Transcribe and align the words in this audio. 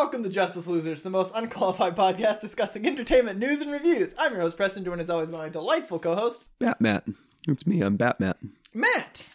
Welcome 0.00 0.22
to 0.22 0.28
Justice 0.28 0.68
Losers, 0.68 1.02
the 1.02 1.10
most 1.10 1.32
unqualified 1.34 1.96
podcast 1.96 2.38
discussing 2.40 2.86
entertainment 2.86 3.36
news 3.40 3.60
and 3.60 3.72
reviews. 3.72 4.14
I'm 4.16 4.30
your 4.30 4.42
host, 4.42 4.56
Preston, 4.56 4.84
joined 4.84 5.00
as 5.00 5.10
always 5.10 5.28
by 5.28 5.38
my 5.38 5.48
delightful 5.48 5.98
co-host, 5.98 6.44
Batmat. 6.60 7.14
It's 7.48 7.66
me. 7.66 7.80
I'm 7.80 7.98
Batmat. 7.98 8.36
Matt. 8.72 9.28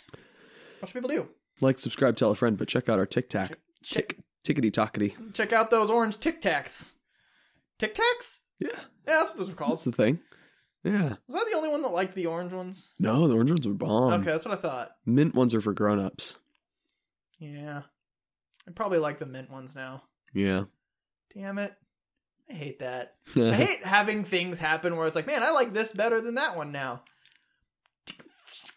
What 0.79 0.87
should 0.87 0.93
people 0.93 1.09
do? 1.09 1.27
Like, 1.59 1.79
subscribe, 1.79 2.15
tell 2.15 2.31
a 2.31 2.35
friend, 2.35 2.57
but 2.57 2.69
check 2.69 2.87
out 2.87 2.97
our 2.97 3.05
Tic 3.05 3.29
Tac. 3.29 3.59
Tick, 3.83 4.19
tickety 4.47 4.71
tockety. 4.71 5.33
check 5.33 5.51
out 5.51 5.69
those 5.69 5.89
orange 5.89 6.17
Tic 6.21 6.39
Tacs. 6.41 6.91
Tic 7.77 7.93
Tacs? 7.93 8.39
Yeah, 8.59 8.69
Yeah, 8.71 8.79
that's 9.05 9.31
what 9.31 9.39
those 9.39 9.49
are 9.49 9.55
called. 9.55 9.71
that's 9.73 9.83
the 9.83 9.91
thing. 9.91 10.19
Yeah. 10.85 11.15
Was 11.27 11.43
I 11.45 11.49
the 11.51 11.57
only 11.57 11.69
one 11.69 11.81
that 11.81 11.89
liked 11.89 12.15
the 12.15 12.27
orange 12.27 12.53
ones? 12.53 12.87
No, 12.99 13.27
the 13.27 13.33
orange 13.33 13.51
ones 13.51 13.67
are 13.67 13.73
bomb. 13.73 14.13
okay, 14.13 14.31
that's 14.31 14.45
what 14.45 14.57
I 14.57 14.61
thought. 14.61 14.91
Mint 15.05 15.35
ones 15.35 15.53
are 15.53 15.61
for 15.61 15.73
grown-ups. 15.73 16.37
Yeah. 17.37 17.81
I 18.65 18.71
probably 18.71 18.99
like 18.99 19.19
the 19.19 19.25
mint 19.25 19.51
ones 19.51 19.75
now. 19.75 20.03
Yeah. 20.33 20.63
Damn 21.35 21.57
it. 21.57 21.73
I 22.49 22.53
hate 22.53 22.79
that. 22.79 23.15
I 23.35 23.53
hate 23.53 23.85
having 23.85 24.23
things 24.25 24.59
happen 24.59 24.95
where 24.95 25.07
it's 25.07 25.15
like, 25.15 25.27
man, 25.27 25.43
I 25.43 25.51
like 25.51 25.73
this 25.73 25.91
better 25.93 26.19
than 26.21 26.35
that 26.35 26.55
one 26.57 26.71
now. 26.71 27.01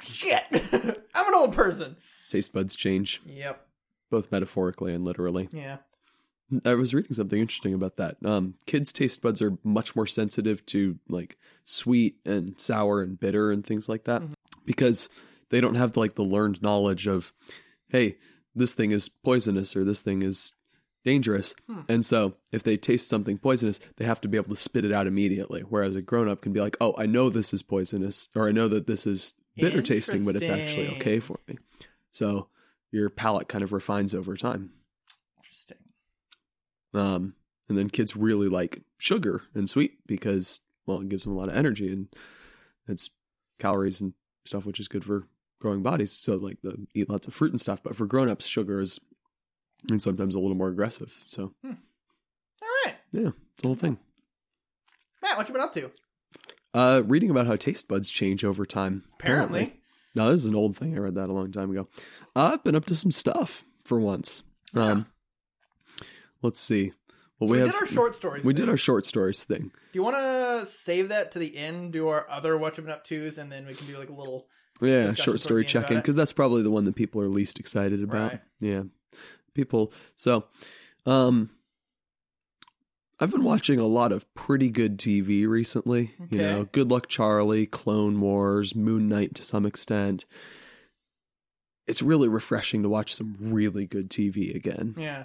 Shit. 0.00 0.44
I'm 1.14 1.28
an 1.28 1.34
old 1.34 1.52
person. 1.52 1.96
Taste 2.30 2.52
buds 2.52 2.74
change, 2.74 3.20
Yep. 3.26 3.66
both 4.10 4.30
metaphorically 4.32 4.92
and 4.92 5.04
literally. 5.04 5.48
Yeah. 5.52 5.78
I 6.64 6.74
was 6.74 6.94
reading 6.94 7.12
something 7.14 7.40
interesting 7.40 7.74
about 7.74 7.96
that. 7.96 8.16
Um, 8.24 8.54
kids' 8.66 8.92
taste 8.92 9.20
buds 9.20 9.42
are 9.42 9.58
much 9.64 9.96
more 9.96 10.06
sensitive 10.06 10.64
to 10.66 10.98
like 11.08 11.38
sweet 11.64 12.16
and 12.24 12.60
sour 12.60 13.02
and 13.02 13.18
bitter 13.18 13.50
and 13.50 13.66
things 13.66 13.88
like 13.88 14.04
that 14.04 14.22
Mhm. 14.22 14.32
because 14.64 15.08
they 15.50 15.60
don't 15.60 15.74
have 15.74 15.96
like 15.96 16.14
the 16.14 16.24
learned 16.24 16.62
knowledge 16.62 17.08
of, 17.08 17.32
hey, 17.88 18.18
this 18.54 18.74
thing 18.74 18.92
is 18.92 19.08
poisonous 19.08 19.74
or 19.74 19.82
this 19.84 20.00
thing 20.00 20.22
is 20.22 20.54
dangerous. 21.06 21.54
Hmm. 21.68 21.80
And 21.88 22.04
so 22.04 22.34
if 22.50 22.64
they 22.64 22.76
taste 22.76 23.08
something 23.08 23.38
poisonous, 23.38 23.78
they 23.96 24.04
have 24.04 24.20
to 24.22 24.28
be 24.28 24.36
able 24.36 24.50
to 24.50 24.60
spit 24.60 24.84
it 24.84 24.92
out 24.92 25.06
immediately. 25.06 25.60
Whereas 25.60 25.94
a 25.94 26.02
grown 26.02 26.28
up 26.28 26.42
can 26.42 26.52
be 26.52 26.60
like, 26.60 26.76
oh, 26.80 26.94
I 26.98 27.06
know 27.06 27.30
this 27.30 27.54
is 27.54 27.62
poisonous 27.62 28.28
or 28.34 28.48
I 28.48 28.52
know 28.52 28.66
that 28.66 28.88
this 28.88 29.06
is 29.06 29.32
bitter 29.56 29.80
tasting, 29.80 30.24
but 30.24 30.34
it's 30.34 30.48
actually 30.48 30.88
okay 30.96 31.20
for 31.20 31.38
me. 31.46 31.56
So 32.10 32.48
your 32.90 33.08
palate 33.08 33.48
kind 33.48 33.62
of 33.62 33.72
refines 33.72 34.14
over 34.14 34.36
time. 34.36 34.72
Interesting. 35.38 35.78
Um, 36.92 37.34
and 37.68 37.78
then 37.78 37.88
kids 37.88 38.16
really 38.16 38.48
like 38.48 38.82
sugar 38.98 39.42
and 39.54 39.70
sweet 39.70 39.98
because, 40.06 40.60
well, 40.86 41.00
it 41.00 41.08
gives 41.08 41.22
them 41.22 41.32
a 41.32 41.36
lot 41.36 41.48
of 41.48 41.56
energy 41.56 41.92
and 41.92 42.08
it's 42.88 43.10
calories 43.60 44.00
and 44.00 44.12
stuff, 44.44 44.66
which 44.66 44.80
is 44.80 44.88
good 44.88 45.04
for 45.04 45.28
growing 45.60 45.82
bodies. 45.82 46.10
So, 46.10 46.34
like, 46.34 46.58
the 46.62 46.86
eat 46.94 47.08
lots 47.08 47.28
of 47.28 47.34
fruit 47.34 47.52
and 47.52 47.60
stuff. 47.60 47.82
But 47.82 47.96
for 47.96 48.06
grown-ups, 48.06 48.46
sugar 48.46 48.80
is 48.80 49.00
and 49.90 50.00
sometimes 50.00 50.34
a 50.34 50.40
little 50.40 50.56
more 50.56 50.68
aggressive. 50.68 51.14
So, 51.26 51.52
All 51.64 51.70
right. 52.84 52.94
yeah, 53.12 53.28
it's 53.28 53.62
the 53.62 53.68
whole 53.68 53.74
thing. 53.74 53.98
Matt, 55.22 55.36
what 55.36 55.48
you 55.48 55.52
been 55.54 55.62
up 55.62 55.72
to? 55.72 55.90
Uh, 56.74 57.02
reading 57.06 57.30
about 57.30 57.46
how 57.46 57.56
taste 57.56 57.88
buds 57.88 58.08
change 58.08 58.44
over 58.44 58.66
time. 58.66 59.04
Apparently. 59.18 59.80
No, 60.14 60.30
this 60.30 60.40
is 60.40 60.46
an 60.46 60.54
old 60.54 60.76
thing. 60.76 60.96
I 60.96 61.00
read 61.00 61.14
that 61.14 61.28
a 61.28 61.32
long 61.32 61.52
time 61.52 61.70
ago. 61.70 61.88
Uh, 62.34 62.50
I've 62.52 62.64
been 62.64 62.74
up 62.76 62.86
to 62.86 62.94
some 62.94 63.10
stuff 63.10 63.64
for 63.84 64.00
once. 64.00 64.42
Yeah. 64.74 64.84
Um, 64.84 65.06
let's 66.42 66.60
see. 66.60 66.92
Well, 67.38 67.48
So 67.48 67.52
we, 67.52 67.58
we, 67.58 67.64
did 67.64 67.72
have 67.72 67.82
our 67.82 67.86
short 67.86 68.14
stories. 68.14 68.44
we 68.44 68.54
thing. 68.54 68.64
did 68.64 68.68
our 68.70 68.78
short 68.78 69.04
stories 69.04 69.44
thing. 69.44 69.64
Do 69.64 69.70
you 69.92 70.02
want 70.02 70.16
to 70.16 70.64
save 70.66 71.10
that 71.10 71.32
to 71.32 71.38
the 71.38 71.56
end? 71.56 71.92
Do 71.92 72.08
our 72.08 72.28
other 72.30 72.56
what 72.56 72.76
you've 72.76 72.86
been 72.86 72.94
up 72.94 73.04
tos, 73.04 73.36
and 73.36 73.52
then 73.52 73.66
we 73.66 73.74
can 73.74 73.86
do 73.86 73.98
like 73.98 74.08
a 74.08 74.14
little. 74.14 74.46
Yeah, 74.80 75.14
short 75.14 75.40
story 75.40 75.64
check 75.64 75.90
in 75.90 75.96
because 75.96 76.16
that's 76.16 76.32
probably 76.32 76.62
the 76.62 76.70
one 76.70 76.84
that 76.84 76.94
people 76.94 77.22
are 77.22 77.28
least 77.28 77.58
excited 77.58 78.02
about. 78.02 78.32
Right. 78.32 78.40
Yeah, 78.60 78.82
people. 79.56 79.92
So, 80.14 80.44
um, 81.06 81.50
I've 83.18 83.30
been 83.30 83.44
watching 83.44 83.80
a 83.80 83.86
lot 83.86 84.12
of 84.12 84.32
pretty 84.34 84.68
good 84.68 84.98
TV 84.98 85.48
recently. 85.48 86.12
You 86.30 86.38
know, 86.38 86.68
Good 86.70 86.90
Luck 86.90 87.08
Charlie, 87.08 87.64
Clone 87.66 88.20
Wars, 88.20 88.74
Moon 88.76 89.08
Knight 89.08 89.34
to 89.36 89.42
some 89.42 89.64
extent. 89.64 90.26
It's 91.86 92.02
really 92.02 92.28
refreshing 92.28 92.82
to 92.82 92.88
watch 92.90 93.14
some 93.14 93.36
really 93.40 93.86
good 93.86 94.10
TV 94.10 94.54
again. 94.54 94.94
Yeah. 94.98 95.24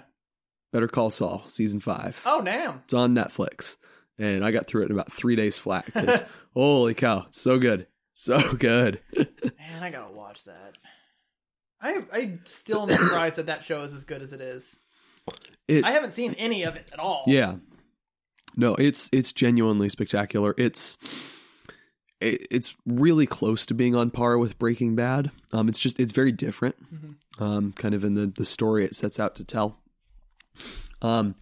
Better 0.72 0.88
Call 0.88 1.10
Saul, 1.10 1.42
season 1.48 1.80
five. 1.80 2.18
Oh 2.24 2.40
damn. 2.40 2.78
It's 2.84 2.94
on 2.94 3.14
Netflix, 3.14 3.76
and 4.18 4.42
I 4.42 4.52
got 4.52 4.66
through 4.66 4.82
it 4.82 4.86
in 4.86 4.92
about 4.92 5.12
three 5.12 5.36
days 5.36 5.58
flat. 5.58 5.92
'cause, 5.92 6.22
holy 6.54 6.94
cow, 6.94 7.26
so 7.30 7.58
good, 7.58 7.88
so 8.14 8.54
good. 8.58 9.00
Man, 9.14 9.82
I 9.82 9.90
gotta 9.90 10.12
watch 10.14 10.44
that. 10.44 10.72
I 11.82 12.00
I 12.12 12.38
still 12.44 12.82
am 12.82 12.88
surprised 12.90 13.36
that 13.36 13.46
that 13.46 13.64
show 13.64 13.82
is 13.82 13.92
as 13.94 14.04
good 14.04 14.22
as 14.22 14.32
it 14.32 14.40
is. 14.40 14.76
It- 15.68 15.84
I 15.84 15.92
haven't 15.92 16.12
seen 16.12 16.34
any 16.38 16.62
of 16.62 16.76
it 16.76 16.88
at 16.92 16.98
all. 16.98 17.24
Yeah. 17.26 17.56
No, 18.56 18.74
it's 18.76 19.08
it's 19.12 19.32
genuinely 19.32 19.88
spectacular. 19.88 20.54
It's 20.58 20.96
it, 22.20 22.46
it's 22.50 22.74
really 22.86 23.26
close 23.26 23.66
to 23.66 23.74
being 23.74 23.94
on 23.96 24.10
par 24.10 24.38
with 24.38 24.58
Breaking 24.58 24.94
Bad. 24.94 25.30
Um, 25.52 25.68
it's 25.68 25.78
just 25.78 25.98
it's 25.98 26.12
very 26.12 26.32
different. 26.32 26.76
Mhm. 26.94 27.14
Um, 27.40 27.72
kind 27.72 27.94
of 27.94 28.04
in 28.04 28.14
the 28.14 28.26
the 28.26 28.44
story 28.44 28.84
it 28.84 28.94
sets 28.94 29.18
out 29.18 29.34
to 29.36 29.44
tell. 29.44 29.78
Um, 31.00 31.34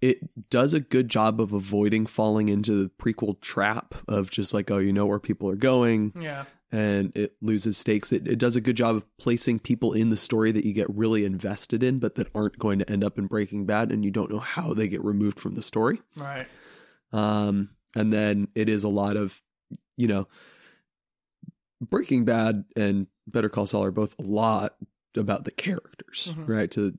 it 0.00 0.48
does 0.50 0.74
a 0.74 0.80
good 0.80 1.08
job 1.08 1.40
of 1.40 1.52
avoiding 1.52 2.06
falling 2.06 2.48
into 2.48 2.82
the 2.84 2.90
prequel 2.90 3.40
trap 3.40 3.94
of 4.06 4.30
just 4.30 4.54
like 4.54 4.70
oh 4.70 4.78
you 4.78 4.92
know 4.92 5.06
where 5.06 5.18
people 5.18 5.48
are 5.50 5.56
going 5.56 6.12
Yeah. 6.20 6.44
And 6.70 7.16
it 7.16 7.34
loses 7.40 7.78
stakes. 7.78 8.12
It, 8.12 8.26
it 8.28 8.38
does 8.38 8.56
a 8.56 8.60
good 8.60 8.76
job 8.76 8.96
of 8.96 9.06
placing 9.18 9.60
people 9.60 9.92
in 9.92 10.10
the 10.10 10.16
story 10.16 10.52
that 10.52 10.64
you 10.64 10.72
get 10.72 10.88
really 10.94 11.24
invested 11.24 11.82
in, 11.82 11.98
but 11.98 12.14
that 12.16 12.28
aren't 12.34 12.58
going 12.58 12.78
to 12.80 12.90
end 12.90 13.02
up 13.02 13.18
in 13.18 13.26
Breaking 13.26 13.64
Bad, 13.66 13.90
and 13.90 14.04
you 14.04 14.10
don't 14.10 14.30
know 14.30 14.38
how 14.40 14.74
they 14.74 14.88
get 14.88 15.02
removed 15.04 15.40
from 15.40 15.54
the 15.54 15.62
story. 15.62 16.00
Right. 16.16 16.46
Um, 17.12 17.70
and 17.96 18.12
then 18.12 18.48
it 18.54 18.68
is 18.68 18.84
a 18.84 18.88
lot 18.88 19.16
of, 19.16 19.40
you 19.96 20.06
know, 20.08 20.28
Breaking 21.80 22.24
Bad 22.24 22.64
and 22.76 23.06
Better 23.26 23.48
Call 23.48 23.66
Saul 23.66 23.84
are 23.84 23.90
both 23.90 24.14
a 24.18 24.22
lot 24.22 24.76
about 25.16 25.44
the 25.44 25.50
characters, 25.50 26.32
Mhm. 26.34 26.48
right? 26.48 26.70
To 26.72 26.96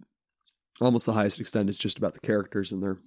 almost 0.82 1.06
the 1.06 1.14
highest 1.14 1.40
extent, 1.40 1.70
it's 1.70 1.78
just 1.78 1.98
about 1.98 2.14
the 2.14 2.20
characters 2.22 2.72
and 2.72 2.82
their 2.82 2.98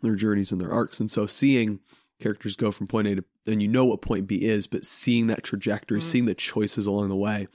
their 0.00 0.14
journeys 0.14 0.52
and 0.52 0.60
their 0.60 0.70
arcs. 0.72 1.00
And 1.00 1.10
so 1.10 1.26
seeing 1.26 1.80
characters 2.20 2.56
go 2.56 2.70
from 2.72 2.86
point 2.86 3.06
A 3.08 3.16
to 3.16 3.24
and 3.46 3.62
you 3.62 3.68
know 3.68 3.84
what 3.84 4.02
point 4.02 4.26
B 4.26 4.36
is, 4.36 4.66
but 4.66 4.84
seeing 4.84 5.26
that 5.28 5.42
trajectory, 5.42 6.00
Mhm. 6.00 6.04
seeing 6.04 6.24
the 6.26 6.34
choices 6.34 6.86
along 6.86 7.08
the 7.08 7.16
way, 7.16 7.48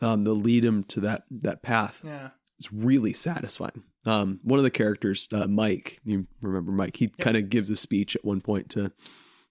um, 0.00 0.24
that 0.24 0.32
lead 0.34 0.64
him 0.64 0.84
to 0.84 1.00
that 1.00 1.24
that 1.30 1.62
path 1.62 2.00
Yeah. 2.04 2.30
it's 2.58 2.72
really 2.72 3.12
satisfying. 3.12 3.82
Um, 4.04 4.40
one 4.42 4.58
of 4.58 4.64
the 4.64 4.70
characters, 4.70 5.28
uh, 5.32 5.46
Mike, 5.46 6.00
you 6.04 6.26
remember 6.40 6.72
Mike? 6.72 6.96
He 6.96 7.08
kind 7.08 7.36
of 7.36 7.50
gives 7.50 7.70
a 7.70 7.76
speech 7.76 8.16
at 8.16 8.24
one 8.24 8.40
point 8.40 8.68
to 8.70 8.92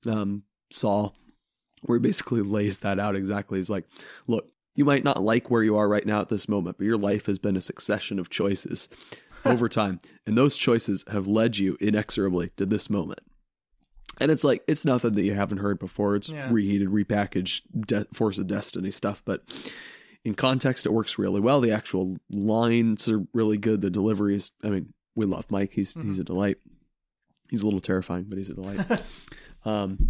um, 0.08 0.44
Saul, 0.72 1.16
where 1.84 1.98
he 1.98 2.02
basically 2.02 2.42
lays 2.42 2.80
that 2.80 3.00
out 3.00 3.16
exactly. 3.16 3.60
He's 3.60 3.70
like, 3.70 3.86
"Look, 4.28 4.52
you 4.76 4.84
might 4.86 5.04
not 5.04 5.22
like 5.22 5.52
where 5.52 5.64
you 5.64 5.76
are 5.76 5.88
right 5.88 6.06
now 6.06 6.22
at 6.22 6.30
this 6.30 6.50
moment, 6.50 6.78
but 6.78 6.86
your 6.86 6.98
life 6.98 7.28
has 7.28 7.38
been 7.40 7.56
a 7.56 7.62
succession 7.62 8.18
of 8.20 8.30
choices 8.30 8.90
over 9.46 9.70
time, 9.70 10.00
and 10.26 10.38
those 10.38 10.58
choices 10.58 11.04
have 11.12 11.28
led 11.28 11.58
you 11.58 11.78
inexorably 11.80 12.50
to 12.58 12.66
this 12.66 12.90
moment." 12.90 13.20
And 14.22 14.32
it's 14.32 14.44
like 14.44 14.64
it's 14.68 14.86
nothing 14.86 15.14
that 15.16 15.24
you 15.24 15.34
haven't 15.34 15.58
heard 15.58 15.80
before. 15.80 16.16
It's 16.16 16.30
Yeah. 16.30 16.50
reheated, 16.52 16.90
repackaged, 16.90 17.62
de- 17.88 18.06
Force 18.14 18.38
of 18.38 18.48
Destiny 18.48 18.92
stuff, 18.92 19.22
but 19.26 19.44
in 20.24 20.36
context, 20.36 20.86
it 20.86 20.94
works 20.94 21.18
really 21.18 21.42
well. 21.42 21.60
The 21.62 21.72
actual 21.72 22.18
lines 22.30 23.10
are 23.10 23.26
really 23.34 23.58
good. 23.58 23.82
The 23.82 23.90
delivery 23.90 24.36
is, 24.36 24.52
I 24.64 24.70
mean, 24.70 24.94
we 25.16 25.26
love 25.26 25.50
Mike. 25.50 25.74
He's 25.74 25.96
he's 25.96 26.20
a 26.20 26.24
delight. 26.24 26.58
He's 27.50 27.64
a 27.64 27.66
little 27.66 27.82
terrifying, 27.82 28.26
but 28.30 28.38
he's 28.38 28.50
a 28.50 28.54
delight. 28.54 29.02
um, 29.66 30.10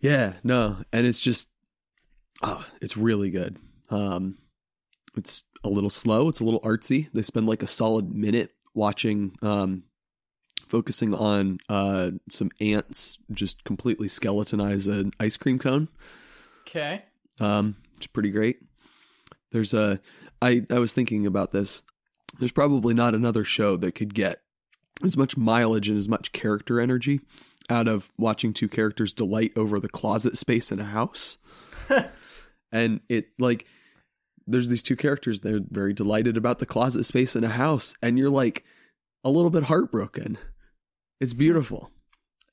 yeah, 0.00 0.34
no, 0.42 0.78
and 0.92 1.06
it's 1.06 1.20
just, 1.20 1.48
oh, 2.42 2.66
it's 2.80 2.96
really 2.96 3.30
good. 3.30 3.58
Um, 3.88 4.36
it's 5.16 5.44
a 5.64 5.68
little 5.68 5.90
slow. 5.90 6.28
It's 6.28 6.40
a 6.40 6.44
little 6.44 6.60
artsy. 6.62 7.08
They 7.14 7.22
spend 7.22 7.46
like 7.46 7.62
a 7.62 7.66
solid 7.68 8.12
minute 8.14 8.50
watching, 8.74 9.36
um, 9.42 9.84
focusing 10.72 11.14
on 11.14 11.58
uh 11.68 12.10
some 12.30 12.50
ants 12.60 13.18
just 13.30 13.62
completely 13.62 14.08
skeletonize 14.08 14.90
an 14.90 15.12
ice 15.20 15.36
cream 15.36 15.58
cone 15.58 15.86
Okay. 16.66 17.02
um, 17.40 17.76
is 18.00 18.06
pretty 18.06 18.30
great. 18.30 18.56
There's 19.52 19.74
a, 19.74 20.00
I, 20.40 20.64
I 20.70 20.78
was 20.78 20.94
thinking 20.94 21.26
about 21.26 21.52
this. 21.52 21.82
There's 22.38 22.52
probably 22.52 22.94
not 22.94 23.14
another 23.14 23.44
show 23.44 23.76
that 23.76 23.94
could 23.94 24.14
get 24.14 24.40
as 25.04 25.14
much 25.16 25.36
mileage 25.36 25.88
and 25.90 25.98
as 25.98 26.08
much 26.08 26.32
character 26.32 26.80
energy 26.80 27.20
out 27.68 27.86
of 27.88 28.10
watching 28.16 28.54
two 28.54 28.68
characters 28.68 29.12
delight 29.12 29.52
over 29.56 29.78
the 29.78 29.90
closet 29.90 30.38
space 30.38 30.72
in 30.72 30.80
a 30.80 30.84
house. 30.86 31.36
and 32.72 33.00
it 33.10 33.26
like, 33.38 33.66
there's 34.46 34.70
these 34.70 34.82
two 34.82 34.96
characters. 34.96 35.40
They're 35.40 35.60
very 35.70 35.92
delighted 35.92 36.38
about 36.38 36.58
the 36.58 36.66
closet 36.66 37.04
space 37.04 37.36
in 37.36 37.44
a 37.44 37.50
house, 37.50 37.92
and 38.00 38.18
you're 38.18 38.30
like 38.30 38.64
a 39.22 39.30
little 39.30 39.50
bit 39.50 39.64
heartbroken. 39.64 40.38
It's 41.22 41.32
beautiful 41.32 41.90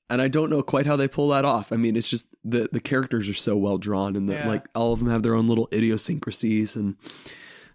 and 0.10 0.22
I 0.22 0.28
don't 0.28 0.50
know 0.50 0.64
quite 0.64 0.86
how 0.88 0.96
they 0.96 1.08
pull 1.08 1.30
that 1.30 1.46
off. 1.46 1.72
I 1.72 1.76
mean, 1.76 1.96
it's 1.96 2.10
just 2.10 2.28
the 2.44 2.68
the 2.72 2.80
characters 2.80 3.28
are 3.30 3.34
so 3.34 3.56
well 3.58 3.78
drawn, 3.78 4.16
and 4.16 4.28
that 4.30 4.42
Yeah. 4.46 4.48
like 4.48 4.66
all 4.74 4.92
of 4.94 5.00
them 5.00 5.10
have 5.10 5.22
their 5.24 5.36
own 5.36 5.48
little 5.48 5.68
idiosyncrasies 5.72 6.76
and 6.76 6.96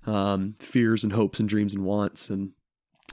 um, 0.07 0.57
fears 0.59 1.05
and 1.05 1.13
hopes 1.13 1.41
and 1.41 1.49
dreams 1.49 1.75
and 1.75 1.85
wants, 1.85 2.29
and 2.31 2.51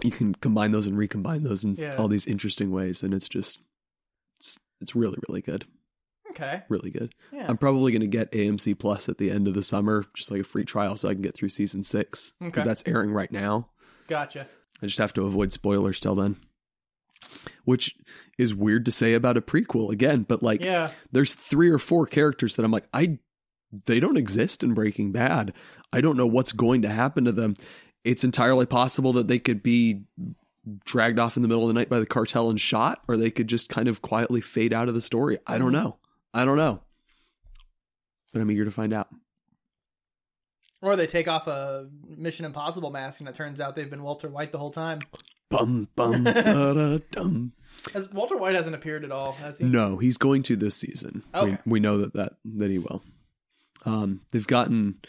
you 0.03 0.11
can 0.11 0.33
combine 0.35 0.71
those 0.71 0.87
and 0.87 0.97
recombine 0.97 1.43
those 1.43 1.63
in 1.63 1.75
Yeah. 1.75 1.95
all 1.97 2.07
these 2.07 2.25
interesting 2.25 2.71
ways, 2.71 3.03
and 3.03 3.13
it's 3.13 3.29
just 3.29 3.59
it's 4.39 4.57
it's 4.81 4.95
really 4.95 5.17
really 5.27 5.41
good, 5.41 5.65
Okay. 6.31 6.63
really 6.67 6.89
good. 6.89 7.13
Yeah. 7.31 7.45
I'm 7.47 7.57
probably 7.57 7.91
going 7.91 8.01
to 8.01 8.07
get 8.07 8.31
AMC 8.31 8.73
Plus 8.79 9.07
at 9.07 9.17
the 9.19 9.29
end 9.31 9.47
of 9.47 9.53
the 9.53 9.63
summer, 9.63 10.05
just 10.15 10.31
like 10.31 10.41
a 10.41 10.43
free 10.43 10.65
trial, 10.65 10.97
so 10.97 11.07
I 11.09 11.13
can 11.13 11.21
get 11.21 11.35
through 11.35 11.49
season 11.49 11.83
six 11.83 12.33
because 12.39 12.61
Okay. 12.61 12.67
that's 12.67 12.83
airing 12.87 13.11
right 13.11 13.31
now. 13.31 13.69
Gotcha. 14.07 14.47
I 14.81 14.87
just 14.87 14.97
have 14.97 15.13
to 15.13 15.25
avoid 15.25 15.53
spoilers 15.53 15.99
till 15.99 16.15
then. 16.15 16.37
Which 17.65 17.95
is 18.37 18.53
weird 18.55 18.85
to 18.85 18.91
say 18.91 19.13
about 19.13 19.37
a 19.37 19.41
prequel 19.41 19.91
again, 19.91 20.23
but 20.23 20.41
like 20.41 20.61
Yeah. 20.63 20.91
there's 21.11 21.33
three 21.33 21.69
or 21.69 21.79
four 21.79 22.05
characters 22.05 22.55
that 22.55 22.65
I'm 22.65 22.71
like, 22.71 22.87
I 22.93 23.19
they 23.85 23.99
don't 24.01 24.17
exist 24.17 24.63
in 24.63 24.73
Breaking 24.73 25.11
Bad. 25.13 25.53
I 25.93 26.01
don't 26.01 26.17
know 26.17 26.27
what's 26.27 26.51
going 26.51 26.81
to 26.81 26.89
happen 26.89 27.23
to 27.25 27.31
them. 27.31 27.53
It's 28.03 28.23
entirely 28.25 28.65
possible 28.65 29.13
that 29.13 29.27
they 29.27 29.39
could 29.39 29.63
be 29.63 30.01
dragged 30.85 31.19
off 31.19 31.37
in 31.37 31.41
the 31.41 31.47
middle 31.47 31.63
of 31.63 31.67
the 31.69 31.73
night 31.73 31.87
by 31.89 31.99
the 31.99 32.05
cartel 32.05 32.49
and 32.49 32.59
shot, 32.59 33.01
or 33.07 33.15
they 33.15 33.31
could 33.31 33.47
just 33.47 33.69
kind 33.69 33.87
of 33.87 34.01
quietly 34.01 34.41
fade 34.41 34.73
out 34.73 34.89
of 34.89 34.93
the 34.93 34.99
story. 35.01 35.37
I 35.47 35.57
don't 35.57 35.69
Mhm. 35.69 35.83
know. 35.83 35.97
I 36.33 36.43
don't 36.45 36.57
know. 36.57 36.81
But 38.33 38.41
I'm 38.41 38.51
eager 38.51 38.65
to 38.65 38.71
find 38.71 38.93
out. 38.93 39.07
Or 40.81 40.95
they 40.95 41.07
take 41.07 41.27
off 41.27 41.47
a 41.47 41.89
Mission 42.07 42.45
Impossible 42.45 42.89
mask 42.89 43.19
and 43.19 43.29
it 43.29 43.35
turns 43.35 43.61
out 43.61 43.75
they've 43.75 43.89
been 43.89 44.03
Walter 44.03 44.29
White 44.29 44.51
the 44.51 44.57
whole 44.57 44.71
time. 44.71 44.99
Bum 45.49 45.87
bum 45.95 46.23
da 46.23 46.99
dum. 47.11 47.53
Has 47.93 48.09
Walter 48.11 48.37
White 48.37 48.55
hasn't 48.55 48.75
appeared 48.75 49.03
at 49.03 49.11
all, 49.11 49.33
has 49.33 49.57
he? 49.57 49.65
No, 49.65 49.97
he's 49.97 50.17
going 50.17 50.43
to 50.43 50.55
this 50.55 50.75
season. 50.75 51.23
Okay. 51.35 51.57
We, 51.65 51.73
we 51.73 51.79
know 51.79 51.97
that, 51.99 52.13
that 52.13 52.33
that 52.57 52.71
he 52.71 52.79
will. 52.79 53.03
Um, 53.85 54.21
they've 54.31 54.47
gotten 54.47 54.99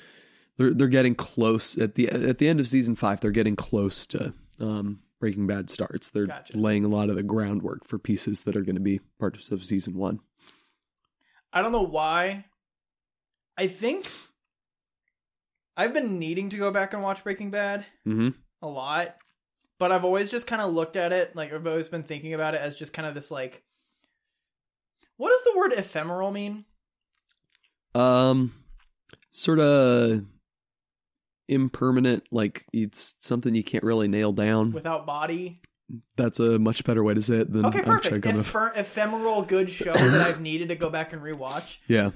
they're 0.58 0.74
they're 0.74 0.88
getting 0.88 1.14
close 1.14 1.78
at 1.78 1.94
the 1.94 2.08
at 2.10 2.38
the 2.38 2.48
end 2.48 2.60
of 2.60 2.68
season 2.68 2.96
five. 2.96 3.20
They're 3.20 3.30
getting 3.30 3.56
close 3.56 4.06
to 4.06 4.34
um, 4.60 5.00
Breaking 5.20 5.46
Bad 5.46 5.70
starts. 5.70 6.10
They're 6.10 6.26
Gotcha. 6.26 6.56
laying 6.56 6.84
a 6.84 6.88
lot 6.88 7.08
of 7.08 7.16
the 7.16 7.22
groundwork 7.22 7.86
for 7.86 7.98
pieces 7.98 8.42
that 8.42 8.56
are 8.56 8.62
going 8.62 8.76
to 8.76 8.80
be 8.80 9.00
parts 9.18 9.50
of 9.50 9.64
season 9.64 9.94
one. 9.94 10.20
I 11.52 11.62
don't 11.62 11.72
know 11.72 11.82
why. 11.82 12.46
I 13.56 13.66
think 13.66 14.10
I've 15.76 15.94
been 15.94 16.18
needing 16.18 16.48
to 16.50 16.56
go 16.56 16.70
back 16.70 16.92
and 16.92 17.02
watch 17.02 17.24
Breaking 17.24 17.50
Bad 17.50 17.86
Mm-hmm. 18.06 18.28
a 18.62 18.68
lot, 18.68 19.16
but 19.78 19.90
I've 19.92 20.04
always 20.04 20.30
just 20.30 20.46
kind 20.46 20.60
of 20.62 20.72
looked 20.72 20.96
at 20.96 21.12
it 21.12 21.34
like 21.34 21.52
I've 21.52 21.66
always 21.66 21.88
been 21.88 22.02
thinking 22.02 22.34
about 22.34 22.54
it 22.54 22.60
as 22.60 22.76
just 22.76 22.92
kind 22.92 23.08
of 23.08 23.14
this 23.14 23.30
like 23.30 23.62
what 25.16 25.30
does 25.30 25.44
the 25.44 25.56
word 25.58 25.72
ephemeral 25.74 26.30
mean? 26.32 26.64
Um, 27.94 28.52
sort 29.30 29.60
of 29.60 30.24
impermanent. 31.48 32.24
Like 32.30 32.64
it's 32.72 33.14
something 33.20 33.54
you 33.54 33.62
can't 33.64 33.84
really 33.84 34.08
nail 34.08 34.32
down. 34.32 34.72
Without 34.72 35.06
body. 35.06 35.58
That's 36.16 36.40
a 36.40 36.58
much 36.58 36.84
better 36.84 37.04
way 37.04 37.12
to 37.14 37.20
say 37.20 37.36
it 37.36 37.52
than 37.52 37.66
Okay, 37.66 37.82
perfect. 37.82 38.22
gonna- 38.22 38.72
ephemeral 38.74 39.42
good 39.42 39.68
show 39.70 39.92
that 39.92 40.20
I've 40.22 40.40
needed 40.40 40.70
to 40.70 40.74
go 40.74 40.88
back 40.88 41.12
and 41.12 41.20
rewatch. 41.22 41.76
yeah. 41.86 42.10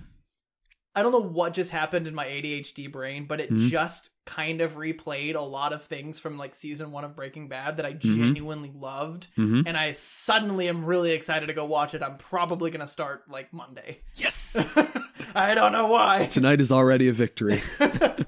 I 0.97 1.03
don't 1.03 1.13
know 1.13 1.21
what 1.21 1.53
just 1.53 1.71
happened 1.71 2.07
in 2.09 2.15
my 2.15 2.25
ADHD 2.27 2.91
brain, 2.91 3.27
but 3.27 3.39
it 3.41 3.53
Mhm. 3.53 3.69
just 3.69 4.09
kind 4.25 4.61
of 4.63 4.73
replayed 4.77 5.35
a 5.37 5.41
lot 5.41 5.73
of 5.73 5.85
things 5.85 6.19
from 6.19 6.37
like 6.39 6.55
season 6.55 6.91
one 6.91 7.05
of 7.05 7.15
Breaking 7.15 7.47
Bad 7.49 7.77
that 7.77 7.87
I 7.87 7.93
Mhm. 7.93 8.01
genuinely 8.01 8.73
loved. 8.75 9.29
Mm-hmm. 9.39 9.63
And 9.67 9.77
I 9.77 9.93
suddenly 9.93 10.69
am 10.69 10.85
really 10.85 11.13
excited 11.13 11.47
to 11.47 11.53
go 11.55 11.65
watch 11.67 11.95
it. 11.95 12.03
I'm 12.03 12.17
probably 12.17 12.71
going 12.71 12.81
to 12.81 12.87
start 12.89 13.31
like 13.31 13.53
Monday. 13.53 13.99
Yes. 14.15 14.57
I 15.35 15.55
don't 15.55 15.71
know 15.73 15.87
why. 15.89 16.27
Tonight 16.27 16.61
is 16.61 16.73
already 16.73 17.09
a 17.09 17.13
victory. 17.13 17.61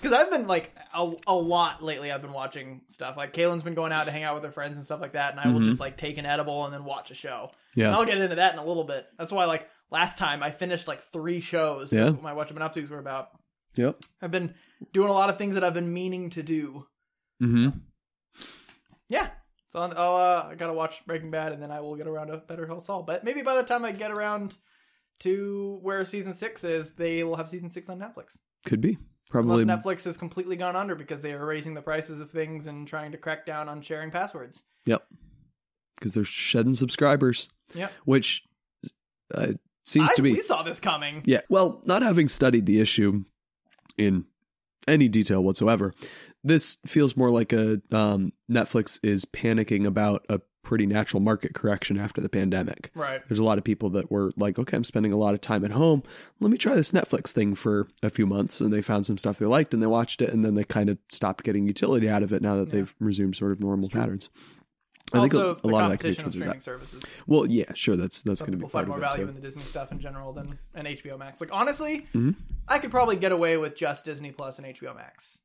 Because 0.00 0.12
I've 0.12 0.30
been 0.30 0.46
like 0.46 0.72
a, 0.94 1.12
a 1.26 1.34
lot 1.34 1.82
lately. 1.82 2.12
I've 2.12 2.22
been 2.22 2.32
watching 2.32 2.82
stuff. 2.88 3.16
Like 3.16 3.32
Kaylin's 3.32 3.64
been 3.64 3.74
going 3.74 3.92
out 3.92 4.04
to 4.04 4.12
hang 4.12 4.22
out 4.24 4.34
with 4.34 4.44
her 4.44 4.50
friends 4.52 4.76
and 4.76 4.84
stuff 4.84 5.00
like 5.00 5.12
that. 5.14 5.32
And 5.32 5.40
I 5.40 5.48
will 5.48 5.60
Mhm. 5.60 5.64
just 5.64 5.80
like 5.80 5.96
take 5.96 6.18
an 6.18 6.26
edible 6.26 6.64
and 6.64 6.72
then 6.72 6.84
watch 6.84 7.10
a 7.10 7.14
show. 7.14 7.50
And 7.74 7.82
Yeah. 7.82 7.96
I'll 7.96 8.04
get 8.04 8.18
into 8.18 8.36
that 8.36 8.52
in 8.52 8.58
a 8.60 8.64
little 8.64 8.84
bit. 8.84 9.06
That's 9.18 9.32
why 9.32 9.46
like 9.46 9.68
last 9.90 10.18
time 10.18 10.42
I 10.42 10.50
finished 10.50 10.88
like 10.88 11.02
three 11.12 11.40
shows. 11.40 11.92
Yeah. 11.92 12.04
That's 12.04 12.14
what 12.14 12.22
my 12.22 12.32
Watch 12.32 12.48
I've 12.48 12.54
been 12.54 12.62
up 12.62 12.74
to's 12.74 12.90
were 12.90 12.98
about. 12.98 13.30
Yep. 13.76 14.02
I've 14.22 14.30
been 14.30 14.54
doing 14.92 15.08
a 15.08 15.12
lot 15.12 15.30
of 15.30 15.38
things 15.38 15.54
that 15.54 15.64
I've 15.64 15.74
been 15.74 15.92
meaning 15.92 16.30
to 16.30 16.42
do. 16.42 16.86
Mm-hmm. 17.42 17.78
Yeah. 19.08 19.28
So 19.68 19.80
I'll, 19.80 19.92
I'll, 19.96 20.16
uh, 20.16 20.48
I 20.50 20.54
gotta 20.54 20.72
watch 20.72 21.04
Breaking 21.06 21.30
Bad 21.30 21.52
and 21.52 21.62
then 21.62 21.70
I 21.70 21.80
will 21.80 21.96
get 21.96 22.06
around 22.06 22.28
to 22.28 22.38
Better 22.38 22.66
Call 22.66 22.80
Saul. 22.80 23.02
But 23.02 23.24
maybe 23.24 23.42
by 23.42 23.54
the 23.54 23.62
time 23.62 23.84
I 23.84 23.92
get 23.92 24.10
around 24.10 24.56
to 25.20 25.78
where 25.82 26.04
season 26.04 26.32
six 26.32 26.64
is, 26.64 26.92
they 26.92 27.24
will 27.24 27.36
have 27.36 27.48
season 27.48 27.68
six 27.68 27.88
on 27.88 27.98
Netflix. 27.98 28.38
Could 28.64 28.80
be. 28.80 28.98
Probably. 29.28 29.62
Unless 29.62 29.78
Netflix 29.78 30.04
has 30.04 30.16
completely 30.16 30.56
gone 30.56 30.76
under 30.76 30.94
because 30.94 31.20
they 31.20 31.32
are 31.32 31.44
raising 31.44 31.74
the 31.74 31.82
prices 31.82 32.20
of 32.20 32.30
things 32.30 32.66
and 32.66 32.86
trying 32.86 33.12
to 33.12 33.18
crack 33.18 33.44
down 33.44 33.68
on 33.68 33.82
sharing 33.82 34.10
passwords. 34.10 34.62
Yep. 34.86 35.04
Because 35.98 36.14
they're 36.14 36.24
shedding 36.24 36.74
subscribers. 36.74 37.48
Yep. 37.74 37.92
Which 38.04 38.42
uh, 39.34 39.54
seems 39.86 40.10
I, 40.12 40.16
to 40.16 40.22
be. 40.22 40.32
We 40.32 40.40
saw 40.40 40.62
this 40.62 40.80
coming. 40.80 41.22
Yeah. 41.24 41.40
Well, 41.48 41.80
not 41.84 42.02
having 42.02 42.28
studied 42.28 42.66
the 42.66 42.80
issue 42.80 43.24
in 43.96 44.24
any 44.86 45.08
detail 45.08 45.42
whatsoever, 45.42 45.94
this 46.44 46.78
feels 46.86 47.16
more 47.16 47.30
like 47.30 47.52
a 47.52 47.80
um, 47.92 48.32
Netflix 48.50 49.00
is 49.02 49.24
panicking 49.24 49.86
about 49.86 50.24
a 50.28 50.40
pretty 50.62 50.84
natural 50.86 51.20
market 51.20 51.54
correction 51.54 51.96
after 51.96 52.20
the 52.20 52.28
pandemic. 52.28 52.90
Right. 52.94 53.20
There's 53.28 53.38
a 53.38 53.44
lot 53.44 53.56
of 53.56 53.62
people 53.62 53.88
that 53.90 54.10
were 54.10 54.32
like, 54.36 54.58
okay, 54.58 54.76
I'm 54.76 54.82
spending 54.82 55.12
a 55.12 55.16
lot 55.16 55.32
of 55.32 55.40
time 55.40 55.64
at 55.64 55.70
home. 55.70 56.02
Let 56.40 56.50
me 56.50 56.58
try 56.58 56.74
this 56.74 56.90
Netflix 56.90 57.28
thing 57.28 57.54
for 57.54 57.86
a 58.02 58.10
few 58.10 58.26
months. 58.26 58.60
And 58.60 58.72
they 58.72 58.82
found 58.82 59.06
some 59.06 59.16
stuff 59.16 59.38
they 59.38 59.46
liked 59.46 59.72
and 59.74 59.80
they 59.80 59.86
watched 59.86 60.20
it. 60.20 60.30
And 60.30 60.44
then 60.44 60.56
they 60.56 60.64
kind 60.64 60.88
of 60.90 60.98
stopped 61.08 61.44
getting 61.44 61.68
utility 61.68 62.08
out 62.08 62.24
of 62.24 62.32
it 62.32 62.42
now 62.42 62.56
that 62.56 62.68
Yeah. 62.68 62.74
they've 62.80 62.94
resumed 62.98 63.36
sort 63.36 63.52
of 63.52 63.60
normal 63.60 63.88
patterns. 63.88 64.28
I 65.14 65.20
think 65.20 65.34
also, 65.34 65.48
a, 65.48 65.52
a 65.52 65.60
the 65.62 65.68
lot 65.68 65.84
of 65.84 65.90
that 65.90 65.98
could 66.00 66.08
be 66.10 66.14
competition 66.16 66.26
of 66.26 66.32
streaming 66.32 66.54
that. 66.58 66.62
services. 66.62 67.02
Well, 67.28 67.46
yeah, 67.46 67.72
sure. 67.74 67.96
That's 67.96 68.22
that's 68.22 68.40
going 68.42 68.52
to 68.52 68.58
be 68.58 68.62
people 68.64 68.70
part 68.70 68.86
find 68.86 68.88
more 68.88 68.98
value 68.98 69.24
too. 69.24 69.28
in 69.28 69.34
the 69.36 69.40
Disney 69.40 69.62
stuff 69.62 69.92
in 69.92 70.00
general 70.00 70.32
than 70.32 70.58
an 70.74 70.86
HBO 70.86 71.16
Max. 71.18 71.40
Like 71.40 71.50
honestly, 71.52 72.06
Mhm. 72.12 72.34
I 72.66 72.78
could 72.78 72.90
probably 72.90 73.16
get 73.16 73.30
away 73.32 73.56
with 73.56 73.76
just 73.76 74.04
Disney 74.04 74.32
Plus 74.32 74.58
and 74.58 74.66
HBO 74.66 74.94
Max. 74.96 75.38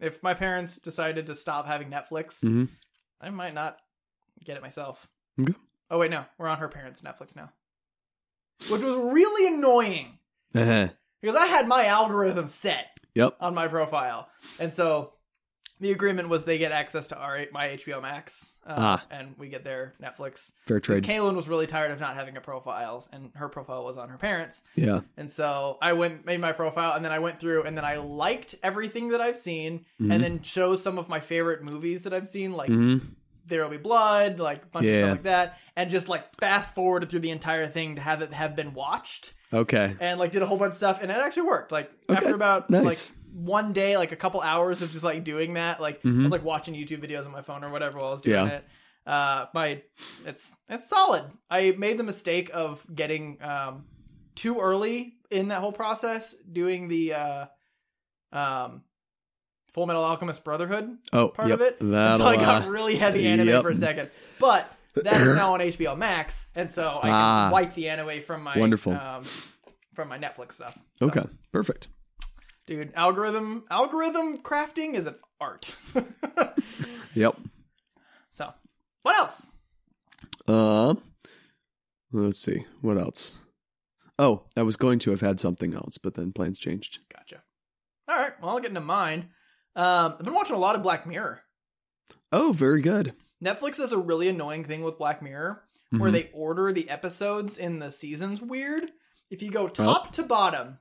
If 0.00 0.22
my 0.22 0.32
parents 0.34 0.76
decided 0.78 1.26
to 1.26 1.34
stop 1.34 1.66
having 1.66 1.90
Netflix, 1.90 2.40
Mhm. 2.42 2.68
I 3.20 3.30
might 3.30 3.54
not 3.54 3.78
get 4.44 4.56
it 4.56 4.62
myself. 4.62 5.08
Okay. 5.40 5.54
Oh 5.90 5.98
wait, 5.98 6.10
no, 6.10 6.24
we're 6.38 6.48
on 6.48 6.58
her 6.58 6.68
parents' 6.68 7.02
Netflix 7.02 7.36
now, 7.36 7.52
which 8.68 8.82
was 8.82 8.94
really 8.94 9.54
annoying 9.54 10.18
Uh-huh. 10.54 10.88
because 11.20 11.36
I 11.36 11.46
had 11.46 11.68
my 11.68 11.84
algorithm 11.86 12.46
set 12.46 12.98
Yep. 13.14 13.36
on 13.40 13.54
my 13.54 13.68
profile, 13.68 14.28
and 14.58 14.72
so 14.72 15.13
the 15.84 15.92
agreement 15.92 16.30
was 16.30 16.46
they 16.46 16.56
get 16.56 16.72
access 16.72 17.08
to 17.08 17.16
our 17.18 17.44
my 17.52 17.68
HBO 17.68 18.00
Max, 18.00 18.52
uh, 18.66 18.74
Ah. 18.76 19.04
and 19.10 19.34
we 19.36 19.48
get 19.50 19.64
their 19.64 19.92
Netflix. 20.02 20.50
Fair 20.66 20.80
trade. 20.80 21.02
Kaylin 21.04 21.36
was 21.36 21.46
really 21.46 21.66
tired 21.66 21.90
of 21.90 22.00
not 22.00 22.14
having 22.14 22.38
a 22.38 22.40
profile, 22.40 23.06
and 23.12 23.30
her 23.34 23.50
profile 23.50 23.84
was 23.84 23.98
on 23.98 24.08
her 24.08 24.16
parents. 24.16 24.62
yeah. 24.76 25.00
And 25.18 25.30
so 25.30 25.76
I 25.82 25.92
went 25.92 26.24
made 26.24 26.40
my 26.40 26.52
profile, 26.52 26.94
and 26.96 27.04
then 27.04 27.12
I 27.12 27.18
went 27.18 27.38
through, 27.38 27.64
and 27.64 27.76
then 27.76 27.84
I 27.84 27.96
liked 27.96 28.54
everything 28.62 29.08
that 29.08 29.20
I've 29.20 29.36
seen, 29.36 29.84
Mhm. 30.00 30.12
and 30.14 30.24
then 30.24 30.40
chose 30.40 30.82
some 30.82 30.96
of 30.96 31.08
my 31.10 31.20
favorite 31.20 31.62
movies 31.62 32.04
that 32.04 32.14
I've 32.14 32.28
seen, 32.28 32.52
like 32.52 32.68
hmm 32.70 32.98
There 33.46 33.62
Will 33.62 33.68
Be 33.72 33.76
Blood, 33.76 34.38
like 34.40 34.62
a 34.62 34.66
bunch 34.68 34.86
of 34.86 34.94
stuff 34.96 35.10
like 35.10 35.22
that, 35.24 35.58
and 35.76 35.90
just 35.90 36.08
like 36.08 36.24
fast 36.40 36.74
forwarded 36.74 37.10
through 37.10 37.20
the 37.20 37.30
entire 37.30 37.66
thing 37.66 37.96
to 37.96 38.00
have 38.00 38.22
it 38.22 38.32
have 38.32 38.56
been 38.56 38.72
watched, 38.72 39.34
Okay. 39.52 39.94
and 40.00 40.18
like 40.18 40.32
did 40.32 40.40
a 40.40 40.46
whole 40.46 40.56
bunch 40.56 40.70
of 40.70 40.76
stuff, 40.76 40.98
and 41.02 41.10
it 41.10 41.16
actually 41.18 41.42
worked. 41.42 41.70
Like 41.70 41.90
Okay, 42.08 42.16
after 42.16 42.34
about 42.34 42.70
nice. 42.70 42.84
like 42.84 43.18
one 43.34 43.72
day, 43.72 43.96
like 43.96 44.12
a 44.12 44.16
couple 44.16 44.40
hours 44.40 44.80
of 44.80 44.92
just 44.92 45.04
like 45.04 45.24
doing 45.24 45.54
that, 45.54 45.80
like 45.80 46.00
I 46.04 46.08
Mhm. 46.08 46.22
was 46.22 46.30
like 46.32 46.44
watching 46.44 46.72
YouTube 46.74 47.04
videos 47.04 47.26
on 47.26 47.32
my 47.32 47.42
phone 47.42 47.64
or 47.64 47.70
whatever 47.70 47.98
while 47.98 48.08
I 48.08 48.10
was 48.12 48.20
doing 48.20 48.46
Yeah. 48.46 48.52
it. 48.52 48.64
Uh, 49.06 49.46
my 49.52 49.82
it's 50.24 50.54
it's 50.68 50.88
solid. 50.88 51.24
I 51.50 51.72
made 51.72 51.98
the 51.98 52.04
mistake 52.04 52.50
of 52.54 52.86
getting 52.94 53.42
um 53.42 53.84
too 54.36 54.58
early 54.60 55.14
in 55.30 55.48
that 55.48 55.60
whole 55.60 55.72
process, 55.72 56.34
doing 56.50 56.88
the 56.88 57.14
uh 57.14 57.46
um 58.32 58.82
Full 59.72 59.86
Metal 59.86 60.04
Alchemist 60.04 60.44
Brotherhood 60.44 60.96
Oh, 61.12 61.28
part 61.28 61.48
yep. 61.48 61.56
of 61.56 61.60
it. 61.62 61.80
And 61.82 62.16
so 62.16 62.26
I 62.26 62.36
got 62.36 62.62
uh, 62.64 62.70
really 62.70 62.94
heavy 62.94 63.26
anime 63.26 63.48
yep. 63.48 63.62
for 63.62 63.70
a 63.70 63.76
second, 63.76 64.08
but 64.38 64.70
that 64.94 65.20
is 65.20 65.34
now 65.34 65.54
on 65.54 65.60
HBO 65.60 65.96
Max, 65.96 66.46
and 66.54 66.70
so 66.70 66.84
I 66.98 67.02
can 67.02 67.10
Ah. 67.12 67.50
wipe 67.52 67.74
the 67.74 67.88
anime 67.88 68.22
from 68.22 68.42
my 68.44 68.56
Wonderful. 68.56 68.92
um, 68.92 69.24
from 69.92 70.08
my 70.08 70.16
Netflix 70.18 70.52
stuff. 70.52 70.78
So, 71.00 71.06
okay. 71.06 71.24
Perfect. 71.52 71.88
Dude, 72.66 72.92
algorithm 72.94 73.64
algorithm 73.70 74.38
crafting 74.38 74.94
is 74.94 75.06
an 75.06 75.16
art. 75.40 75.76
Yep. 77.14 77.36
so, 78.32 78.52
what 79.04 79.16
else? 79.16 79.48
Um, 80.48 81.00
let's 82.12 82.38
see. 82.40 82.66
What 82.80 82.98
else? 82.98 83.34
Oh, 84.18 84.42
I 84.56 84.62
was 84.62 84.74
going 84.76 84.98
to 85.00 85.10
have 85.10 85.20
had 85.20 85.38
something 85.38 85.74
else, 85.74 85.96
but 85.96 86.14
then 86.14 86.32
plans 86.32 86.58
changed. 86.58 86.98
Gotcha. 87.14 87.42
All 88.08 88.18
right, 88.18 88.32
well, 88.40 88.50
I'll 88.50 88.58
get 88.58 88.70
into 88.70 88.80
mine. 88.80 89.30
Um, 89.76 90.14
I've 90.18 90.24
been 90.24 90.34
watching 90.34 90.56
a 90.56 90.58
lot 90.58 90.74
of 90.74 90.82
Black 90.82 91.06
Mirror. 91.06 91.40
Oh, 92.32 92.50
very 92.50 92.82
good. 92.82 93.14
Netflix 93.42 93.76
has 93.78 93.92
a 93.92 93.98
really 93.98 94.28
annoying 94.28 94.64
thing 94.64 94.82
with 94.82 94.98
Black 94.98 95.22
Mirror 95.22 95.62
where 95.90 96.10
Mhm. 96.10 96.14
they 96.14 96.30
order 96.34 96.72
the 96.72 96.90
episodes 96.90 97.58
in 97.58 97.78
the 97.78 97.92
seasons 97.92 98.42
weird. 98.42 98.90
If 99.30 99.40
you 99.40 99.52
go 99.52 99.68
top 99.68 100.12
to 100.14 100.24
bottom, 100.24 100.78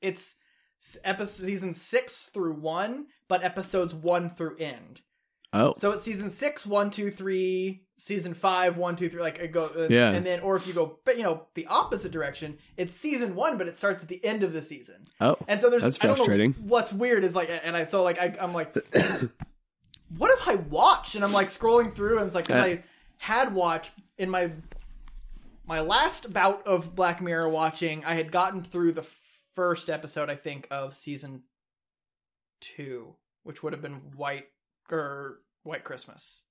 it's 0.00 0.36
episode 1.04 1.46
season 1.46 1.74
six 1.74 2.30
through 2.34 2.54
one, 2.54 3.06
but 3.28 3.44
episodes 3.44 3.94
one 3.94 4.30
through 4.30 4.56
end. 4.58 5.00
Oh, 5.54 5.74
So 5.76 5.90
it's 5.90 6.02
season 6.02 6.30
six, 6.30 6.66
one, 6.66 6.90
two, 6.90 7.10
three. 7.10 7.82
Season 7.98 8.34
five, 8.34 8.78
one, 8.78 8.96
two, 8.96 9.08
three. 9.08 9.20
Like 9.20 9.38
it 9.38 9.52
goes, 9.52 9.86
Yeah. 9.88 10.10
And 10.10 10.26
then, 10.26 10.40
or 10.40 10.56
if 10.56 10.66
you 10.66 10.72
go, 10.72 10.98
but 11.04 11.18
you 11.18 11.22
know, 11.22 11.46
the 11.54 11.66
opposite 11.66 12.10
direction, 12.10 12.58
it's 12.76 12.92
season 12.94 13.36
one, 13.36 13.58
but 13.58 13.68
it 13.68 13.76
starts 13.76 14.02
at 14.02 14.08
the 14.08 14.24
end 14.24 14.42
of 14.42 14.52
the 14.52 14.60
season. 14.62 14.96
oh, 15.20 15.36
And 15.46 15.60
so 15.60 15.70
there's 15.70 15.82
That's 15.84 15.98
I 16.00 16.06
don't 16.08 16.10
know 16.18 16.24
frustrating. 16.24 16.54
what's 16.66 16.92
weird 16.92 17.22
is 17.22 17.36
like, 17.36 17.48
and 17.62 17.76
I 17.76 17.84
so 17.84 18.02
like 18.02 18.18
I, 18.18 18.34
I'm 18.40 18.52
like, 18.52 18.74
what 20.16 20.36
have 20.36 20.48
I 20.48 20.56
watched? 20.56 21.14
And 21.14 21.24
I'm 21.24 21.32
like 21.32 21.46
scrolling 21.48 21.94
through, 21.94 22.18
and 22.18 22.26
it's 22.26 22.34
like 22.34 22.50
Uh. 22.50 22.54
I 22.54 22.82
had 23.18 23.54
watched 23.54 23.92
in 24.18 24.28
my 24.30 24.50
my 25.66 25.80
last 25.80 26.32
bout 26.32 26.66
of 26.66 26.96
Black 26.96 27.20
Mirror 27.20 27.50
watching. 27.50 28.04
I 28.04 28.14
had 28.14 28.32
gotten 28.32 28.62
through 28.64 28.92
the 28.92 29.04
first 29.54 29.88
episode, 29.90 30.30
I 30.30 30.36
think, 30.36 30.66
of 30.70 30.94
season 30.94 31.42
two, 32.60 33.14
which 33.42 33.62
would 33.62 33.72
have 33.72 33.82
been 33.82 34.00
White 34.16 34.46
or 34.90 35.40
White 35.62 35.84
Christmas. 35.84 36.42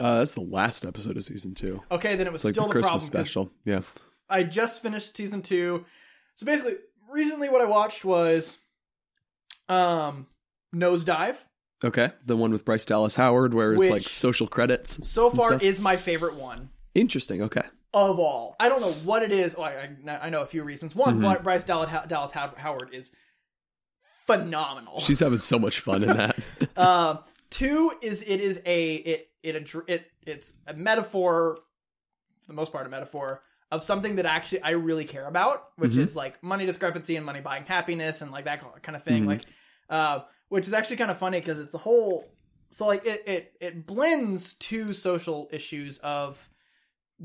uh, 0.00 0.18
that's 0.18 0.34
the 0.34 0.40
last 0.40 0.84
episode 0.84 1.16
of 1.16 1.24
season 1.24 1.54
two. 1.54 1.82
Okay, 1.90 2.16
then 2.16 2.26
it 2.26 2.32
was 2.32 2.40
It's 2.40 2.44
like 2.46 2.54
still 2.54 2.64
the 2.64 2.68
the, 2.68 2.80
Christmas 2.80 3.08
problem. 3.08 3.24
special. 3.26 3.50
Yeah. 3.64 3.80
I 4.28 4.42
just 4.42 4.82
finished 4.82 5.16
season 5.16 5.42
two. 5.42 5.84
So 6.34 6.46
basically, 6.46 6.76
recently 7.10 7.48
what 7.48 7.60
I 7.60 7.66
watched 7.66 8.04
was 8.04 8.56
um 9.68 10.26
Nosedive. 10.74 11.36
Okay, 11.82 12.10
the 12.24 12.36
one 12.36 12.50
with 12.50 12.64
Bryce 12.64 12.84
Dallas 12.86 13.14
Howard, 13.16 13.52
where 13.52 13.74
it's 13.74 13.88
like 13.88 14.02
social 14.02 14.46
credits. 14.46 15.06
So 15.06 15.28
far 15.30 15.54
is 15.58 15.80
my 15.80 15.96
favorite 15.96 16.36
one 16.36 16.70
Interesting. 16.94 17.42
Okay. 17.42 17.62
Of 17.94 18.18
all. 18.18 18.56
I 18.60 18.68
don't 18.68 18.80
know 18.80 18.92
what 19.04 19.22
it 19.22 19.32
is. 19.32 19.56
Well, 19.56 19.66
I, 19.66 20.18
I 20.26 20.28
know 20.30 20.42
a 20.42 20.46
few 20.46 20.64
reasons. 20.64 20.94
One, 20.94 21.20
Mhm. 21.20 21.42
Bryce 21.42 21.64
Dallas, 21.64 21.90
Dallas 22.08 22.32
Howard 22.32 22.90
is 22.92 23.10
phenomenal. 24.26 25.00
She's 25.00 25.20
having 25.20 25.38
so 25.38 25.58
much 25.58 25.80
fun 25.80 26.02
in 26.02 26.16
that. 26.16 26.36
uh, 26.76 27.18
two 27.50 27.92
is 28.02 28.22
it 28.22 28.40
is 28.40 28.60
a 28.66 28.94
it 28.94 29.28
it 29.42 29.74
it 29.88 30.06
it's 30.26 30.54
a 30.66 30.74
metaphor 30.74 31.58
for 32.42 32.48
the 32.48 32.54
most 32.54 32.72
part 32.72 32.86
a 32.86 32.90
metaphor 32.90 33.42
of 33.70 33.82
something 33.82 34.16
that 34.16 34.26
actually 34.26 34.62
I 34.62 34.70
really 34.70 35.04
care 35.04 35.26
about, 35.26 35.68
which 35.76 35.92
Mhm. 35.92 35.98
is 35.98 36.14
like 36.16 36.42
money 36.42 36.66
discrepancy 36.66 37.16
and 37.16 37.24
money 37.26 37.40
buying 37.40 37.64
happiness 37.64 38.22
and 38.22 38.30
like 38.30 38.44
that 38.44 38.60
kind 38.82 38.94
of 38.96 39.02
thing. 39.02 39.24
Mhm. 39.24 39.28
Like, 39.28 39.42
uh, 39.90 40.20
which 40.48 40.66
is 40.66 40.72
actually 40.72 40.96
kind 40.96 41.10
of 41.10 41.18
funny 41.18 41.40
because 41.40 41.58
it's 41.58 41.74
a 41.74 41.78
whole. 41.78 42.30
So 42.70 42.86
like 42.86 43.06
it 43.06 43.22
it 43.26 43.52
it 43.60 43.86
blends 43.86 44.54
two 44.54 44.92
social 44.92 45.48
issues 45.52 45.98
of 45.98 46.48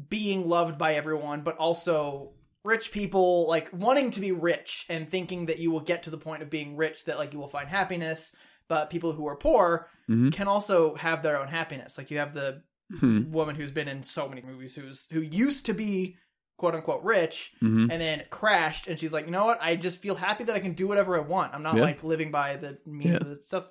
being 0.07 0.47
loved 0.47 0.77
by 0.77 0.95
everyone, 0.95 1.41
but 1.41 1.57
also 1.57 2.33
rich 2.63 2.91
people 2.91 3.47
like 3.47 3.69
wanting 3.73 4.11
to 4.11 4.19
be 4.19 4.31
rich 4.31 4.85
and 4.89 5.09
thinking 5.09 5.47
that 5.47 5.59
you 5.59 5.71
will 5.71 5.79
get 5.79 6.03
to 6.03 6.09
the 6.09 6.17
point 6.17 6.43
of 6.43 6.49
being 6.49 6.75
rich 6.77 7.05
that 7.05 7.17
like 7.17 7.33
you 7.33 7.39
will 7.39 7.47
find 7.47 7.69
happiness 7.69 8.33
but 8.67 8.89
people 8.89 9.13
who 9.13 9.25
are 9.27 9.37
poor 9.37 9.87
Mhm. 10.09 10.31
can 10.33 10.47
also 10.49 10.93
have 10.95 11.23
their 11.23 11.39
own 11.39 11.47
happiness 11.47 11.97
like 11.97 12.11
you 12.11 12.17
have 12.17 12.33
the 12.33 12.61
Hmm. 12.99 13.31
woman 13.31 13.55
who's 13.55 13.71
been 13.71 13.87
in 13.87 14.03
so 14.03 14.27
many 14.27 14.41
movies 14.41 14.75
who's 14.75 15.07
who 15.11 15.21
used 15.21 15.65
to 15.67 15.73
be 15.73 16.17
quote 16.57 16.75
unquote 16.75 17.01
rich 17.03 17.53
Mhm. 17.61 17.89
and 17.89 18.01
then 18.01 18.25
crashed 18.29 18.87
and 18.87 18.99
she's 18.99 19.13
like 19.13 19.25
you 19.25 19.31
know 19.31 19.45
what 19.45 19.59
i 19.61 19.77
just 19.77 19.99
feel 20.01 20.15
happy 20.15 20.43
that 20.43 20.55
i 20.55 20.59
can 20.59 20.73
do 20.73 20.85
whatever 20.85 21.15
i 21.15 21.21
want 21.21 21.53
i'm 21.55 21.63
not 21.63 21.75
Yeah. 21.77 21.81
like 21.83 22.03
living 22.03 22.29
by 22.29 22.57
the 22.57 22.77
means 22.85 23.05
Yeah. 23.05 23.15
of 23.17 23.27
the 23.29 23.41
stuff 23.41 23.67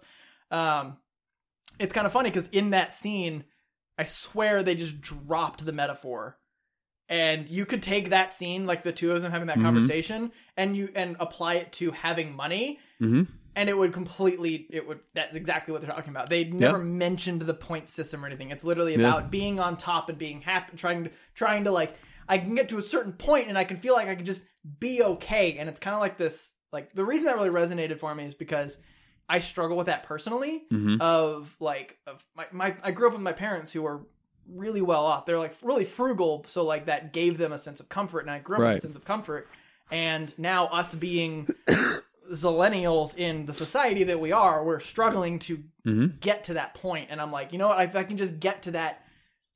um 0.51 0.97
it's 1.79 1.93
kind 1.93 2.07
of 2.07 2.13
funny 2.13 2.31
because 2.31 2.49
in 2.49 2.71
that 2.71 2.91
scene 2.93 3.45
i 3.99 4.05
swear 4.05 4.63
they 4.63 4.75
just 4.75 5.01
dropped 5.01 5.65
the 5.67 5.73
metaphor 5.73 6.39
and 7.09 7.49
you 7.49 7.65
could 7.65 7.83
take 7.83 8.11
that 8.11 8.31
scene 8.31 8.67
like 8.67 8.83
the 8.83 8.93
two 8.93 9.13
of 9.13 9.23
them 9.23 9.33
having 9.33 9.49
that 9.49 9.59
Mhm. 9.59 9.63
conversation 9.63 10.33
and 10.57 10.77
you 10.77 10.91
and 10.95 11.17
apply 11.21 11.55
it 11.55 11.73
to 11.75 11.91
having 11.91 12.35
money 12.35 12.79
Mhm. 13.01 13.27
and 13.57 13.69
it 13.69 13.77
would 13.77 13.93
completely 13.93 14.67
it 14.71 14.87
would 14.87 15.01
that's 15.15 15.35
exactly 15.37 15.73
what 15.73 15.81
they're 15.83 15.91
talking 15.91 16.11
about 16.11 16.29
they 16.29 16.45
never 16.45 16.79
mentioned 16.79 17.43
the 17.43 17.55
point 17.55 17.89
system 17.89 18.23
or 18.23 18.27
anything 18.27 18.51
it's 18.51 18.65
literally 18.65 18.93
Yeah. 18.93 19.01
about 19.01 19.31
being 19.31 19.59
on 19.59 19.77
top 19.77 20.09
and 20.09 20.19
being 20.19 20.43
happy 20.43 20.77
trying 20.77 21.05
to 21.05 21.11
trying 21.35 21.65
to 21.65 21.71
like 21.71 21.97
i 22.29 22.37
can 22.39 22.55
get 22.55 22.69
to 22.69 22.79
a 22.79 22.83
certain 22.83 23.13
point 23.15 23.49
and 23.49 23.57
i 23.57 23.65
can 23.65 23.79
feel 23.79 23.95
like 23.95 24.09
i 24.09 24.15
can 24.15 24.25
just 24.27 24.43
be 24.79 25.03
okay 25.03 25.57
and 25.59 25.69
it's 25.69 25.79
kind 25.79 25.95
of 25.95 26.01
like 26.01 26.19
this 26.19 26.53
like 26.73 26.93
the 26.93 27.05
reason 27.05 27.25
that 27.25 27.37
really 27.37 27.49
resonated 27.49 27.99
for 27.99 28.15
me 28.15 28.25
is 28.25 28.35
because 28.35 28.77
i 29.29 29.39
struggle 29.41 29.77
with 29.77 29.87
that 29.87 30.03
personally 30.05 30.65
Mhm. 30.73 31.01
of 31.01 31.55
like 31.61 31.99
of 32.07 32.25
my, 32.37 32.47
my 32.53 32.77
i 32.83 32.91
grew 32.91 33.07
up 33.09 33.13
with 33.13 33.23
my 33.23 33.33
parents 33.33 33.73
who 33.73 33.83
were 33.83 34.07
really 34.51 34.81
well 34.83 35.05
off 35.05 35.27
they're 35.27 35.39
like 35.39 35.55
really 35.63 35.85
frugal 35.85 36.45
so 36.49 36.65
like 36.65 36.87
that 36.87 37.13
gave 37.13 37.37
them 37.39 37.53
a 37.53 37.59
sense 37.59 37.81
of 37.81 37.89
comfort 37.89 38.21
and 38.21 38.31
i 38.31 38.39
grew 38.39 38.57
up 38.57 38.61
with 38.63 38.79
a 38.79 38.81
sense 38.81 38.97
of 38.97 39.05
comfort 39.05 39.49
and 39.91 40.33
now 40.39 40.67
us 40.67 40.95
being 40.95 41.49
zillennials 42.33 43.17
in 43.17 43.47
the 43.47 43.55
society 43.55 44.05
that 44.05 44.21
we 44.21 44.33
are 44.33 44.65
we're 44.65 44.81
struggling 44.81 45.39
to 45.39 45.63
Mhm. 45.87 46.21
get 46.21 46.45
to 46.45 46.55
that 46.55 46.75
point. 46.75 46.79
point 46.83 47.09
and 47.11 47.21
i'm 47.21 47.33
like 47.33 47.53
you 47.53 47.59
know 47.59 47.69
what 47.69 47.83
if 47.83 47.97
i 47.97 48.05
can 48.05 48.17
just 48.17 48.39
get 48.41 48.63
to 48.65 48.71
that 48.73 49.05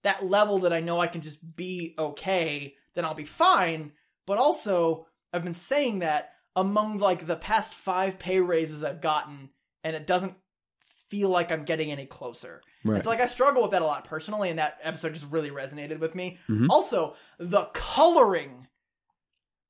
that 0.02 0.25
level 0.29 0.59
that 0.61 0.73
i 0.73 0.81
know 0.81 0.99
i 1.00 1.07
can 1.07 1.21
just 1.21 1.38
be 1.57 1.95
okay 1.99 2.75
then 2.95 3.05
i'll 3.05 3.14
be 3.14 3.25
fine 3.25 3.93
but 4.26 4.38
also 4.38 5.07
i've 5.33 5.45
been 5.45 5.55
saying 5.55 6.00
that 6.00 6.33
among 6.57 6.99
like 6.99 7.26
the 7.26 7.37
past 7.37 7.75
five 7.75 8.19
pay 8.19 8.41
raises 8.41 8.83
i've 8.83 9.00
gotten 9.00 9.50
and 9.84 9.94
it 9.96 10.06
doesn't 10.06 10.34
feel 11.08 11.28
like 11.28 11.52
i'm 11.52 11.64
getting 11.64 11.90
any 11.92 12.06
closer 12.06 12.62
Right. 12.84 12.96
it's 12.98 13.06
like 13.06 13.20
I 13.20 13.26
struggle 13.26 13.62
with 13.62 13.70
that 13.70 13.82
a 13.82 13.84
lot 13.86 14.04
personally, 14.08 14.50
and 14.50 14.58
that 14.58 14.78
episode 14.82 15.14
just 15.14 15.30
really 15.30 15.50
resonated 15.50 16.00
with 16.00 16.16
me. 16.16 16.38
Mhm. 16.48 16.66
Also, 16.68 17.14
the 17.38 17.66
coloring. 17.74 18.66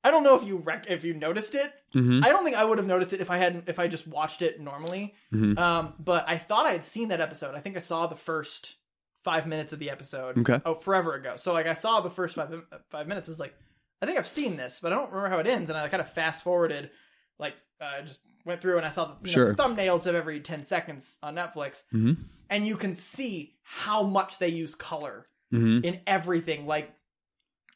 I 0.03 0.09
don't 0.09 0.23
know 0.23 0.33
if 0.33 0.43
you 0.43 0.57
rec- 0.57 0.89
if 0.89 1.03
you 1.03 1.13
noticed 1.13 1.53
it. 1.53 1.71
Mhm. 1.93 2.25
I 2.25 2.29
don't 2.29 2.43
think 2.43 2.55
I 2.57 2.65
would 2.65 2.79
have 2.79 2.87
noticed 2.87 3.13
it 3.13 3.21
if 3.21 3.29
I 3.29 3.37
hadn't 3.37 3.69
if 3.69 3.77
I 3.77 3.87
just 3.87 4.07
watched 4.07 4.41
it 4.41 4.59
normally. 4.59 5.13
Mhm. 5.31 5.59
Um, 5.59 5.93
but 5.99 6.25
I 6.27 6.39
thought 6.39 6.65
I 6.65 6.71
had 6.71 6.83
seen 6.83 7.09
that 7.09 7.21
episode. 7.21 7.53
I 7.53 7.59
think 7.59 7.75
I 7.75 7.79
saw 7.81 8.07
the 8.07 8.15
first 8.15 8.77
five 9.23 9.45
minutes 9.45 9.73
of 9.73 9.77
the 9.79 9.91
episode. 9.91 10.39
Okay. 10.39 10.59
Oh, 10.65 10.73
forever 10.73 11.13
ago. 11.13 11.35
So 11.35 11.53
like 11.53 11.67
I 11.67 11.73
saw 11.75 12.01
the 12.01 12.09
first 12.09 12.33
five 12.35 12.51
five 12.89 13.07
minutes. 13.07 13.29
It's 13.29 13.39
like 13.39 13.53
I 14.01 14.07
think 14.07 14.17
I've 14.17 14.25
seen 14.25 14.57
this, 14.57 14.79
but 14.81 14.91
I 14.91 14.95
don't 14.95 15.11
remember 15.11 15.29
how 15.29 15.39
it 15.39 15.45
ends. 15.47 15.69
And 15.69 15.77
I 15.77 15.87
kind 15.87 16.01
of 16.01 16.11
fast 16.11 16.41
forwarded, 16.43 16.89
like 17.37 17.53
uh, 17.79 18.01
just 18.01 18.21
went 18.45 18.61
through 18.61 18.77
and 18.77 18.85
I 18.85 18.89
saw 18.89 19.15
the 19.21 19.29
you 19.29 19.35
know, 19.37 19.53
thumbnails 19.53 20.05
of 20.07 20.15
every 20.15 20.39
ten 20.41 20.63
seconds 20.63 21.17
on 21.23 21.35
Netflix 21.35 21.83
Mhm. 21.93 22.17
and 22.49 22.67
you 22.67 22.75
can 22.75 22.93
see 22.93 23.55
how 23.63 24.03
much 24.03 24.37
they 24.39 24.49
use 24.49 24.75
color 24.75 25.27
Mhm. 25.53 25.83
in 25.85 26.01
everything 26.07 26.65
like 26.67 26.91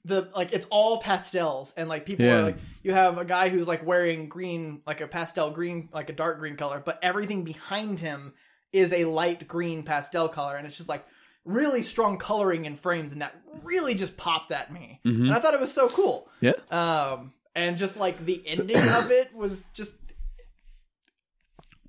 the 0.06 0.30
like 0.36 0.54
it's 0.54 0.66
all 0.70 1.00
pastels 1.02 1.74
and 1.76 1.90
like 1.90 2.06
people 2.06 2.26
Yeah. 2.26 2.38
are 2.40 2.42
like 2.44 2.58
you 2.84 2.94
have 2.94 3.18
a 3.18 3.26
guy 3.26 3.50
who's 3.50 3.68
like 3.68 3.86
wearing 3.86 4.30
green 4.30 4.82
like 4.86 5.02
a 5.02 5.08
pastel 5.08 5.52
green 5.52 5.90
like 5.92 6.10
a 6.10 6.14
dark 6.14 6.40
green 6.40 6.56
color 6.56 6.82
but 6.84 7.00
everything 7.02 7.44
behind 7.44 8.00
him 8.00 8.34
is 8.72 8.94
a 8.94 9.06
light 9.06 9.48
green 9.48 9.84
pastel 9.84 10.30
color 10.30 10.56
and 10.56 10.66
it's 10.66 10.78
just 10.78 10.88
like 10.90 11.06
really 11.44 11.84
strong 11.84 12.18
coloring 12.18 12.66
in 12.66 12.76
frames 12.76 13.12
and 13.12 13.22
that 13.22 13.36
really 13.64 13.96
just 13.96 14.16
popped 14.18 14.52
at 14.52 14.72
me 14.72 15.00
Mhm. 15.06 15.22
and 15.28 15.34
i 15.34 15.40
thought 15.40 15.54
it 15.54 15.60
was 15.60 15.74
so 15.74 15.90
cool 15.90 16.30
Yeah. 16.42 16.54
um 16.72 17.34
and 17.56 17.78
just 17.78 17.98
like 17.98 18.24
the 18.26 18.42
ending 18.48 18.78
of 18.78 19.12
it 19.12 19.34
was 19.36 19.64
just 19.74 19.94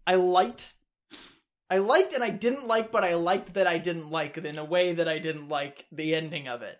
i 0.08 0.14
liked 0.16 0.74
i 1.70 1.78
liked 1.78 2.12
and 2.14 2.24
i 2.24 2.30
didn't 2.30 2.66
like 2.66 2.90
but 2.90 3.04
i 3.04 3.14
liked 3.14 3.54
that 3.54 3.66
i 3.66 3.78
didn't 3.78 4.10
like 4.10 4.36
it 4.38 4.44
in 4.46 4.58
a 4.58 4.64
way 4.64 4.92
that 4.94 5.08
i 5.08 5.18
didn't 5.18 5.48
like 5.48 5.86
the 5.92 6.14
ending 6.14 6.48
of 6.48 6.62
it 6.62 6.78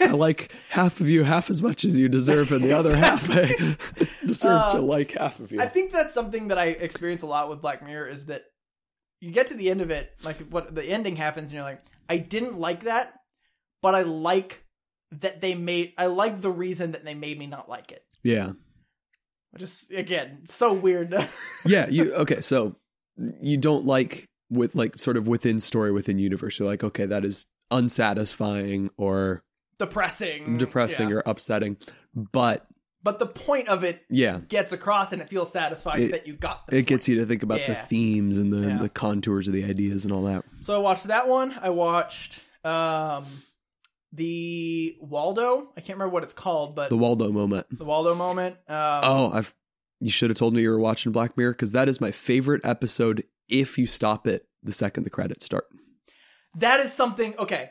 I 0.00 0.06
like 0.12 0.52
half 0.70 1.00
of 1.00 1.08
you 1.08 1.24
half 1.24 1.50
as 1.50 1.60
much 1.60 1.84
as 1.84 1.96
you 1.98 2.08
deserve, 2.08 2.52
and 2.52 2.62
the 2.62 2.72
other 2.72 2.94
half 2.94 3.28
I 3.28 3.46
deserve 4.24 4.70
to 4.72 4.78
Uh, 4.78 4.82
like 4.82 5.10
half 5.18 5.40
of 5.40 5.50
you. 5.50 5.60
i 5.60 5.66
think 5.66 5.90
that's 5.90 6.14
something 6.14 6.48
that 6.48 6.58
i 6.58 6.66
experience 6.66 7.22
a 7.22 7.26
lot 7.26 7.48
with 7.50 7.60
black 7.60 7.84
mirror 7.84 8.06
is 8.06 8.26
that 8.26 8.44
you 9.20 9.32
get 9.32 9.48
to 9.48 9.54
the 9.54 9.68
end 9.70 9.80
of 9.80 9.90
it 9.90 10.12
like 10.22 10.38
what 10.50 10.72
the 10.76 10.84
ending 10.84 11.16
happens 11.16 11.50
and 11.50 11.54
you're 11.54 11.64
like 11.64 11.80
i 12.08 12.16
didn't 12.16 12.58
like 12.60 12.84
that 12.84 13.14
but 13.82 13.94
i 13.96 14.02
like 14.02 14.64
that 15.10 15.40
they 15.40 15.56
made 15.56 15.94
i 15.98 16.06
like 16.06 16.40
the 16.40 16.50
reason 16.52 16.92
that 16.92 17.04
they 17.04 17.14
made 17.14 17.36
me 17.36 17.46
not 17.48 17.68
like 17.68 17.90
it 17.90 18.04
yeah. 18.22 18.52
Which 19.50 19.62
is 19.62 19.86
again 19.94 20.40
so 20.44 20.72
weird 20.72 21.14
Yeah. 21.64 21.88
You 21.88 22.14
okay? 22.14 22.40
So 22.40 22.76
you 23.40 23.56
don't 23.56 23.84
like 23.86 24.26
with 24.50 24.74
like 24.74 24.98
sort 24.98 25.16
of 25.16 25.28
within 25.28 25.60
story 25.60 25.92
within 25.92 26.18
universe. 26.18 26.58
You're 26.58 26.68
like, 26.68 26.82
okay, 26.84 27.06
that 27.06 27.24
is 27.24 27.46
unsatisfying 27.70 28.90
or 28.96 29.42
depressing 29.78 30.58
depressing 30.58 31.08
yeah. 31.10 31.16
or 31.16 31.22
upsetting. 31.26 31.76
But 32.14 32.66
but 33.02 33.18
the 33.18 33.26
point 33.26 33.68
of 33.68 33.82
it 33.82 34.02
yeah, 34.10 34.40
gets 34.48 34.72
across 34.72 35.12
and 35.12 35.22
it 35.22 35.28
feels 35.28 35.50
satisfying 35.52 36.02
It- 36.04 36.12
that 36.12 36.26
you 36.26 36.34
got 36.34 36.66
the 36.66 36.76
it 36.78 36.86
gets 36.86 37.08
you 37.08 37.16
to 37.16 37.26
think 37.26 37.42
about 37.42 37.60
the 37.66 37.74
themes 37.74 38.38
and 38.38 38.52
the, 38.52 38.68
Yeah. 38.68 38.78
the 38.78 38.88
contours 38.88 39.46
of 39.48 39.54
the 39.54 39.64
ideas 39.64 40.04
and 40.04 40.12
all 40.12 40.24
that. 40.24 40.44
so 40.60 40.74
i 40.74 40.78
watched 40.78 41.04
that 41.04 41.26
one 41.28 41.54
i 41.62 41.70
watched 41.70 42.42
um 42.64 43.24
the 44.12 44.96
waldo 45.00 45.72
i 45.76 45.80
can't 45.80 45.96
remember 45.98 46.12
what 46.12 46.22
it's 46.24 46.32
called 46.32 46.74
but 46.74 46.90
The 46.90 46.96
Waldo 46.96 47.30
moment. 47.30 47.66
the 47.70 47.84
waldo 47.84 48.14
moment 48.14 48.56
um, 48.68 49.00
Oh, 49.04 49.30
I've 49.32 49.54
you 50.00 50.10
should 50.10 50.30
have 50.30 50.36
told 50.38 50.54
me 50.54 50.62
you 50.62 50.70
were 50.70 50.80
watching 50.80 51.12
Black 51.12 51.36
Mirror 51.36 51.52
because 51.52 51.72
that 51.72 51.86
is 51.88 52.00
my 52.00 52.10
favorite 52.10 52.62
episode. 52.64 53.22
If 53.48 53.76
you 53.78 53.86
stop 53.86 54.26
it 54.26 54.46
the 54.62 54.72
second 54.72 55.04
the 55.04 55.10
credits 55.10 55.44
start. 55.44 55.64
that 56.56 56.80
is 56.80 56.92
something 56.92 57.34
okay 57.38 57.70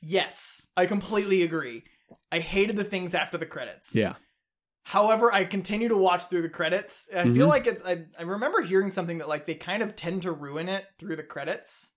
yes 0.00 0.66
i 0.76 0.86
completely 0.86 1.42
agree 1.42 1.84
i 2.30 2.38
hated 2.38 2.76
the 2.76 2.84
things 2.84 3.14
after 3.14 3.38
the 3.38 3.46
credits 3.46 3.94
Yeah. 3.94 4.14
However, 4.84 5.32
I 5.34 5.44
continue 5.44 5.88
to 5.88 5.96
watch 5.96 6.26
through 6.26 6.42
the 6.42 6.48
credits. 6.48 7.08
I 7.12 7.24
feel 7.24 7.46
Mhm. 7.46 7.48
like 7.48 7.66
it's. 7.66 7.82
I, 7.82 8.04
I 8.16 8.22
remember 8.22 8.62
hearing 8.62 8.92
something 8.92 9.18
that 9.18 9.28
like 9.28 9.44
they 9.44 9.56
kind 9.56 9.82
of 9.82 9.96
tend 9.96 10.22
to 10.22 10.30
ruin 10.30 10.68
it 10.68 10.86
through 11.00 11.16
the 11.16 11.24
credits. 11.24 11.90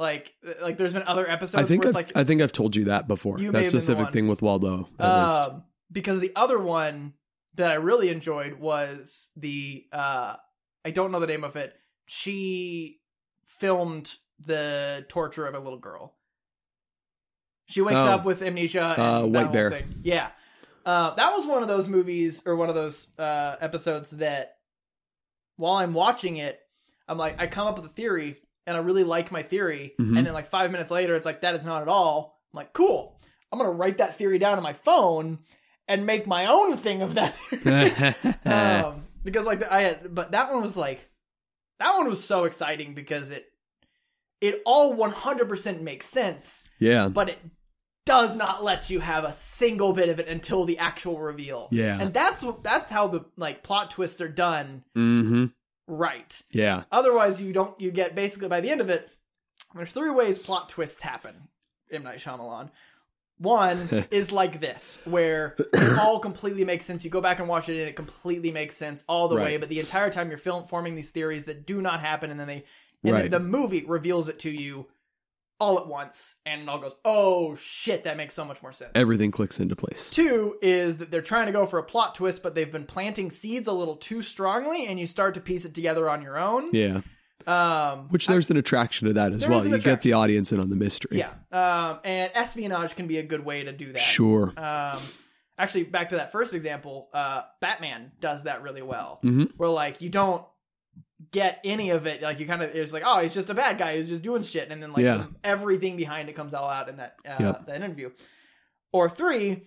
Like, 0.00 0.32
like 0.62 0.78
there's 0.78 0.94
been 0.94 1.02
other 1.06 1.28
episodes 1.28 1.62
I 1.62 1.66
think 1.68 1.84
where 1.84 1.88
I've, 1.90 2.00
it's 2.00 2.08
like 2.08 2.16
I 2.16 2.24
think 2.24 2.40
I've 2.40 2.52
told 2.52 2.74
you 2.74 2.84
that 2.86 3.06
before. 3.06 3.38
You 3.38 3.52
that 3.52 3.58
have 3.58 3.66
been 3.66 3.74
the 3.76 3.82
specific 3.82 4.12
thing 4.14 4.28
with 4.28 4.40
Waldo. 4.40 4.88
um, 4.98 5.64
because 5.92 6.20
the 6.20 6.32
other 6.34 6.58
one 6.58 7.12
that 7.56 7.70
I 7.70 7.74
really 7.74 8.08
enjoyed 8.08 8.54
was 8.58 9.28
the 9.36 9.84
uh 9.92 10.36
I 10.86 10.90
don't 10.90 11.12
know 11.12 11.20
the 11.20 11.26
name 11.26 11.44
of 11.44 11.56
it. 11.56 11.74
She 12.06 13.00
filmed 13.44 14.16
the 14.42 15.04
torture 15.10 15.46
of 15.46 15.54
a 15.54 15.58
little 15.58 15.78
girl. 15.78 16.16
She 17.66 17.82
wakes 17.82 18.00
Oh. 18.00 18.06
up 18.08 18.24
with 18.24 18.40
amnesia. 18.42 18.94
And 18.96 19.02
Uh, 19.02 19.26
White 19.28 19.52
Bear. 19.52 19.70
thing. 19.70 20.00
Yeah, 20.02 20.30
uh, 20.86 21.14
that 21.14 21.36
was 21.36 21.46
one 21.46 21.60
of 21.62 21.68
those 21.68 21.88
movies 21.90 22.40
or 22.46 22.56
one 22.56 22.70
of 22.70 22.74
those 22.74 23.06
uh, 23.18 23.56
episodes 23.60 24.10
that 24.12 24.56
while 25.56 25.74
I'm 25.76 25.92
watching 25.92 26.38
it, 26.38 26.58
I'm 27.06 27.18
like, 27.18 27.36
I 27.38 27.46
come 27.48 27.66
up 27.66 27.76
with 27.76 27.84
a 27.90 27.92
theory 27.94 28.38
and 28.70 28.76
I 28.76 28.80
really 28.80 29.02
like 29.04 29.32
my 29.32 29.42
theory, 29.42 29.94
Mhm. 29.98 30.16
and 30.16 30.26
then 30.26 30.32
like 30.32 30.46
five 30.46 30.70
minutes 30.70 30.92
later, 30.92 31.16
it's 31.16 31.26
like 31.26 31.40
that 31.40 31.56
is 31.56 31.64
not 31.64 31.82
at 31.82 31.88
all. 31.88 32.40
I'm 32.52 32.58
like, 32.58 32.72
cool. 32.72 33.20
I'm 33.52 33.58
gonna 33.58 33.72
write 33.72 33.98
that 33.98 34.16
theory 34.16 34.38
down 34.38 34.56
on 34.56 34.62
my 34.62 34.72
phone 34.74 35.40
and 35.88 36.06
make 36.06 36.26
my 36.26 36.46
own 36.46 36.76
thing 36.76 37.02
of 37.02 37.16
that. 37.16 37.34
um, 38.46 39.06
because 39.24 39.44
like 39.44 39.68
I 39.68 39.82
had, 39.82 40.14
but 40.14 40.30
that 40.30 40.52
one 40.52 40.62
was 40.62 40.76
like, 40.76 41.10
that 41.80 41.96
one 41.96 42.06
was 42.06 42.22
so 42.22 42.44
exciting 42.44 42.94
because 42.94 43.30
it, 43.32 43.46
it 44.40 44.62
all 44.64 44.94
100% 44.96 45.80
makes 45.82 46.06
sense, 46.06 46.62
yeah. 46.78 47.08
but 47.08 47.28
it 47.30 47.38
does 48.06 48.36
not 48.36 48.62
let 48.64 48.88
you 48.88 49.00
have 49.00 49.24
a 49.24 49.32
single 49.32 49.92
bit 49.92 50.08
of 50.08 50.20
it 50.20 50.28
until 50.28 50.64
the 50.64 50.78
actual 50.78 51.18
reveal. 51.18 51.68
Yeah. 51.70 51.98
And 52.00 52.14
that's 52.14 52.42
what 52.42 52.62
that's 52.62 52.88
how 52.88 53.08
the 53.08 53.24
like 53.36 53.62
plot 53.62 53.90
twists 53.90 54.20
are 54.20 54.28
done 54.28 54.84
mm-hmm. 54.96 55.46
Right. 55.90 56.40
Yeah. 56.50 56.84
Otherwise, 56.92 57.40
you 57.40 57.52
don't. 57.52 57.78
You 57.80 57.90
get 57.90 58.14
basically 58.14 58.48
by 58.48 58.60
the 58.60 58.70
end 58.70 58.80
of 58.80 58.88
it. 58.90 59.08
There's 59.74 59.92
three 59.92 60.10
ways 60.10 60.38
plot 60.38 60.68
twists 60.68 61.02
happen. 61.02 61.48
M 61.92 62.02
Night 62.04 62.18
Shyamalan. 62.18 62.70
One 63.38 63.88
is 64.10 64.32
like 64.32 64.60
this, 64.60 64.98
where 65.04 65.56
it 65.72 65.98
all 65.98 66.20
completely 66.20 66.64
makes 66.64 66.84
sense. 66.84 67.04
You 67.04 67.10
go 67.10 67.20
back 67.20 67.38
and 67.38 67.48
watch 67.48 67.68
it, 67.68 67.78
and 67.78 67.88
it 67.88 67.96
completely 67.96 68.52
makes 68.52 68.76
sense 68.76 69.02
all 69.08 69.28
the 69.28 69.36
way. 69.36 69.56
But 69.56 69.68
the 69.68 69.80
entire 69.80 70.10
time 70.10 70.28
you're 70.28 70.38
film 70.38 70.66
forming 70.66 70.94
these 70.94 71.10
theories 71.10 71.46
that 71.46 71.66
do 71.66 71.80
not 71.80 72.00
happen, 72.00 72.30
and 72.30 72.38
then 72.38 72.46
they 72.46 72.64
and 73.02 73.12
Right. 73.14 73.30
then 73.30 73.42
the 73.42 73.48
movie 73.48 73.84
reveals 73.86 74.28
it 74.28 74.38
to 74.40 74.50
you 74.50 74.86
all 75.60 75.78
at 75.78 75.86
once, 75.86 76.36
and 76.46 76.62
it 76.62 76.68
all 76.68 76.78
goes, 76.78 76.96
"Oh 77.04 77.54
shit, 77.54 78.04
that 78.04 78.16
makes 78.16 78.34
so 78.34 78.44
much 78.44 78.62
more 78.62 78.72
sense." 78.72 78.90
Everything 78.94 79.30
clicks 79.30 79.60
into 79.60 79.76
place. 79.76 80.10
Two 80.10 80.56
is 80.62 80.96
that 80.96 81.10
they're 81.10 81.22
trying 81.22 81.46
to 81.46 81.52
go 81.52 81.66
for 81.66 81.78
a 81.78 81.82
plot 81.82 82.14
twist, 82.14 82.42
but 82.42 82.54
they've 82.54 82.72
been 82.72 82.86
planting 82.86 83.30
seeds 83.30 83.68
a 83.68 83.72
little 83.72 83.96
too 83.96 84.22
strongly, 84.22 84.86
and 84.86 84.98
you 84.98 85.06
start 85.06 85.34
to 85.34 85.40
piece 85.40 85.64
it 85.64 85.74
together 85.74 86.08
on 86.08 86.22
your 86.22 86.38
own. 86.38 86.66
Yeah. 86.72 87.02
Um, 87.46 88.08
Which 88.08 88.26
there's 88.26 88.50
an 88.50 88.56
attraction 88.56 89.08
to 89.08 89.14
that 89.14 89.32
as 89.32 89.46
well. 89.46 89.66
You 89.66 89.78
get 89.78 90.02
the 90.02 90.12
audience 90.12 90.52
in 90.52 90.60
on 90.60 90.70
the 90.70 90.76
mystery. 90.76 91.18
Yeah. 91.18 91.30
Um, 91.52 92.00
and 92.04 92.30
espionage 92.34 92.96
can 92.96 93.06
be 93.06 93.18
a 93.18 93.22
good 93.22 93.44
way 93.44 93.64
to 93.64 93.72
do 93.72 93.92
that. 93.92 93.98
Sure. 93.98 94.52
Um, 94.58 95.00
actually, 95.58 95.84
back 95.84 96.10
to 96.10 96.16
that 96.16 96.32
first 96.32 96.54
example, 96.54 97.08
uh, 97.14 97.42
Batman 97.60 98.12
does 98.20 98.44
that 98.44 98.62
really 98.62 98.82
well. 98.82 99.20
Mm-hmm. 99.24 99.56
Where 99.56 99.70
like 99.70 100.00
you 100.00 100.10
don't 100.10 100.44
get 101.32 101.60
any 101.64 101.90
of 101.90 102.06
it. 102.06 102.22
Like 102.22 102.40
you 102.40 102.46
kind 102.46 102.62
of 102.62 102.70
it's 102.74 102.92
like, 102.92 103.02
oh, 103.06 103.20
he's 103.20 103.34
just 103.34 103.50
a 103.50 103.54
bad 103.54 103.78
guy 103.78 103.96
who's 103.96 104.08
just 104.08 104.22
doing 104.22 104.42
shit, 104.42 104.70
and 104.70 104.82
then 104.82 104.92
like 104.92 105.04
Yeah. 105.04 105.26
everything 105.44 105.96
behind 105.96 106.28
it 106.28 106.34
comes 106.34 106.54
all 106.54 106.68
out 106.68 106.88
in 106.88 106.96
that 106.96 107.16
uh, 107.28 107.36
Yep. 107.40 107.66
that 107.66 107.76
interview. 107.76 108.10
Or 108.92 109.08
three. 109.08 109.62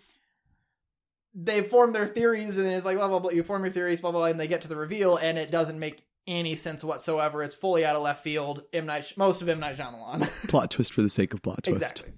They 1.35 1.63
form 1.63 1.93
their 1.93 2.05
theories, 2.07 2.57
and 2.57 2.65
then 2.65 2.73
it's 2.73 2.85
like 2.85 2.97
blah 2.97 3.07
blah 3.07 3.19
blah. 3.19 3.31
You 3.31 3.41
form 3.41 3.63
your 3.63 3.73
theories, 3.73 4.01
blah 4.01 4.11
blah, 4.11 4.19
blah, 4.21 4.27
and 4.29 4.39
they 4.39 4.47
get 4.47 4.61
to 4.61 4.67
the 4.67 4.75
reveal, 4.75 5.17
and 5.17 5.37
it 5.37 5.49
doesn't 5.49 5.79
make 5.79 6.03
any 6.27 6.55
sense 6.55 6.83
whatsoever. 6.83 7.41
It's 7.41 7.55
fully 7.55 7.83
out 7.83 7.95
of 7.95 8.03
left 8.03 8.23
field. 8.23 8.63
M 8.71 8.85
Night, 8.85 9.11
most 9.17 9.41
of 9.41 9.49
M 9.49 9.59
Night 9.59 9.75
Shyamalan. 9.77 10.21
Plot 10.49 10.69
twist 10.69 10.93
for 10.93 11.01
the 11.01 11.09
sake 11.09 11.33
of 11.33 11.41
plot 11.41 11.63
twist. 11.63 11.81
Exactly. 11.81 12.13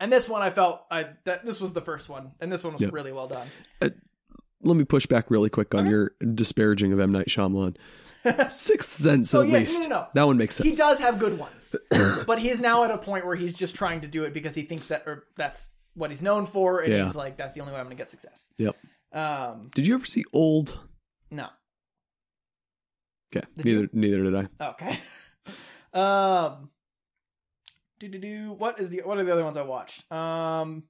And 0.00 0.10
this 0.10 0.28
one, 0.30 0.40
I 0.42 0.48
felt 0.50 0.80
I 0.90 1.08
that 1.24 1.44
this 1.44 1.60
was 1.60 1.74
the 1.74 1.82
first 1.82 2.08
one, 2.08 2.32
and 2.40 2.50
this 2.50 2.64
one 2.64 2.72
was 2.72 2.82
Yep. 2.82 2.92
really 2.94 3.12
well 3.12 3.28
done. 3.28 3.46
Let 4.64 4.76
me 4.76 4.84
push 4.84 5.06
back 5.06 5.30
really 5.30 5.50
quick 5.50 5.74
on 5.74 5.86
your 5.90 6.12
disparaging 6.34 6.92
of 6.92 7.00
M 7.00 7.10
Night 7.12 7.26
Shyamalan. 7.28 7.76
Sixth 8.50 8.98
Sense, 8.98 9.34
Oh, 9.34 9.42
at 9.42 9.48
yes, 9.48 9.68
least. 9.68 9.82
no, 9.82 9.88
no, 9.88 9.96
no. 10.02 10.06
That 10.14 10.22
one 10.26 10.36
makes 10.36 10.54
sense. 10.56 10.68
He 10.68 10.74
does 10.76 10.98
have 11.00 11.18
good 11.18 11.38
ones, 11.38 11.74
but 12.26 12.38
he's 12.38 12.60
now 12.60 12.84
at 12.84 12.90
a 12.90 12.98
point 12.98 13.26
where 13.26 13.34
he's 13.36 13.54
just 13.54 13.74
trying 13.74 14.00
to 14.02 14.08
do 14.08 14.24
it 14.24 14.32
because 14.32 14.54
he 14.54 14.62
thinks 14.62 14.88
that 14.88 15.02
or 15.06 15.24
that's 15.36 15.68
what 15.94 16.10
he's 16.10 16.22
known 16.22 16.46
for, 16.46 16.80
and 16.80 16.92
Yeah. 16.92 17.04
he's 17.06 17.14
like, 17.14 17.36
that's 17.36 17.54
the 17.54 17.60
only 17.60 17.72
way 17.72 17.78
I'm 17.78 17.86
going 17.86 17.96
to 17.96 18.00
get 18.00 18.10
success. 18.10 18.48
Yep. 18.58 18.76
Um, 19.12 19.70
Did 19.74 19.86
you 19.86 19.94
ever 19.94 20.04
see 20.06 20.24
Old? 20.32 20.78
no. 21.30 21.48
Okay. 23.34 23.46
Did 23.56 23.64
neither 23.66 23.80
you? 23.80 23.88
neither 23.92 24.22
did 24.24 24.34
I. 24.60 24.64
Okay. 24.70 24.98
um. 25.98 26.70
Do 27.98 28.08
do 28.08 28.18
do. 28.18 28.52
What 28.52 28.78
is 28.80 28.88
the 28.90 29.02
what 29.04 29.16
are 29.18 29.24
the 29.24 29.32
other 29.32 29.44
ones 29.44 29.56
I 29.56 29.62
watched? 29.62 30.10
Um. 30.12 30.84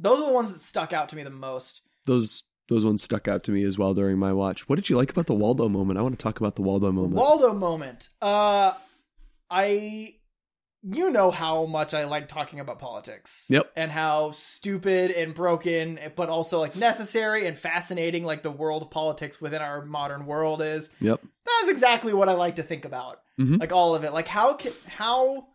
Those 0.00 0.20
are 0.22 0.26
the 0.26 0.32
ones 0.32 0.52
that 0.52 0.60
stuck 0.60 0.92
out 0.92 1.10
to 1.10 1.16
me 1.16 1.22
the 1.22 1.30
most. 1.30 1.82
Those 2.06 2.42
those 2.68 2.84
ones 2.84 3.02
stuck 3.02 3.28
out 3.28 3.44
to 3.44 3.50
me 3.50 3.64
as 3.64 3.76
well 3.78 3.92
during 3.94 4.18
my 4.18 4.32
watch. 4.32 4.68
What 4.68 4.76
did 4.76 4.88
you 4.88 4.96
like 4.96 5.10
about 5.10 5.26
the 5.26 5.34
Waldo 5.34 5.68
moment? 5.68 5.98
I 5.98 6.02
want 6.02 6.18
to 6.18 6.22
talk 6.22 6.40
about 6.40 6.56
the 6.56 6.62
Waldo 6.62 6.90
moment. 6.92 7.14
Waldo 7.14 7.52
moment. 7.52 8.08
Uh, 8.22 8.72
I, 9.50 10.14
you 10.82 11.10
know 11.10 11.30
how 11.30 11.66
much 11.66 11.92
I 11.94 12.04
like 12.04 12.28
talking 12.28 12.60
about 12.60 12.78
politics. 12.78 13.46
Yep. 13.50 13.70
And 13.76 13.92
how 13.92 14.30
stupid 14.30 15.10
and 15.10 15.34
broken, 15.34 15.98
but 16.16 16.28
also 16.30 16.58
like 16.58 16.74
necessary 16.76 17.46
and 17.46 17.58
fascinating, 17.58 18.24
like 18.24 18.42
the 18.42 18.50
world 18.50 18.82
of 18.82 18.90
politics 18.90 19.40
within 19.40 19.60
our 19.62 19.84
modern 19.84 20.24
world 20.26 20.62
is. 20.62 20.90
Yep. 21.00 21.20
That's 21.44 21.70
exactly 21.70 22.14
what 22.14 22.28
I 22.28 22.32
like 22.32 22.56
to 22.56 22.62
think 22.62 22.84
about. 22.86 23.18
Mhm. 23.38 23.60
Like 23.60 23.72
all 23.72 23.94
of 23.94 24.04
it. 24.04 24.12
Like 24.12 24.28
how 24.28 24.54
can 24.54 24.72
how 24.86 25.48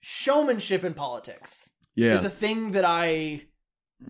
showmanship 0.00 0.84
in 0.84 0.94
politics 0.94 1.70
Yeah. 1.94 2.18
is 2.18 2.24
a 2.24 2.30
thing 2.30 2.72
that 2.72 2.84
I 2.84 3.42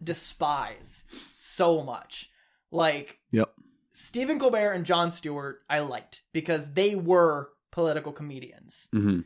despise 0.03 1.05
so 1.31 1.83
much. 1.83 2.31
Like 2.71 3.19
Yep. 3.33 3.53
Stephen 3.93 4.39
Colbert 4.39 4.73
and 4.73 4.87
Jon 4.87 5.11
Stewart, 5.11 5.61
I 5.69 5.81
liked 5.81 6.23
because 6.33 6.73
they 6.73 6.95
were 6.95 7.51
political 7.71 8.13
comedians. 8.13 8.89
hmm 8.93 9.21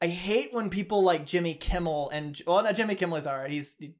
I 0.00 0.06
hate 0.06 0.54
when 0.54 0.70
people 0.70 1.02
like 1.02 1.26
Jimmy 1.26 1.54
Kimmel 1.54 2.08
and 2.10 2.40
well, 2.46 2.62
not 2.62 2.76
Jimmy 2.76 2.94
Kimmel 2.94 3.16
is 3.18 3.26
alright. 3.26 3.50
He's 3.50 3.74
he 3.78 3.94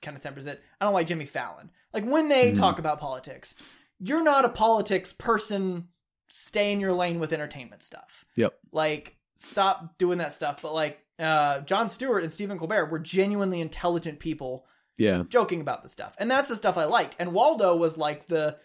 kind 0.00 0.16
of 0.16 0.22
tempers 0.22 0.46
it. 0.46 0.62
I 0.80 0.84
don't 0.86 0.94
like 0.94 1.06
Jimmy 1.06 1.26
Fallon. 1.26 1.70
Like 1.92 2.04
when 2.04 2.28
they 2.28 2.52
Mhm. 2.52 2.56
talk 2.56 2.78
about 2.78 2.98
politics, 2.98 3.54
you're 3.98 4.22
not 4.22 4.44
a 4.44 4.48
politics 4.48 5.12
person. 5.12 5.88
Stay 6.28 6.72
in 6.72 6.80
your 6.80 6.94
lane 6.94 7.20
with 7.20 7.32
entertainment 7.32 7.82
stuff. 7.82 8.24
Yep. 8.36 8.58
Like 8.72 9.18
stop 9.36 9.98
doing 9.98 10.18
that 10.18 10.32
stuff. 10.32 10.62
But 10.62 10.72
like 10.74 11.00
uh, 11.18 11.60
Jon 11.60 11.88
Stewart 11.90 12.24
and 12.24 12.32
Stephen 12.32 12.58
Colbert 12.58 12.86
were 12.86 12.98
genuinely 12.98 13.60
intelligent 13.60 14.18
people 14.20 14.64
Yeah. 14.96 15.24
joking 15.28 15.60
about 15.60 15.82
the 15.82 15.88
stuff. 15.88 16.14
And 16.18 16.30
that's 16.30 16.48
the 16.48 16.56
stuff 16.56 16.76
I 16.76 16.84
like 16.84 17.14
And 17.18 17.32
Waldo 17.32 17.76
was 17.76 17.96
like 17.96 18.26
the 18.26 18.56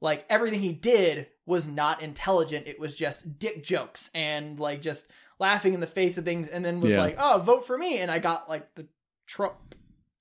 like 0.00 0.24
everything 0.30 0.60
he 0.60 0.72
did 0.72 1.26
was 1.46 1.66
not 1.66 2.02
intelligent. 2.02 2.66
It 2.68 2.78
was 2.78 2.94
just 2.96 3.38
dick 3.38 3.62
jokes 3.64 4.10
and 4.14 4.58
like 4.60 4.80
just 4.80 5.06
laughing 5.40 5.74
in 5.74 5.80
the 5.80 5.86
face 5.86 6.18
of 6.18 6.24
things 6.24 6.48
and 6.48 6.64
then 6.64 6.80
was 6.80 6.92
Yeah. 6.92 6.98
like, 7.00 7.16
"Oh, 7.18 7.38
vote 7.38 7.66
for 7.66 7.76
me." 7.76 7.98
And 7.98 8.10
I 8.10 8.18
got 8.18 8.48
like 8.48 8.74
the 8.74 8.86
Trump 9.26 9.74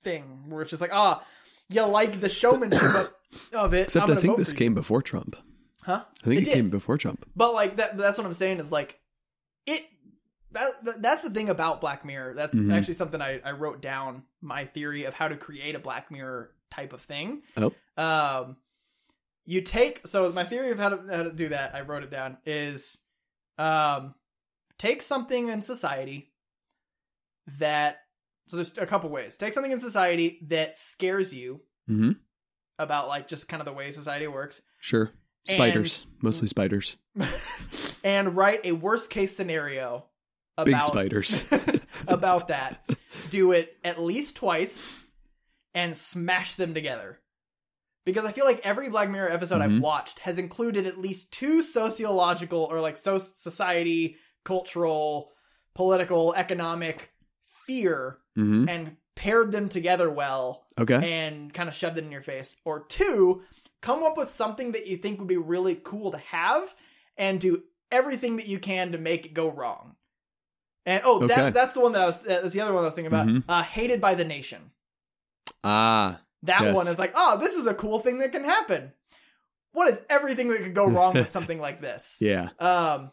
thing 0.04 0.46
where 0.50 0.62
it's 0.62 0.70
just 0.72 0.82
like, 0.82 0.93
"Ah, 0.93 1.24
you 1.70 1.84
like 1.84 2.20
the 2.22 2.30
showmanship 2.30 3.12
of, 3.54 3.74
it." 3.74 3.84
Except 3.84 4.10
I 4.10 4.15
think 4.15 4.38
this 4.38 4.54
came 4.54 4.74
before 4.74 5.02
Trump. 5.02 5.36
Huh? 5.84 6.04
I 6.24 6.28
think 6.28 6.41
It 6.41 6.48
it, 6.50 6.54
came 6.54 6.70
before 6.70 6.98
Trump. 6.98 7.26
But 7.36 7.54
like 7.54 7.78
that 7.78 7.98
that's 7.98 8.17
what 8.17 8.26
I'm 8.28 8.34
saying 8.34 8.60
is 8.60 8.72
like 8.72 9.00
it 9.65 9.84
that, 10.60 10.84
that- 10.86 11.02
that's 11.02 11.24
the 11.24 11.30
thing 11.30 11.50
about 11.50 11.82
Black 11.82 12.04
Mirror. 12.06 12.34
That's 12.36 12.56
Mhm. 12.56 12.74
actually 12.74 12.96
something 12.96 13.22
I, 13.22 13.39
I 13.43 13.52
wrote 13.52 13.82
down 13.82 14.24
my 14.41 14.65
theory 14.65 15.04
of 15.06 15.13
how 15.13 15.28
to 15.28 15.38
create 15.38 15.76
a 15.76 15.80
Black 15.80 16.12
Mirror 16.12 16.52
type 16.72 16.93
of 16.93 17.02
thing. 17.02 17.43
Oh. 17.56 17.74
Um 18.02 18.58
you 19.46 19.62
take 19.62 20.06
so 20.06 20.30
my 20.34 20.43
theory 20.43 20.72
of 20.72 20.80
how 20.80 20.89
to 20.89 21.15
how 21.15 21.24
to 21.24 21.32
do 21.32 21.50
that, 21.50 21.74
I 21.74 21.82
wrote 21.82 22.04
it 22.04 22.12
down, 22.12 22.38
is 22.46 22.98
um 23.58 24.13
take 24.78 25.02
something 25.02 25.48
in 25.50 25.62
society 25.62 26.32
that 27.60 28.00
so 28.48 28.58
there's 28.58 28.72
a 28.78 28.86
couple 28.86 29.10
ways. 29.10 29.38
Take 29.38 29.54
something 29.54 29.72
in 29.72 29.80
society 29.80 30.39
that 30.48 30.76
scares 30.78 31.34
you 31.34 31.62
hmm 31.88 32.12
about 32.80 33.08
like 33.08 33.28
just 33.28 33.48
kind 33.48 33.60
of 33.62 33.65
the 33.65 33.74
way 33.74 33.89
society 33.91 34.28
works 34.28 34.62
Sure. 34.80 35.12
Spiders. 35.46 36.06
Mostly 36.22 36.48
spiders. 36.48 36.98
and 38.04 38.36
write 38.36 38.62
a 38.65 38.74
worst 38.74 39.10
case 39.10 39.36
scenario 39.36 40.06
about 40.58 40.65
Big 40.65 40.82
spiders. 40.82 41.54
about 42.08 42.48
that. 42.50 42.82
Do 43.30 43.52
it 43.52 43.78
at 43.84 44.02
least 44.02 44.36
twice 44.36 44.91
and 45.74 45.96
smash 45.96 46.56
them 46.56 46.74
together. 46.74 47.20
Because 48.06 48.26
I 48.26 48.32
feel 48.32 48.46
like 48.46 48.62
every 48.63 48.89
Black 48.89 49.10
Mirror 49.10 49.32
episode 49.32 49.62
I've 49.62 49.70
Mhm. 49.72 49.82
watched 49.82 50.20
has 50.20 50.39
included 50.39 50.88
at 50.88 50.98
least 50.98 51.32
two 51.32 51.62
sociological 51.62 52.63
or 52.72 52.80
like 52.80 52.98
so 52.98 53.17
society, 53.17 54.15
cultural, 54.46 55.32
political, 55.76 56.34
economic 56.34 57.12
fear 57.65 58.17
hmm 58.36 58.67
and 58.70 58.96
paired 59.15 59.52
them 59.52 59.67
together 59.67 60.10
well 60.12 60.65
Okay. 60.80 61.24
and 61.26 61.52
kind 61.54 61.67
of 61.67 61.76
shoved 61.76 61.98
it 61.98 62.04
in 62.06 62.12
your 62.12 62.22
face. 62.22 62.56
Or 62.63 62.86
two, 62.86 63.41
come 63.82 64.04
up 64.04 64.15
with 64.15 64.30
something 64.30 64.72
that 64.74 64.88
you 64.88 64.96
think 64.98 65.20
would 65.20 65.28
be 65.28 65.38
really 65.38 65.76
cool 65.76 66.12
to 66.12 66.17
have 66.20 66.74
and 67.17 67.41
do 67.41 67.63
everything 67.91 68.38
that 68.38 68.48
you 68.48 68.60
can 68.60 68.91
to 68.93 68.98
make 68.98 69.26
it 69.26 69.34
go 69.34 69.50
wrong. 69.50 69.96
And 70.88 71.02
oh, 71.06 71.17
Okay. 71.17 71.28
that, 71.36 71.54
that's 71.54 71.73
the 71.73 71.82
one 71.82 71.91
that 71.91 72.02
I 72.02 72.06
was. 72.08 72.17
That's 72.19 72.54
the 72.54 72.62
other 72.62 72.73
one 72.73 72.82
I 72.82 72.86
was 72.86 72.95
thinking 72.95 73.13
about. 73.13 73.28
Mhm. 73.28 73.43
Uh, 73.47 73.62
hated 73.62 74.02
by 74.02 74.15
the 74.15 74.23
nation. 74.26 74.71
Ah. 75.63 76.21
That 76.43 76.62
Yes. 76.62 76.76
one 76.76 76.88
is 76.88 76.97
like, 76.97 77.12
oh, 77.15 77.38
this 77.39 77.54
is 77.56 77.67
a 77.67 77.73
cool 77.73 78.00
thing 78.00 78.19
that 78.19 78.32
can 78.32 78.43
happen. 78.43 78.93
What 79.73 79.89
is 79.89 80.00
everything 80.10 80.47
that 80.50 80.60
could 80.60 80.73
go 80.73 80.86
wrong 80.88 81.13
with 81.13 81.28
something 81.30 81.60
like 81.60 81.82
this? 81.82 82.17
Yeah. 82.21 82.50
Um, 82.60 83.12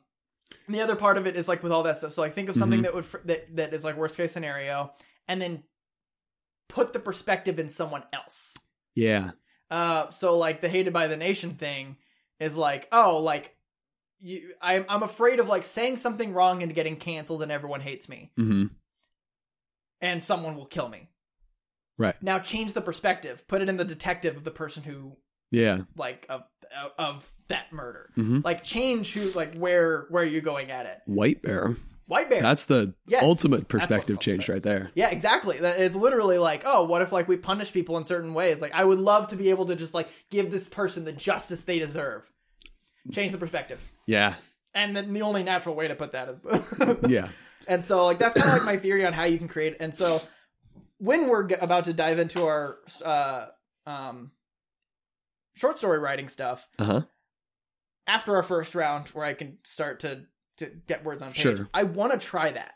and 0.66 0.74
the 0.74 0.80
other 0.82 0.94
part 0.96 1.18
of 1.18 1.26
it 1.26 1.36
is 1.36 1.48
like 1.48 1.62
with 1.62 1.72
all 1.72 1.82
that 1.82 1.96
stuff. 1.98 2.12
So 2.12 2.22
like 2.22 2.34
think 2.34 2.48
of 2.48 2.56
something 2.56 2.80
Mhm. 2.80 2.84
that 2.84 2.94
would 2.94 3.04
fr- 3.04 3.18
that 3.24 3.56
that 3.56 3.74
is 3.74 3.84
like 3.84 3.96
worst 3.96 4.16
case 4.16 4.32
scenario, 4.32 4.92
and 5.26 5.42
then 5.42 5.64
put 6.68 6.92
the 6.92 7.00
perspective 7.00 7.58
in 7.58 7.68
someone 7.68 8.04
else. 8.12 8.56
Yeah. 8.94 9.32
Uh, 9.70 10.10
so 10.10 10.38
like 10.38 10.60
the 10.60 10.68
hated 10.68 10.92
by 10.92 11.08
the 11.08 11.16
nation 11.16 11.50
thing 11.50 11.96
is 12.38 12.56
like, 12.56 12.88
oh, 12.92 13.18
like 13.18 13.53
you, 14.24 14.54
I'm 14.60 14.84
I'm 14.88 15.02
afraid 15.02 15.38
of 15.38 15.48
like 15.48 15.64
saying 15.64 15.98
something 15.98 16.32
wrong 16.32 16.62
and 16.62 16.74
getting 16.74 16.96
canceled 16.96 17.42
and 17.42 17.52
everyone 17.52 17.80
hates 17.80 18.08
me 18.08 18.30
hmm 18.36 18.64
and 20.00 20.22
someone 20.22 20.56
will 20.56 20.66
kill 20.66 20.88
me. 20.88 21.08
Right. 21.96 22.20
Now 22.22 22.38
change 22.38 22.72
the 22.72 22.80
perspective. 22.80 23.46
Put 23.46 23.62
it 23.62 23.68
in 23.68 23.76
the 23.76 23.84
detective 23.84 24.36
of 24.36 24.44
the 24.44 24.50
person 24.50 24.82
who 24.82 25.16
Yeah. 25.50 25.82
like 25.96 26.26
of 26.28 26.42
of 26.98 27.30
that 27.48 27.72
murder. 27.72 28.10
hmm 28.14 28.40
Like 28.42 28.64
change 28.64 29.12
who 29.14 29.30
like 29.30 29.54
where 29.54 30.06
where 30.10 30.24
you're 30.24 30.40
going 30.42 30.70
at 30.70 30.86
it. 30.86 30.98
White 31.06 31.42
bear. 31.42 31.76
White 32.06 32.28
bear. 32.28 32.42
That's 32.42 32.66
the 32.66 32.94
Yes, 33.06 33.22
ultimate 33.22 33.68
perspective 33.68 34.20
change 34.20 34.48
right 34.48 34.62
there. 34.62 34.90
Yeah, 34.94 35.08
exactly. 35.10 35.56
It's 35.56 35.96
literally 35.96 36.36
like, 36.36 36.62
oh, 36.66 36.84
what 36.84 37.00
if 37.00 37.12
like 37.12 37.28
we 37.28 37.36
punish 37.38 37.72
people 37.72 37.96
in 37.96 38.04
certain 38.04 38.34
ways? 38.34 38.60
Like 38.60 38.74
I 38.74 38.84
would 38.84 38.98
love 38.98 39.28
to 39.28 39.36
be 39.36 39.50
able 39.50 39.66
to 39.66 39.76
just 39.76 39.94
like 39.94 40.08
give 40.30 40.50
this 40.50 40.68
person 40.68 41.04
the 41.04 41.12
justice 41.12 41.64
they 41.64 41.78
deserve. 41.78 42.28
Change 43.12 43.32
the 43.32 43.38
perspective. 43.38 43.82
Yeah. 44.06 44.34
And 44.74 44.96
then 44.96 45.12
the 45.12 45.22
only 45.22 45.42
natural 45.42 45.74
way 45.74 45.88
to 45.88 45.94
put 45.94 46.12
that 46.12 46.28
is 46.28 46.96
Yeah. 47.10 47.28
And 47.68 47.84
so 47.84 48.04
like 48.06 48.18
that's 48.18 48.34
kind 48.40 48.48
of 48.50 48.54
like 48.58 48.66
my 48.66 48.76
theory 48.76 49.04
on 49.06 49.12
how 49.12 49.24
you 49.24 49.38
can 49.38 49.48
create. 49.48 49.76
And 49.80 49.94
so 49.94 50.20
when 50.98 51.28
we're 51.28 51.44
g- 51.48 51.54
about 51.60 51.84
to 51.86 51.92
dive 51.92 52.18
into 52.18 52.44
our 52.44 52.78
uh 53.04 53.46
um 53.86 54.30
short 55.54 55.78
story 55.78 55.98
writing 55.98 56.28
stuff, 56.28 56.66
Uh 56.78 56.84
huh. 56.84 57.00
after 58.06 58.36
our 58.36 58.42
first 58.42 58.74
round 58.74 59.08
where 59.08 59.24
I 59.24 59.34
can 59.34 59.58
start 59.64 60.00
to 60.00 60.22
to 60.58 60.66
get 60.86 61.04
words 61.04 61.22
on 61.22 61.28
page, 61.30 61.38
Sure. 61.42 61.68
I 61.74 61.82
want 61.84 62.12
to 62.12 62.18
try 62.18 62.52
that. 62.52 62.72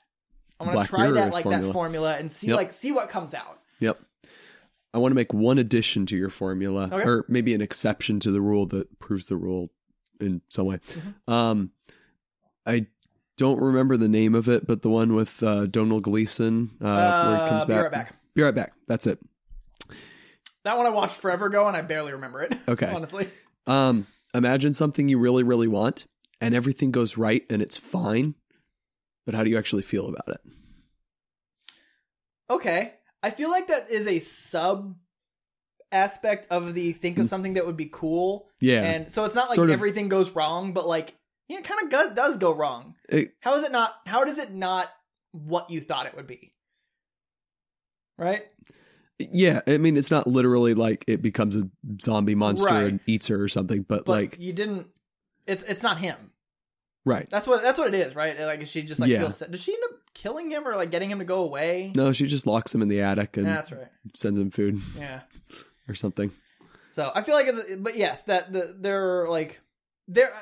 I 0.60 0.64
want 0.64 0.82
to 0.82 0.88
try 0.88 1.10
that 1.12 1.32
like 1.32 1.44
that 1.44 1.50
formula. 1.62 1.72
formula 1.72 2.16
and 2.18 2.30
see 2.30 2.48
Yep. 2.48 2.56
like 2.56 2.72
see 2.72 2.92
what 2.92 3.08
comes 3.08 3.34
out. 3.34 3.60
Yep. 3.80 4.00
I 4.94 4.98
want 4.98 5.10
to 5.12 5.14
make 5.16 5.32
one 5.34 5.58
addition 5.58 6.06
to 6.06 6.16
your 6.16 6.30
formula, 6.30 6.88
Okay. 6.92 7.04
or 7.08 7.24
maybe 7.28 7.54
an 7.54 7.60
exception 7.60 8.20
to 8.20 8.30
the 8.30 8.40
rule 8.40 8.66
that 8.66 8.98
proves 8.98 9.26
the 9.26 9.36
rule 9.36 9.68
in 10.20 10.40
some 10.48 10.66
way. 10.66 10.81
Mm-hmm. 10.90 11.33
Um, 11.33 11.70
I 12.66 12.87
don't 13.37 13.61
remember 13.61 13.96
the 13.96 14.09
name 14.09 14.35
of 14.35 14.48
it, 14.48 14.66
but 14.66 14.83
the 14.83 14.88
one 14.90 15.14
with 15.14 15.42
uh, 15.42 15.66
Donald 15.66 16.02
Gleeson, 16.02 16.70
uh, 16.81 16.88
where 17.26 17.37
he 17.37 17.42
Uh, 17.42 17.48
comes 17.48 17.64
be 17.64 17.72
back. 17.72 17.83
right 17.83 17.92
back. 17.92 18.14
Be 18.35 18.42
right 18.42 18.54
back. 18.54 18.72
That's 18.87 19.07
it. 19.07 19.18
That 20.64 20.76
one 20.76 20.87
I 20.87 20.90
watched 20.90 21.16
forever 21.16 21.46
ago 21.46 21.66
and 21.68 21.76
I 21.76 21.83
barely 21.83 22.12
remember 22.12 22.42
it. 22.42 22.54
Okay. 22.68 22.87
honestly. 22.92 23.28
Um, 23.66 24.07
imagine 24.35 24.74
something 24.74 25.09
you 25.09 25.18
really, 25.18 25.42
really 25.42 25.68
want, 25.68 26.07
and 26.40 26.54
everything 26.54 26.90
goes 26.90 27.16
right, 27.16 27.44
and 27.50 27.62
it's 27.62 27.76
fine. 27.78 28.35
But 29.24 29.35
how 29.35 29.44
do 29.44 29.50
you 29.50 29.59
actually 29.59 29.83
feel 29.83 30.09
about 30.09 30.28
it? 30.28 30.40
Okay, 32.50 32.94
I 33.22 33.31
feel 33.31 33.50
like 33.50 33.68
that 33.68 33.90
is 33.90 34.07
a 34.07 34.20
sub 34.20 34.96
aspect 35.92 36.46
of 36.51 36.74
the 36.74 36.92
think 36.92 37.18
of 37.18 37.29
something 37.29 37.55
that 37.55 37.64
would 37.66 37.77
be 37.77 37.88
cool, 37.90 38.48
Mm. 38.48 38.53
Yeah. 38.61 38.83
and 38.83 39.12
so 39.12 39.24
it's 39.24 39.35
not 39.35 39.48
like 39.48 39.57
Sort 39.57 39.68
of- 39.70 39.74
everything 39.74 40.09
goes 40.09 40.31
wrong, 40.31 40.72
but 40.72 40.87
like 40.87 41.14
yeah, 41.48 41.59
it 41.59 41.64
kind 41.64 41.81
of 41.83 41.88
does, 41.88 42.12
does 42.12 42.37
go 42.37 42.55
wrong. 42.55 42.94
It- 43.09 43.35
how 43.40 43.55
is 43.55 43.62
it 43.64 43.72
not? 43.72 43.94
How 44.07 44.24
does 44.24 44.38
it 44.38 44.53
not 44.53 44.90
what 45.33 45.70
you 45.70 45.81
thought 45.81 46.07
it 46.07 46.14
would 46.16 46.27
be? 46.27 46.53
Right? 48.18 48.42
yeah. 49.18 49.61
I 49.66 49.79
mean, 49.79 49.96
it's 49.96 50.11
not 50.11 50.27
literally 50.27 50.74
like 50.74 51.05
it 51.09 51.22
becomes 51.22 51.57
a 51.57 51.68
zombie 52.01 52.35
monster 52.35 52.68
Right. 52.68 52.87
and 52.87 53.01
eats 53.07 53.29
her 53.29 53.42
or 53.42 53.48
something, 53.48 53.83
but, 53.83 54.05
But 54.05 54.12
like, 54.12 54.37
you 54.38 54.53
didn't. 54.53 54.88
It's 55.46 55.62
it's 55.62 55.83
not 55.83 55.98
him. 55.98 56.16
right. 57.07 57.27
That's 57.31 57.46
what 57.46 57.62
that's 57.62 57.79
what 57.79 57.88
it 57.88 57.94
is, 57.94 58.14
right? 58.14 58.38
Like 58.38 58.66
she 58.66 58.83
just 58.83 59.01
like 59.01 59.11
Yeah. 59.11 59.20
feels. 59.20 59.38
Does 59.38 59.61
she 59.62 59.72
end 59.72 59.83
up 59.90 59.96
killing 60.14 60.51
him 60.51 60.66
or 60.68 60.77
like 60.77 60.90
getting 60.90 61.11
him 61.11 61.20
to 61.20 61.24
go 61.24 61.42
away? 61.42 61.92
No, 61.96 62.12
she 62.12 62.27
just 62.27 62.46
locks 62.46 62.74
him 62.74 62.83
in 62.83 62.88
the 62.88 63.01
attic 63.01 63.37
and 63.38 63.46
Yeah, 63.46 63.55
that's 63.55 63.72
right. 63.72 63.88
sends 64.14 64.38
him 64.38 64.51
food 64.51 64.81
Yeah. 64.96 65.22
Or 65.88 65.94
something. 65.94 66.31
So 66.92 67.11
I 67.14 67.22
feel 67.22 67.35
like 67.35 67.46
it's, 67.46 67.77
but 67.79 67.96
yes, 67.96 68.24
that 68.24 68.53
the 68.53 68.77
they're 68.79 69.27
like 69.29 69.61
there. 70.07 70.33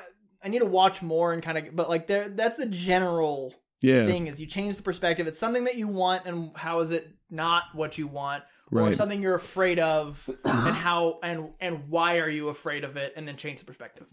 I 0.43 0.49
need 0.49 0.59
to 0.59 0.65
watch 0.65 1.01
more 1.01 1.33
and 1.33 1.41
kind 1.41 1.57
of, 1.57 1.75
but 1.75 1.89
like 1.89 2.05
there, 2.07 2.29
that's 2.29 2.57
the 2.57 2.67
general 2.67 3.55
Yeah. 3.81 4.05
thing 4.05 4.27
is 4.27 4.39
you 4.39 4.45
change 4.47 4.75
the 4.75 4.83
perspective. 4.83 5.25
It's 5.27 5.39
something 5.39 5.63
that 5.65 5.75
you 5.75 5.87
want, 5.87 6.25
and 6.25 6.51
how 6.55 6.79
is 6.79 6.91
it 6.91 7.09
not 7.29 7.63
what 7.73 7.97
you 7.97 8.07
want, 8.07 8.43
or 8.71 8.91
something 8.91 9.21
you're 9.21 9.35
afraid 9.35 9.79
of, 9.79 10.29
and 10.45 10.75
how 10.75 11.19
and 11.23 11.49
and 11.59 11.89
why 11.89 12.19
are 12.19 12.29
you 12.29 12.49
afraid 12.49 12.83
of 12.83 12.97
it, 12.97 13.13
and 13.17 13.27
then 13.27 13.35
change 13.35 13.59
the 13.59 13.65
perspective. 13.65 14.05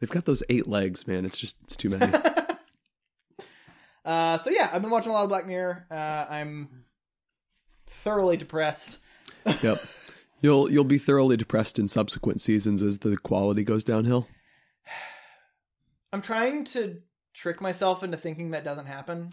They've 0.00 0.10
got 0.10 0.24
those 0.24 0.42
eight 0.50 0.66
legs, 0.68 1.06
man. 1.06 1.24
It's 1.24 1.38
just 1.38 1.56
it's 1.62 1.76
too 1.76 1.88
many. 1.90 2.12
uh, 4.04 4.38
so 4.38 4.50
yeah, 4.50 4.68
I've 4.72 4.82
been 4.82 4.90
watching 4.90 5.10
a 5.10 5.14
lot 5.14 5.22
of 5.24 5.28
Black 5.28 5.46
Mirror. 5.46 5.86
Uh, 5.90 5.94
I'm 5.94 6.84
thoroughly 7.86 8.36
depressed. 8.36 8.98
yep. 9.62 9.78
You'll 10.40 10.70
you'll 10.70 10.84
be 10.84 10.98
thoroughly 10.98 11.36
depressed 11.36 11.78
in 11.78 11.88
subsequent 11.88 12.40
seasons 12.40 12.82
as 12.82 12.98
the 12.98 13.16
quality 13.16 13.64
goes 13.64 13.84
downhill. 13.84 14.28
I'm 16.12 16.22
trying 16.22 16.64
to 16.66 17.00
trick 17.34 17.60
myself 17.60 18.02
into 18.02 18.16
thinking 18.16 18.50
that 18.52 18.64
doesn't 18.64 18.86
happen. 18.86 19.30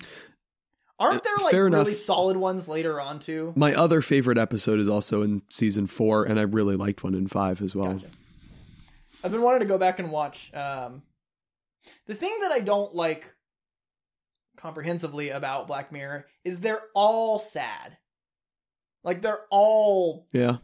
Aren't 0.99 1.23
there 1.23 1.35
Uh, 1.39 1.43
like 1.43 1.51
fair 1.51 1.65
really 1.65 1.91
enough. 1.91 1.97
solid 1.97 2.37
ones 2.37 2.67
later 2.67 2.99
on 3.01 3.19
too? 3.19 3.53
My 3.55 3.73
other 3.73 4.01
favorite 4.01 4.37
episode 4.37 4.79
is 4.79 4.87
also 4.87 5.21
in 5.21 5.41
season 5.49 5.87
four, 5.87 6.23
and 6.23 6.39
I 6.39 6.43
really 6.43 6.75
liked 6.75 7.03
one 7.03 7.15
in 7.15 7.27
five 7.27 7.61
as 7.61 7.75
well. 7.75 7.93
Gotcha. 7.93 8.07
I've 9.23 9.31
been 9.31 9.41
wanting 9.41 9.61
to 9.61 9.65
go 9.67 9.77
back 9.77 9.99
and 9.99 10.11
watch. 10.11 10.53
Um, 10.53 11.01
the 12.07 12.15
thing 12.15 12.35
that 12.41 12.51
I 12.51 12.59
don't 12.59 12.93
like 12.93 13.33
comprehensively 14.57 15.29
about 15.29 15.67
Black 15.67 15.91
Mirror 15.91 16.25
is 16.43 16.59
they're 16.59 16.83
all 16.93 17.39
sad. 17.39 17.97
Like 19.03 19.21
they're 19.21 19.45
all, 19.49 20.27
Yeah. 20.33 20.57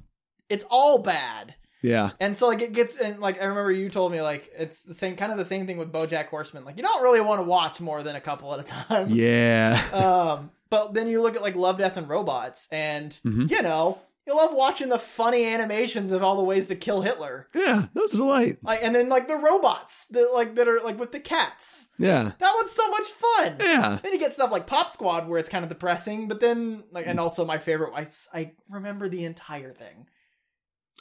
It's 0.49 0.65
all 0.69 0.99
bad. 0.99 1.55
Yeah. 1.81 2.09
And 2.19 2.35
so 2.35 2.47
like 2.47 2.61
it 2.61 2.73
gets 2.73 2.97
and 2.97 3.19
like 3.19 3.41
I 3.41 3.45
remember 3.45 3.71
you 3.71 3.89
told 3.89 4.11
me 4.11 4.21
like 4.21 4.49
it's 4.57 4.81
the 4.81 4.93
same 4.93 5.15
kind 5.15 5.31
of 5.31 5.37
the 5.37 5.45
same 5.45 5.65
thing 5.65 5.77
with 5.77 5.93
BoJack 5.93 6.27
Horseman. 6.27 6.65
Like 6.65 6.75
you 6.77 6.83
don't 6.83 7.01
really 7.01 7.21
want 7.21 7.39
to 7.39 7.43
watch 7.45 7.79
more 7.79 8.03
than 8.03 8.15
a 8.17 8.21
couple 8.21 8.53
at 8.53 8.59
a 8.59 8.63
time. 8.87 9.09
Yeah. 9.11 9.81
Um, 9.93 10.51
but 10.69 10.93
then 10.93 11.07
you 11.07 11.21
look 11.21 11.35
at 11.35 11.41
like 11.41 11.55
Love, 11.55 11.77
Death, 11.77 11.97
and 11.97 12.07
Robots, 12.09 12.67
and 12.71 13.17
Mhm. 13.25 13.49
you 13.49 13.61
know 13.61 13.97
you 14.27 14.35
love 14.35 14.53
watching 14.53 14.89
the 14.89 14.99
funny 14.99 15.45
animations 15.45 16.11
of 16.11 16.21
all 16.21 16.35
the 16.35 16.43
ways 16.43 16.67
to 16.67 16.75
kill 16.75 17.01
Hitler. 17.01 17.47
yeah. 17.55 17.85
That 17.93 17.99
was 18.01 18.13
a 18.13 18.17
delight. 18.17 18.57
Like, 18.61 18.81
and 18.83 18.93
then 18.93 19.09
like 19.09 19.27
the 19.27 19.37
robots 19.37 20.05
that 20.11 20.31
like 20.33 20.53
that 20.55 20.67
are 20.67 20.81
like 20.81 20.99
with 20.99 21.11
the 21.11 21.19
cats. 21.19 21.87
Yeah. 21.97 22.33
That 22.37 22.53
was 22.59 22.69
so 22.71 22.87
much 22.91 23.07
fun. 23.07 23.55
Yeah. 23.59 23.97
Then 24.03 24.11
you 24.13 24.19
get 24.19 24.33
stuff 24.33 24.51
like 24.51 24.67
Pop 24.67 24.91
Squad 24.91 25.27
where 25.27 25.39
it's 25.39 25.49
kind 25.49 25.63
of 25.63 25.69
depressing, 25.69 26.27
but 26.27 26.39
then 26.41 26.83
like 26.91 27.07
and 27.07 27.19
also 27.19 27.45
my 27.45 27.57
favorite. 27.57 27.93
I 27.95 28.05
I 28.37 28.51
remember 28.69 29.07
the 29.09 29.23
entire 29.25 29.73
thing. 29.73 30.05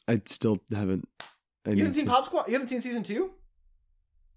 I 0.09 0.23
still 0.27 0.59
haven't. 0.73 1.07
I 1.67 1.71
You 1.71 1.77
haven't 1.79 1.93
seen 1.95 2.07
to- 2.07 2.11
Pop 2.11 2.25
Squad? 2.25 2.47
You 2.49 2.55
haven't 2.55 2.69
seen 2.69 2.81
season 2.81 3.03
two? 3.03 3.31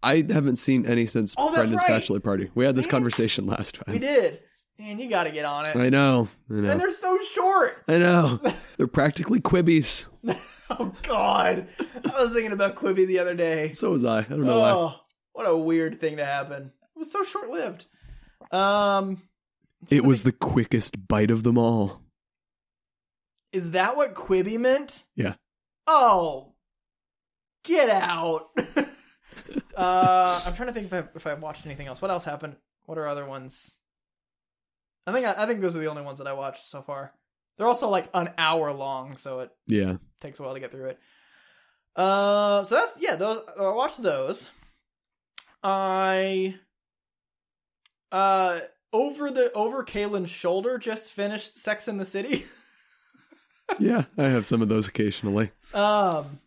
I 0.03 0.17
haven't 0.29 0.57
seen 0.57 0.85
any 0.85 1.05
since 1.05 1.33
Oh, 1.37 1.53
Brendan's 1.53 1.77
right. 1.81 1.87
bachelor 1.87 2.19
party. 2.19 2.49
We 2.55 2.65
had 2.65 2.75
this 2.75 2.85
Man. 2.87 2.91
conversation 2.91 3.45
last 3.45 3.75
time. 3.75 3.93
We 3.93 3.99
did. 3.99 4.39
Man, 4.79 4.97
you 4.99 5.07
got 5.07 5.23
to 5.25 5.31
get 5.31 5.45
on 5.45 5.67
it. 5.67 5.75
I 5.75 5.89
know. 5.89 6.27
I 6.49 6.53
know. 6.55 6.71
And 6.71 6.79
they're 6.81 6.93
so 6.93 7.17
short. 7.33 7.83
I 7.87 7.99
know. 7.99 8.39
They're 8.77 8.87
practically 8.87 9.39
Quibis. 9.41 10.05
Oh 10.73 10.93
God, 11.03 11.67
I 11.79 12.21
was 12.23 12.31
thinking 12.31 12.53
about 12.53 12.75
Quibi 12.77 13.05
the 13.05 13.19
other 13.19 13.35
day. 13.35 13.73
So 13.73 13.91
was 13.91 14.05
I. 14.05 14.19
I 14.19 14.23
don't 14.23 14.45
know 14.45 14.59
why. 14.61 14.71
Oh, 14.71 14.95
what 15.33 15.43
a 15.45 15.57
weird 15.57 15.99
thing 15.99 16.15
to 16.15 16.25
happen. 16.25 16.71
It 16.95 16.99
was 16.99 17.11
so 17.11 17.23
short 17.23 17.49
lived. 17.49 17.87
Um, 18.53 19.21
It 19.89 20.05
was 20.05 20.23
the 20.23 20.31
quickest 20.31 21.09
bite 21.09 21.29
of 21.29 21.43
them 21.43 21.57
all. 21.57 21.99
is 23.51 23.71
that 23.71 23.97
what 23.97 24.13
Quibi 24.15 24.57
meant? 24.57 25.03
Yeah. 25.13 25.33
Oh, 25.93 26.53
get 27.65 27.89
out. 27.89 28.47
uh, 29.75 30.41
I'm 30.45 30.53
trying 30.55 30.69
to 30.69 30.73
think 30.73 30.87
if 30.87 30.93
I 30.93 31.03
if 31.15 31.27
I 31.27 31.33
watched 31.33 31.65
anything 31.65 31.87
else. 31.87 32.01
What 32.01 32.11
else 32.11 32.23
happened? 32.23 32.55
What 32.85 32.97
are 32.97 33.07
other 33.07 33.25
ones? 33.25 33.71
I 35.05 35.11
think 35.11 35.25
I, 35.27 35.33
I 35.37 35.47
think 35.47 35.59
those 35.61 35.75
are 35.75 35.79
the 35.79 35.89
only 35.89 36.01
ones 36.03 36.19
that 36.19 36.27
I 36.27 36.33
watched 36.33 36.67
so 36.69 36.81
far. 36.81 37.11
They're 37.57 37.67
also 37.67 37.89
like 37.89 38.09
an 38.13 38.29
hour 38.37 38.71
long, 38.71 39.17
so 39.17 39.39
it 39.41 39.51
Yeah. 39.67 39.97
takes 40.21 40.39
a 40.39 40.43
while 40.43 40.53
to 40.53 40.59
get 40.61 40.71
through 40.71 40.85
it. 40.91 40.99
Uh, 41.95 42.63
so 42.63 42.75
that's 42.75 42.97
yeah. 42.99 43.15
Those 43.17 43.39
I 43.59 43.69
watched 43.73 44.01
those. 44.01 44.49
I 45.61 46.55
uh 48.13 48.61
over 48.93 49.29
the 49.29 49.51
over 49.53 49.83
Kaylin's 49.83 50.29
shoulder 50.29 50.77
just 50.77 51.11
finished 51.11 51.57
Sex 51.61 51.87
in 51.89 51.97
the 51.97 52.05
City. 52.05 52.45
Yeah, 53.79 54.03
I 54.17 54.23
have 54.29 54.45
some 54.45 54.61
of 54.61 54.69
those 54.69 54.87
occasionally. 54.87 55.51
um, 55.73 56.39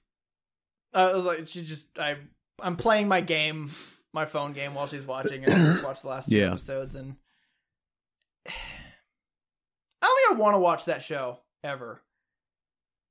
I 0.93 1.13
was 1.13 1.25
like, 1.25 1.49
she 1.49 1.63
just 1.63 1.87
I 1.99 2.17
I'm 2.61 2.77
playing 2.77 3.09
my 3.09 3.21
game, 3.21 3.73
my 4.13 4.27
phone 4.27 4.53
game 4.53 4.75
while 4.75 4.87
she's 4.87 5.07
watching, 5.07 5.45
and 5.45 5.53
I 5.53 5.59
just 5.61 5.83
watched 5.83 6.03
the 6.03 6.09
last 6.09 6.31
two 6.31 6.37
Yeah. 6.37 6.51
episodes, 6.53 6.95
and 6.95 7.17
I 8.47 8.51
don't 10.03 10.17
think 10.29 10.39
I 10.39 10.43
want 10.43 10.55
to 10.55 10.59
watch 10.61 10.85
that 10.85 11.03
show 11.03 11.41
ever. 11.63 12.03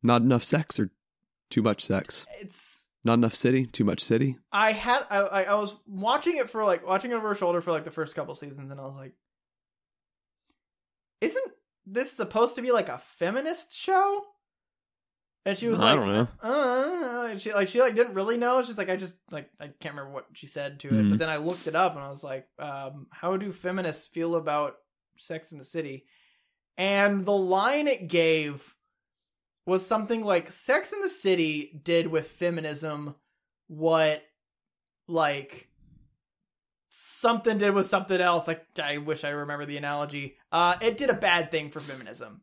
Not 0.02 0.22
enough 0.22 0.44
sex 0.44 0.80
or 0.80 0.92
too 1.50 1.62
much 1.62 1.84
sex. 1.84 2.26
It's 2.40 2.88
Not 3.06 3.16
enough 3.16 3.36
city, 3.36 3.66
too 3.66 3.84
much 3.84 4.02
city. 4.02 4.38
I 4.52 4.72
had 4.74 5.06
I 5.10 5.18
I 5.20 5.44
I 5.44 5.54
was 5.56 5.76
watching 5.88 6.38
it 6.38 6.50
for 6.50 6.64
like 6.64 6.86
watching 6.88 7.12
it 7.12 7.16
over 7.16 7.30
her 7.30 7.36
shoulder 7.36 7.62
for 7.62 7.72
like 7.72 7.84
the 7.84 7.92
first 7.92 8.16
couple 8.16 8.34
seasons, 8.36 8.70
and 8.72 8.80
I 8.80 8.84
was 8.84 8.96
like, 8.96 9.14
isn't 11.22 11.53
this 11.86 12.12
is 12.12 12.18
supposed 12.18 12.56
to 12.56 12.62
be 12.62 12.72
like 12.72 12.90
a 12.90 12.98
feminist 12.98 13.74
show? 13.74 14.24
And 15.46 15.58
she 15.58 15.68
was 15.70 15.82
I 15.82 15.94
like, 15.94 16.06
don't 16.06 16.14
know. 16.14 16.28
uh, 16.42 17.28
and 17.32 17.42
she 17.42 17.54
like 17.54 17.68
she 17.68 17.82
like 17.82 17.96
didn't 17.96 18.14
really 18.14 18.38
know. 18.38 18.62
She's 18.62 18.78
like, 18.78 18.90
I 18.90 18.96
just 18.96 19.16
like 19.30 19.50
I 19.60 19.68
can't 19.80 19.96
remember 19.96 20.14
what 20.14 20.26
she 20.34 20.48
said 20.48 20.80
to 20.82 20.88
it, 20.88 20.94
Mhm. 20.94 21.10
but 21.10 21.20
then 21.20 21.30
I 21.30 21.36
looked 21.38 21.68
it 21.68 21.76
up 21.76 21.96
and 21.96 22.04
I 22.04 22.10
was 22.10 22.24
like, 22.24 22.48
um, 22.60 23.08
how 23.12 23.36
do 23.36 23.52
feminists 23.52 24.08
feel 24.08 24.36
about 24.36 24.76
Sex 25.18 25.52
in 25.52 25.58
the 25.58 25.66
City? 25.66 26.06
And 26.78 27.26
the 27.26 27.36
line 27.36 27.88
it 27.90 28.08
gave 28.08 28.76
was 29.66 29.86
something 29.86 30.24
like 30.24 30.50
Sex 30.52 30.94
in 30.94 31.02
the 31.02 31.10
City 31.10 31.80
did 31.84 32.08
with 32.08 32.30
feminism 32.30 33.16
what 33.68 34.22
like 35.10 35.68
something 36.96 37.58
did 37.58 37.74
with 37.74 37.88
something 37.88 38.22
else. 38.22 38.48
Like 38.48 38.64
I 38.82 39.00
wish 39.00 39.24
I 39.24 39.30
remember 39.30 39.66
the 39.66 39.78
analogy. 39.78 40.36
Uh 40.52 40.76
it 40.80 40.98
did 40.98 41.10
a 41.10 41.14
bad 41.16 41.50
thing 41.50 41.72
for 41.72 41.80
feminism. 41.80 42.42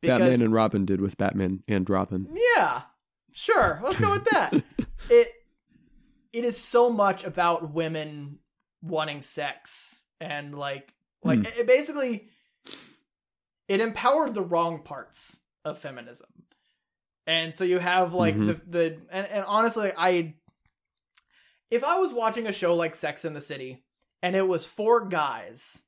Batman 0.00 0.42
and 0.42 0.52
Robin 0.52 0.84
did 0.84 1.00
with 1.00 1.16
Batman 1.16 1.62
and 1.68 1.88
Robin. 1.88 2.34
Yeah, 2.56 2.82
sure. 3.32 3.80
Let's 3.84 3.98
go 4.00 4.10
with 4.10 4.24
that. 4.24 4.52
it 5.10 5.28
it 6.32 6.44
is 6.44 6.58
so 6.58 6.90
much 6.90 7.22
about 7.24 7.72
women 7.72 8.38
wanting 8.82 9.20
sex 9.20 10.02
and 10.20 10.52
like 10.58 10.92
like 11.22 11.38
Hmm. 11.38 11.46
it, 11.46 11.58
it 11.58 11.66
basically 11.68 12.28
it 13.68 13.80
empowered 13.80 14.34
the 14.34 14.42
wrong 14.42 14.82
parts 14.82 15.38
of 15.64 15.78
feminism. 15.78 16.26
And 17.26 17.54
so 17.54 17.62
you 17.62 17.78
have 17.78 18.12
like 18.14 18.34
Mhm. 18.34 18.46
the 18.48 18.60
the 18.68 18.98
and, 19.12 19.26
and 19.28 19.44
honestly 19.46 19.92
I 19.96 20.34
if 21.70 21.84
I 21.84 21.98
was 21.98 22.12
watching 22.12 22.46
a 22.48 22.52
show 22.52 22.74
like 22.74 22.94
Sex 22.96 23.24
in 23.24 23.32
the 23.32 23.40
City 23.40 23.82
and 24.22 24.34
it 24.36 24.46
was 24.46 24.66
four 24.66 25.06
guys 25.06 25.82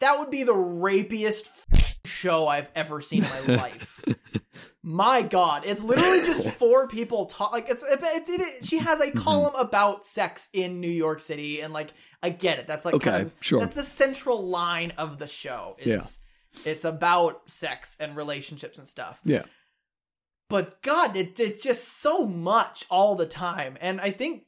that 0.00 0.18
would 0.18 0.30
be 0.30 0.42
the 0.42 0.52
rapiest 0.54 1.46
show 2.04 2.46
I've 2.46 2.68
ever 2.74 3.00
seen 3.00 3.24
in 3.24 3.30
my 3.30 3.40
life. 3.56 4.04
My 4.82 5.22
God, 5.22 5.64
it's 5.64 5.80
literally 5.80 6.20
just 6.20 6.46
four 6.58 6.86
people 6.86 7.26
talk. 7.26 7.50
Like 7.52 7.68
it's 7.70 7.82
it's 7.88 8.28
it, 8.28 8.64
she 8.66 8.78
has 8.78 9.00
a 9.00 9.06
Mm-hmm. 9.06 9.18
column 9.20 9.54
about 9.56 10.04
sex 10.04 10.48
in 10.52 10.80
New 10.80 10.90
York 10.90 11.20
City, 11.20 11.60
and 11.62 11.72
like 11.72 11.94
I 12.22 12.28
get 12.30 12.58
it. 12.58 12.66
That's 12.66 12.84
like 12.84 12.94
Okay, 12.96 13.10
kind 13.10 13.22
of, 13.22 13.34
sure. 13.40 13.60
That's 13.60 13.74
the 13.74 13.84
central 13.84 14.46
line 14.46 14.92
of 14.98 15.18
the 15.18 15.26
show. 15.26 15.76
Is 15.78 16.18
it's 16.64 16.84
about 16.84 17.50
sex 17.50 17.96
and 17.98 18.16
relationships 18.16 18.76
and 18.78 18.86
stuff. 18.86 19.18
Yeah. 19.24 19.44
But 20.48 20.80
God, 20.82 21.16
it, 21.16 21.40
it's 21.40 21.62
just 21.62 22.00
so 22.02 22.24
much 22.26 22.84
all 22.90 23.14
the 23.16 23.26
time, 23.26 23.76
and 23.80 23.98
I 24.00 24.10
think 24.10 24.42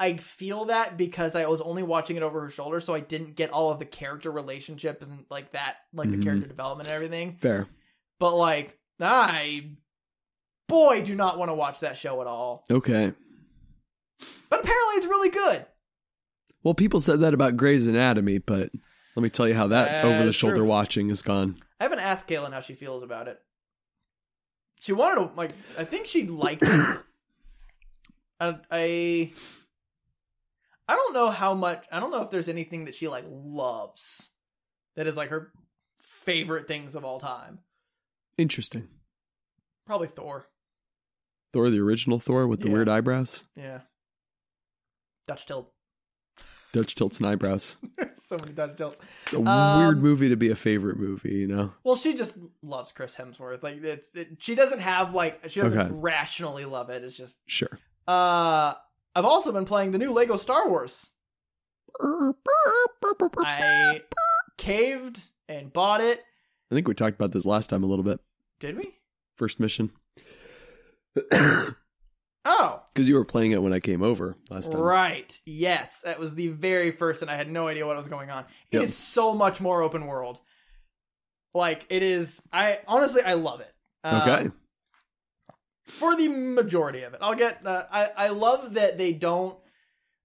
I 0.00 0.16
feel 0.16 0.66
that 0.66 0.96
because 0.96 1.36
I 1.36 1.46
was 1.46 1.60
only 1.60 1.82
watching 1.84 2.16
it 2.16 2.22
over 2.22 2.40
her 2.42 2.50
shoulder, 2.50 2.80
so 2.80 2.94
I 2.94 3.00
didn't 3.00 3.36
get 3.36 3.50
all 3.50 3.70
of 3.70 3.78
the 3.78 3.84
character 3.84 4.30
relationships 4.32 5.06
and 5.06 5.24
like 5.30 5.52
that, 5.52 5.76
like 5.92 6.08
Mhm. 6.08 6.18
the 6.18 6.24
character 6.24 6.46
development 6.48 6.88
and 6.88 6.94
everything. 6.94 7.36
Fair. 7.36 7.68
But 8.18 8.34
like, 8.34 8.78
I 9.00 9.70
boy 10.68 11.02
do 11.02 11.14
not 11.14 11.38
want 11.38 11.48
to 11.50 11.54
watch 11.54 11.80
that 11.80 11.96
show 11.96 12.20
at 12.20 12.26
all. 12.26 12.64
Okay. 12.70 13.12
But 14.50 14.60
apparently 14.60 14.94
it's 14.96 15.06
really 15.06 15.30
good. 15.30 15.66
Well, 16.62 16.74
people 16.74 17.00
said 17.00 17.20
that 17.20 17.34
about 17.34 17.56
Grey's 17.56 17.86
Anatomy, 17.86 18.38
but 18.38 18.70
let 19.14 19.22
me 19.22 19.30
tell 19.30 19.46
you 19.46 19.54
how 19.54 19.66
that 19.68 20.04
Uh, 20.04 20.08
over 20.08 20.24
the 20.24 20.32
shoulder 20.32 20.56
sure. 20.56 20.64
watching 20.64 21.10
is 21.10 21.22
gone. 21.22 21.56
I 21.78 21.84
haven't 21.84 21.98
asked 22.00 22.26
Kaylin 22.26 22.52
how 22.52 22.60
she 22.60 22.74
feels 22.74 23.02
about 23.02 23.28
it. 23.28 23.40
She 24.80 24.92
wanted 24.92 25.14
to 25.28 25.34
like 25.36 25.52
I 25.78 25.84
think 25.84 26.06
she 26.06 26.26
liked 26.26 26.62
it. 26.64 26.70
I, 28.40 28.58
I 28.70 29.32
I 30.88 30.96
don't 30.96 31.14
know 31.14 31.30
how 31.30 31.54
much 31.54 31.84
I 31.90 32.00
don't 32.00 32.10
know 32.10 32.22
if 32.22 32.30
there's 32.30 32.48
anything 32.48 32.84
that 32.86 32.94
she 32.94 33.08
like 33.08 33.24
loves 33.28 34.30
that 34.96 35.06
is 35.06 35.16
like 35.16 35.30
her 35.30 35.52
favorite 35.98 36.68
things 36.68 36.94
of 36.94 37.04
all 37.04 37.18
time. 37.18 37.60
Interesting. 38.38 38.88
Probably 39.86 40.08
Thor. 40.08 40.46
Thor, 41.52 41.70
the 41.70 41.80
original 41.80 42.18
Thor 42.18 42.46
with 42.48 42.60
the 42.60 42.66
Yeah. 42.68 42.74
weird 42.74 42.88
eyebrows, 42.88 43.44
Yeah. 43.56 43.80
Dutch 45.26 45.46
tilt. 45.46 45.72
Dutch 46.72 46.94
tilts 46.96 47.18
and 47.18 47.26
eyebrows. 47.26 47.76
so 48.12 48.36
many 48.36 48.52
Dutch 48.52 48.76
tilts. 48.76 49.00
It's 49.26 49.34
a 49.34 49.40
Um, 49.40 49.78
weird 49.78 50.02
movie 50.02 50.28
to 50.28 50.36
be 50.36 50.50
a 50.50 50.56
favorite 50.56 50.98
movie, 50.98 51.34
you 51.34 51.46
know. 51.46 51.72
Well, 51.84 51.94
she 51.96 52.14
just 52.14 52.36
loves 52.62 52.90
Chris 52.92 53.14
Hemsworth. 53.14 53.62
Like 53.62 53.76
it's 53.84 54.10
it, 54.14 54.36
she 54.40 54.54
doesn't 54.54 54.80
have 54.80 55.14
like 55.14 55.48
she 55.48 55.60
doesn't 55.60 55.78
Okay. 55.78 55.90
rationally 55.94 56.64
love 56.64 56.90
it. 56.90 57.04
It's 57.04 57.16
just 57.16 57.38
Sure. 57.46 57.78
uh 58.08 58.74
I've 59.14 59.24
also 59.24 59.52
been 59.52 59.64
playing 59.64 59.90
the 59.92 59.98
new 59.98 60.10
Lego 60.12 60.36
Star 60.36 60.68
Wars. 60.68 61.10
I 63.38 64.00
caved 64.58 65.24
and 65.48 65.72
bought 65.72 66.00
it. 66.00 66.20
I 66.70 66.74
think 66.74 66.88
we 66.88 66.94
talked 66.94 67.14
about 67.16 67.32
this 67.32 67.44
last 67.44 67.70
time 67.70 67.84
a 67.84 67.86
little 67.86 68.02
bit. 68.04 68.18
Did 68.60 68.76
we? 68.76 68.94
First 69.36 69.60
mission. 69.60 69.90
Oh. 72.46 72.82
Because 72.92 73.08
you 73.08 73.14
were 73.14 73.24
playing 73.24 73.52
it 73.52 73.62
when 73.62 73.72
I 73.72 73.80
came 73.80 74.02
over 74.02 74.36
last 74.50 74.70
time. 74.70 74.82
right. 74.82 75.40
Yes, 75.46 76.02
that 76.02 76.18
was 76.20 76.34
the 76.34 76.48
very 76.48 76.90
first, 76.90 77.22
and 77.22 77.30
I 77.30 77.36
had 77.36 77.50
no 77.50 77.68
idea 77.68 77.86
what 77.86 77.96
was 77.96 78.06
going 78.08 78.28
on. 78.28 78.44
It 78.70 78.82
is 78.82 78.90
Yep. 78.90 78.90
so 78.90 79.34
much 79.34 79.62
more 79.62 79.80
open 79.80 80.04
world. 80.06 80.40
Like 81.54 81.86
it 81.88 82.02
is. 82.02 82.42
I 82.52 82.80
honestly, 82.86 83.22
I 83.22 83.32
love 83.32 83.60
it. 83.60 83.72
Um, 84.04 84.20
Okay. 84.20 84.50
For 85.86 86.16
the 86.16 86.28
majority 86.28 87.02
of 87.02 87.12
it. 87.14 87.20
I'll 87.22 87.34
get. 87.34 87.66
Uh, 87.66 87.84
I 87.90 88.10
I 88.16 88.28
love 88.28 88.74
that 88.74 88.98
they 88.98 89.12
don't. 89.12 89.56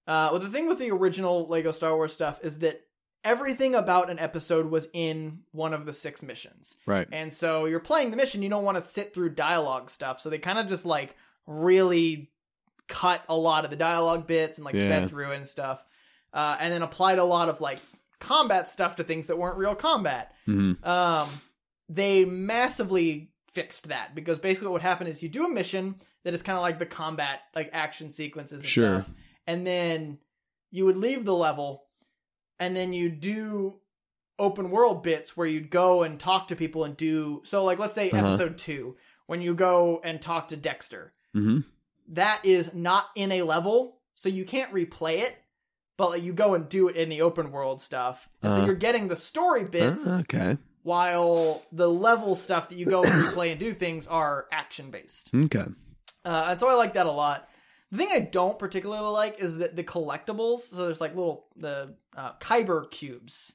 Uh, 0.06 0.28
well, 0.32 0.40
the 0.40 0.50
thing 0.50 0.66
with 0.66 0.78
the 0.78 0.90
original 0.90 1.46
Lego 1.48 1.72
Star 1.72 1.94
Wars 1.94 2.12
stuff 2.12 2.40
is 2.42 2.58
that 2.60 2.80
everything 3.22 3.74
about 3.74 4.10
an 4.10 4.18
episode 4.18 4.66
was 4.70 4.88
in 4.92 5.40
one 5.52 5.74
of 5.74 5.84
the 5.86 5.92
six 5.92 6.22
missions, 6.22 6.76
Right. 6.86 7.06
and 7.12 7.32
so 7.32 7.66
you're 7.66 7.78
playing 7.80 8.10
the 8.10 8.16
mission. 8.16 8.42
You 8.42 8.48
don't 8.48 8.64
want 8.64 8.76
to 8.76 8.82
sit 8.82 9.12
through 9.14 9.30
dialogue 9.30 9.90
stuff, 9.90 10.18
so 10.20 10.30
they 10.30 10.38
kind 10.38 10.58
of 10.58 10.66
just 10.66 10.84
like 10.86 11.14
really 11.46 12.30
cut 12.88 13.22
a 13.28 13.36
lot 13.36 13.64
of 13.64 13.70
the 13.70 13.76
dialogue 13.76 14.26
bits 14.26 14.56
and 14.56 14.64
like 14.64 14.74
Yeah. 14.74 14.80
sped 14.86 15.10
through 15.10 15.32
and 15.32 15.46
stuff, 15.46 15.84
uh, 16.32 16.56
and 16.58 16.72
then 16.72 16.82
applied 16.82 17.18
a 17.18 17.24
lot 17.24 17.48
of 17.48 17.60
like 17.60 17.80
combat 18.18 18.68
stuff 18.68 18.96
to 18.96 19.04
things 19.04 19.28
that 19.28 19.38
weren't 19.38 19.56
real 19.56 19.74
combat 19.74 20.32
hmm 20.44 20.72
um, 20.84 21.28
they 21.88 22.24
massively 22.26 23.29
fixed 23.52 23.88
that 23.88 24.14
because 24.14 24.38
basically 24.38 24.68
what 24.68 24.74
would 24.74 24.82
happen 24.82 25.06
is 25.06 25.22
you 25.22 25.28
do 25.28 25.44
a 25.44 25.48
mission 25.48 25.96
that 26.24 26.34
is 26.34 26.42
kind 26.42 26.56
of 26.56 26.62
like 26.62 26.78
the 26.78 26.86
combat 26.86 27.40
like 27.54 27.68
action 27.72 28.10
sequences 28.12 28.60
and 28.62 28.68
Sure. 28.68 29.00
stuff 29.02 29.10
and 29.46 29.66
then 29.66 30.18
you 30.70 30.84
would 30.84 30.96
leave 30.96 31.24
the 31.24 31.34
level 31.34 31.84
and 32.58 32.76
then 32.76 32.92
you 32.92 33.08
do 33.08 33.80
open 34.38 34.70
world 34.70 35.02
bits 35.02 35.36
where 35.36 35.46
you'd 35.46 35.70
go 35.70 36.02
and 36.02 36.18
talk 36.20 36.48
to 36.48 36.56
people 36.56 36.84
and 36.84 36.96
do 36.96 37.42
so 37.44 37.64
like 37.64 37.78
let's 37.78 37.94
say 37.94 38.10
Uh-huh. 38.10 38.26
episode 38.26 38.56
2 38.58 38.96
when 39.26 39.40
you 39.42 39.54
go 39.54 40.00
and 40.04 40.20
talk 40.22 40.48
to 40.48 40.56
Dexter 40.56 41.12
hmm 41.32 41.58
that 42.12 42.44
is 42.44 42.74
not 42.74 43.06
in 43.14 43.30
a 43.30 43.42
level, 43.42 44.00
so 44.16 44.28
you 44.28 44.44
can't 44.44 44.72
replay 44.72 45.18
it, 45.18 45.36
but 45.96 46.10
like, 46.10 46.22
you 46.24 46.32
go 46.32 46.54
and 46.54 46.68
do 46.68 46.88
it 46.88 46.96
in 46.96 47.08
the 47.08 47.22
open 47.22 47.52
world 47.52 47.80
stuff. 47.80 48.28
And 48.42 48.52
so 48.52 48.58
Uh-huh. 48.58 48.66
you're 48.66 48.74
getting 48.74 49.06
the 49.06 49.14
story 49.16 49.62
bits 49.62 50.08
okay. 50.22 50.58
While 50.82 51.62
the 51.72 51.88
level 51.88 52.34
stuff 52.34 52.68
that 52.70 52.76
you 52.78 52.86
go 52.86 53.02
and 53.04 53.32
play 53.34 53.50
and 53.50 53.60
do 53.60 53.72
things 53.74 54.06
are 54.06 54.46
action 54.52 54.90
based. 54.90 55.30
Okay. 55.34 55.64
Uh, 56.24 56.46
and 56.50 56.58
so 56.58 56.68
I 56.68 56.74
like 56.74 56.94
that 56.94 57.06
a 57.06 57.10
lot. 57.10 57.48
The 57.90 57.98
thing 57.98 58.08
I 58.12 58.20
don't 58.20 58.58
particularly 58.58 59.10
like 59.10 59.40
is 59.40 59.58
that 59.58 59.76
the 59.76 59.84
collectibles. 59.84 60.60
So 60.70 60.76
there's 60.86 61.00
like 61.00 61.14
little 61.14 61.46
the 61.56 61.94
uh, 62.16 62.32
Kyber 62.40 62.90
cubes. 62.90 63.52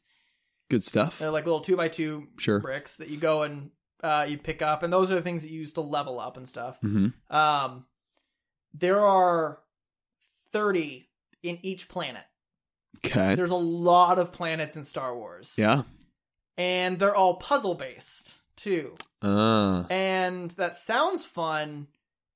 Good 0.70 0.84
stuff. 0.84 1.20
They're 1.20 1.32
like 1.32 1.46
little 1.46 1.62
two 1.62 1.78
by 1.78 1.88
two 1.88 2.28
Sure. 2.38 2.60
bricks 2.60 2.98
that 2.98 3.10
you 3.10 3.18
go 3.18 3.44
and 3.44 3.70
uh, 4.04 4.26
you 4.28 4.38
pick 4.38 4.62
up, 4.62 4.84
and 4.84 4.92
those 4.92 5.12
are 5.12 5.16
the 5.16 5.22
things 5.22 5.42
that 5.44 5.50
you 5.52 5.62
use 5.62 5.74
to 5.74 5.82
level 5.82 6.20
up 6.20 6.38
and 6.38 6.48
stuff. 6.48 6.78
hmm 6.82 7.08
Um, 7.30 7.86
there 8.74 9.00
are 9.00 9.60
30 10.52 11.08
in 11.44 11.60
each 11.64 11.88
planet. 11.88 12.24
Okay. 13.06 13.36
There's 13.36 13.52
a 13.52 13.56
lot 13.56 14.20
of 14.20 14.32
planets 14.32 14.76
in 14.76 14.84
Star 14.84 15.16
Wars. 15.16 15.54
Yeah. 15.58 15.84
And 16.58 16.98
they're 17.00 17.16
all 17.16 17.36
puzzle 17.38 17.76
based 17.76 18.36
too. 18.56 18.96
Ah. 19.22 19.86
And 19.90 20.52
that 20.52 20.76
sounds 20.76 21.26
fun, 21.26 21.88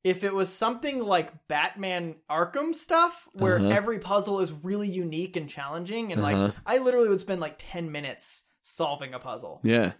if 0.03 0.23
it 0.23 0.33
was 0.33 0.49
something 0.51 0.99
like 1.01 1.47
Batman 1.47 2.15
Arkham 2.29 2.75
stuff, 2.75 3.27
where 3.33 3.57
Uh-huh. 3.57 3.69
every 3.69 3.99
puzzle 3.99 4.39
is 4.41 4.51
really 4.51 4.89
unique 4.89 5.35
and 5.35 5.49
challenging, 5.49 6.11
and 6.11 6.21
like 6.21 6.35
Uh-huh. 6.35 6.51
I 6.65 6.77
literally 6.79 7.09
would 7.09 7.21
spend 7.21 7.39
like 7.41 7.55
10 7.57 7.91
minutes 7.91 8.41
solving 8.61 9.13
a 9.13 9.19
puzzle. 9.19 9.61
Yeah. 9.63 9.93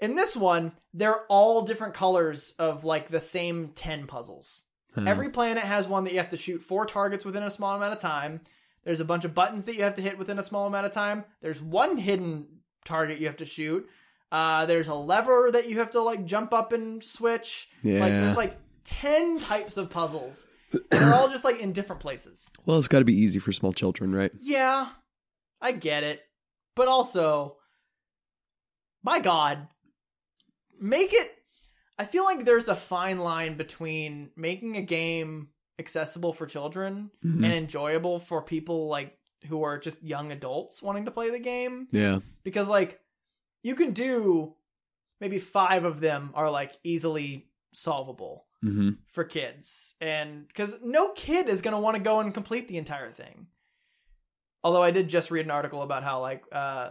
In 0.00 0.14
this 0.14 0.36
one, 0.36 0.72
they're 0.94 1.24
all 1.26 1.62
different 1.62 1.94
colors 1.94 2.54
of 2.58 2.84
like 2.84 3.08
the 3.08 3.20
same 3.20 3.68
10 3.74 4.06
puzzles. 4.06 4.62
Uh, 4.96 5.02
Every 5.06 5.30
planet 5.30 5.62
has 5.64 5.88
one 5.88 6.04
that 6.04 6.12
you 6.12 6.18
have 6.18 6.28
to 6.30 6.36
shoot 6.36 6.62
four 6.62 6.86
targets 6.86 7.24
within 7.24 7.42
a 7.42 7.50
small 7.50 7.76
amount 7.76 7.92
of 7.94 7.98
time. 8.00 8.40
There's 8.84 9.00
a 9.00 9.04
bunch 9.04 9.24
of 9.24 9.34
buttons 9.34 9.64
that 9.66 9.74
you 9.74 9.82
have 9.82 9.94
to 9.94 10.02
hit 10.02 10.16
within 10.18 10.38
a 10.38 10.42
small 10.42 10.66
amount 10.66 10.86
of 10.86 10.92
time. 10.92 11.24
There's 11.40 11.60
one 11.60 11.98
hidden 11.98 12.46
target 12.84 13.18
you 13.20 13.26
have 13.26 13.36
to 13.38 13.44
shoot. 13.44 13.88
Uh, 14.30 14.66
there's 14.66 14.88
a 14.88 14.94
lever 14.94 15.50
that 15.52 15.68
you 15.68 15.78
have 15.78 15.90
to 15.92 16.00
like 16.00 16.24
jump 16.24 16.52
up 16.52 16.72
and 16.72 17.02
switch. 17.02 17.68
yeah. 17.82 18.00
Like 18.00 18.12
there's 18.12 18.36
like 18.36 18.56
10 18.84 19.38
types 19.38 19.76
of 19.76 19.88
puzzles. 19.90 20.46
They're 20.90 21.14
all 21.14 21.28
just 21.30 21.44
like 21.44 21.60
in 21.60 21.72
different 21.72 22.00
places. 22.02 22.48
well, 22.66 22.78
it's 22.78 22.88
got 22.88 22.98
to 22.98 23.04
be 23.06 23.16
easy 23.16 23.38
for 23.38 23.52
small 23.52 23.72
children, 23.72 24.14
right? 24.14 24.30
Yeah, 24.40 24.88
I 25.62 25.72
get 25.72 26.04
it. 26.04 26.20
But 26.76 26.88
also, 26.88 27.56
my 29.02 29.18
God, 29.20 29.66
make 30.80 31.12
it. 31.12 31.32
I 31.98 32.04
feel 32.04 32.24
like 32.24 32.44
there's 32.44 32.68
a 32.68 32.76
fine 32.76 33.18
line 33.18 33.56
between 33.56 34.30
making 34.36 34.76
a 34.76 34.82
game 34.82 35.48
accessible 35.78 36.32
for 36.32 36.46
children 36.46 37.10
Mhm. 37.24 37.44
and 37.44 37.52
enjoyable 37.52 38.20
for 38.20 38.42
people 38.42 38.88
like 38.88 39.17
who 39.46 39.62
are 39.62 39.78
just 39.78 40.02
young 40.02 40.32
adults 40.32 40.82
wanting 40.82 41.04
to 41.04 41.10
play 41.10 41.30
the 41.30 41.38
game. 41.38 41.88
Yeah. 41.92 42.18
Because, 42.42 42.68
like, 42.68 43.00
you 43.62 43.74
can 43.74 43.92
do 43.92 44.54
maybe 45.20 45.38
five 45.38 45.84
of 45.84 46.00
them 46.00 46.30
are 46.34 46.50
like 46.50 46.72
easily 46.84 47.48
solvable 47.72 48.46
hmm 48.62 48.90
for 49.08 49.22
kids 49.24 49.94
and 50.00 50.48
because 50.48 50.76
no 50.82 51.10
kid 51.10 51.48
is 51.48 51.60
going 51.60 51.72
to 51.74 51.78
want 51.78 51.96
to 51.96 52.02
go 52.02 52.18
and 52.18 52.34
complete 52.34 52.66
the 52.66 52.76
entire 52.78 53.12
thing 53.12 53.46
although 54.64 54.82
i 54.82 54.90
did 54.90 55.08
just 55.08 55.30
read 55.30 55.44
an 55.44 55.50
article 55.50 55.82
about 55.82 56.02
how 56.02 56.20
like 56.20 56.42
uh 56.50 56.90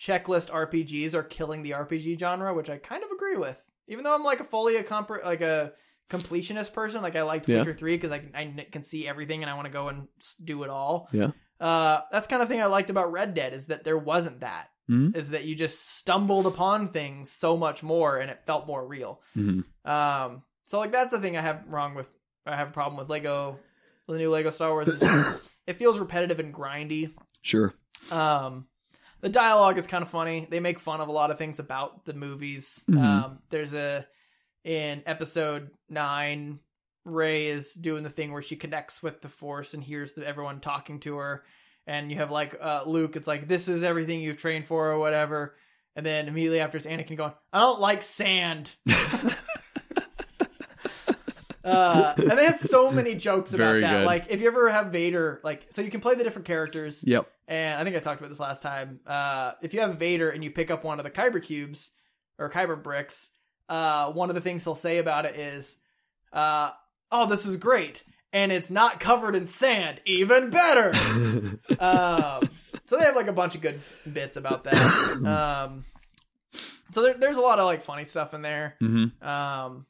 checklist 0.00 0.48
rpgs 0.50 1.12
are 1.12 1.22
killing 1.22 1.62
the 1.62 1.72
rpg 1.72 2.18
genre 2.18 2.54
which 2.54 2.70
i 2.70 2.76
kind 2.78 3.02
of 3.04 3.10
agree 3.10 3.36
with 3.36 3.60
even 3.88 4.04
though 4.04 4.14
i'm 4.14 4.24
like 4.24 4.40
a 4.40 4.44
fully 4.44 4.76
a 4.76 4.82
comp- 4.82 5.10
like 5.24 5.40
a 5.42 5.72
completionist 6.08 6.72
person 6.72 7.02
like 7.02 7.16
i 7.16 7.22
liked 7.22 7.48
Yeah. 7.48 7.58
witcher 7.58 7.74
3 7.74 7.96
because 7.96 8.12
I, 8.12 8.18
can- 8.20 8.34
I 8.60 8.64
can 8.70 8.82
see 8.82 9.06
everything 9.08 9.42
and 9.42 9.50
i 9.50 9.54
want 9.54 9.66
to 9.66 9.72
go 9.72 9.88
and 9.88 10.08
do 10.42 10.62
it 10.62 10.70
all 10.70 11.08
Yeah. 11.12 11.32
Uh 11.60 12.00
that's 12.12 12.26
kind 12.26 12.42
of 12.42 12.48
thing 12.48 12.60
i 12.60 12.66
liked 12.66 12.90
about 12.90 13.10
red 13.12 13.32
dead 13.34 13.52
is 13.52 13.66
that 13.66 13.84
there 13.84 13.98
wasn't 13.98 14.40
that 14.40 14.68
Mhm. 14.90 15.16
is 15.16 15.30
that 15.30 15.44
you 15.44 15.54
just 15.56 15.96
stumbled 15.96 16.46
upon 16.46 16.88
things 16.90 17.30
so 17.32 17.56
much 17.56 17.82
more 17.82 18.18
and 18.18 18.30
it 18.30 18.42
felt 18.46 18.66
more 18.68 18.86
real 18.86 19.20
hmm 19.34 19.60
um, 19.84 20.42
so 20.66 20.78
like 20.78 20.92
that's 20.92 21.10
the 21.12 21.20
thing 21.20 21.36
I 21.36 21.40
have 21.42 21.62
wrong 21.68 21.94
with. 21.94 22.08
I 22.44 22.56
have 22.56 22.68
a 22.68 22.72
problem 22.72 22.96
with 22.98 23.08
Lego, 23.08 23.58
the 24.08 24.16
new 24.18 24.30
Lego 24.30 24.50
Star 24.50 24.70
Wars. 24.70 24.88
just- 24.98 25.40
it 25.68 25.78
feels 25.78 25.98
repetitive 26.00 26.40
and 26.40 26.52
grindy. 26.52 27.12
Sure. 27.42 27.72
Um, 28.10 28.66
the 29.20 29.28
dialogue 29.28 29.78
is 29.78 29.86
kind 29.86 30.02
of 30.02 30.10
funny. 30.10 30.46
They 30.50 30.58
make 30.58 30.80
fun 30.80 31.00
of 31.00 31.06
a 31.08 31.12
lot 31.12 31.30
of 31.30 31.38
things 31.38 31.60
about 31.60 32.04
the 32.04 32.14
movies. 32.14 32.82
Mhm. 32.90 32.98
Um, 33.00 33.38
there's 33.50 33.74
a 33.74 34.06
in 34.64 35.02
episode 35.06 35.70
nine, 35.88 36.58
Rey 37.06 37.46
is 37.46 37.72
doing 37.72 38.02
the 38.02 38.10
thing 38.10 38.32
where 38.32 38.42
she 38.42 38.56
connects 38.56 39.02
with 39.02 39.22
the 39.22 39.28
Force 39.28 39.72
and 39.74 39.82
hears 39.82 40.12
the, 40.14 40.26
everyone 40.26 40.60
talking 40.60 41.00
to 41.00 41.16
her, 41.16 41.44
and 41.86 42.10
you 42.10 42.18
have 42.18 42.30
like 42.30 42.56
uh, 42.60 42.82
Luke. 42.84 43.16
It's 43.16 43.28
like 43.28 43.48
this 43.48 43.68
is 43.68 43.82
everything 43.82 44.20
you've 44.20 44.38
trained 44.38 44.66
for 44.66 44.90
or 44.90 44.98
whatever. 44.98 45.54
And 45.94 46.04
then 46.04 46.28
immediately 46.28 46.60
after 46.60 46.76
it's 46.76 46.84
Anakin 46.86 47.16
going, 47.16 47.32
I 47.54 47.60
don't 47.60 47.80
like 47.80 48.02
sand. 48.02 48.74
Uh, 51.64 52.14
and 52.16 52.38
they 52.38 52.44
have 52.44 52.56
so 52.58 52.92
many 52.92 53.16
jokes 53.16 53.52
about 53.52 53.72
Very 53.72 53.80
that. 53.80 53.98
good. 53.98 54.06
Like, 54.06 54.26
if 54.30 54.40
you 54.40 54.46
ever 54.46 54.70
have 54.70 54.92
Vader, 54.92 55.40
like, 55.42 55.66
so 55.70 55.82
you 55.82 55.90
can 55.90 56.00
play 56.00 56.14
the 56.14 56.22
different 56.22 56.46
characters, 56.46 57.02
Yep. 57.04 57.28
and 57.48 57.80
I 57.80 57.82
think 57.82 57.96
I 57.96 57.98
talked 57.98 58.20
about 58.20 58.28
this 58.30 58.38
last 58.38 58.62
time. 58.62 59.00
Uh, 59.04 59.50
if 59.62 59.74
you 59.74 59.80
have 59.80 59.96
Vader 59.98 60.30
and 60.30 60.44
you 60.44 60.52
pick 60.52 60.70
up 60.70 60.84
one 60.84 61.00
of 61.00 61.04
the 61.04 61.10
Kyber 61.10 61.42
cubes 61.42 61.90
or 62.38 62.48
Kyber 62.50 62.80
bricks, 62.80 63.30
uh, 63.68 64.12
one 64.12 64.28
of 64.28 64.36
the 64.36 64.40
things 64.40 64.62
he'll 64.62 64.76
say 64.76 64.98
about 64.98 65.24
it 65.24 65.34
is, 65.34 65.74
uh, 66.32 66.70
"Oh, 67.10 67.26
this 67.26 67.46
is 67.46 67.56
great, 67.56 68.02
and 68.32 68.50
it's 68.52 68.70
not 68.70 69.00
covered 69.00 69.34
in 69.36 69.46
sand. 69.46 70.00
Even 70.06 70.50
better." 70.50 70.88
um, 71.80 72.48
so 72.86 72.96
they 72.98 73.04
have 73.04 73.16
like 73.16 73.28
a 73.28 73.32
bunch 73.32 73.54
of 73.54 73.60
good 73.60 73.80
bits 74.10 74.36
about 74.36 74.64
that. 74.64 74.74
Um, 75.26 75.84
so 76.92 77.02
there, 77.02 77.14
there's 77.14 77.36
a 77.36 77.40
lot 77.40 77.58
of 77.58 77.64
like 77.66 77.82
funny 77.82 78.04
stuff 78.04 78.32
in 78.34 78.42
there. 78.42 78.76
hmm 78.80 79.06
Um, 79.20 79.86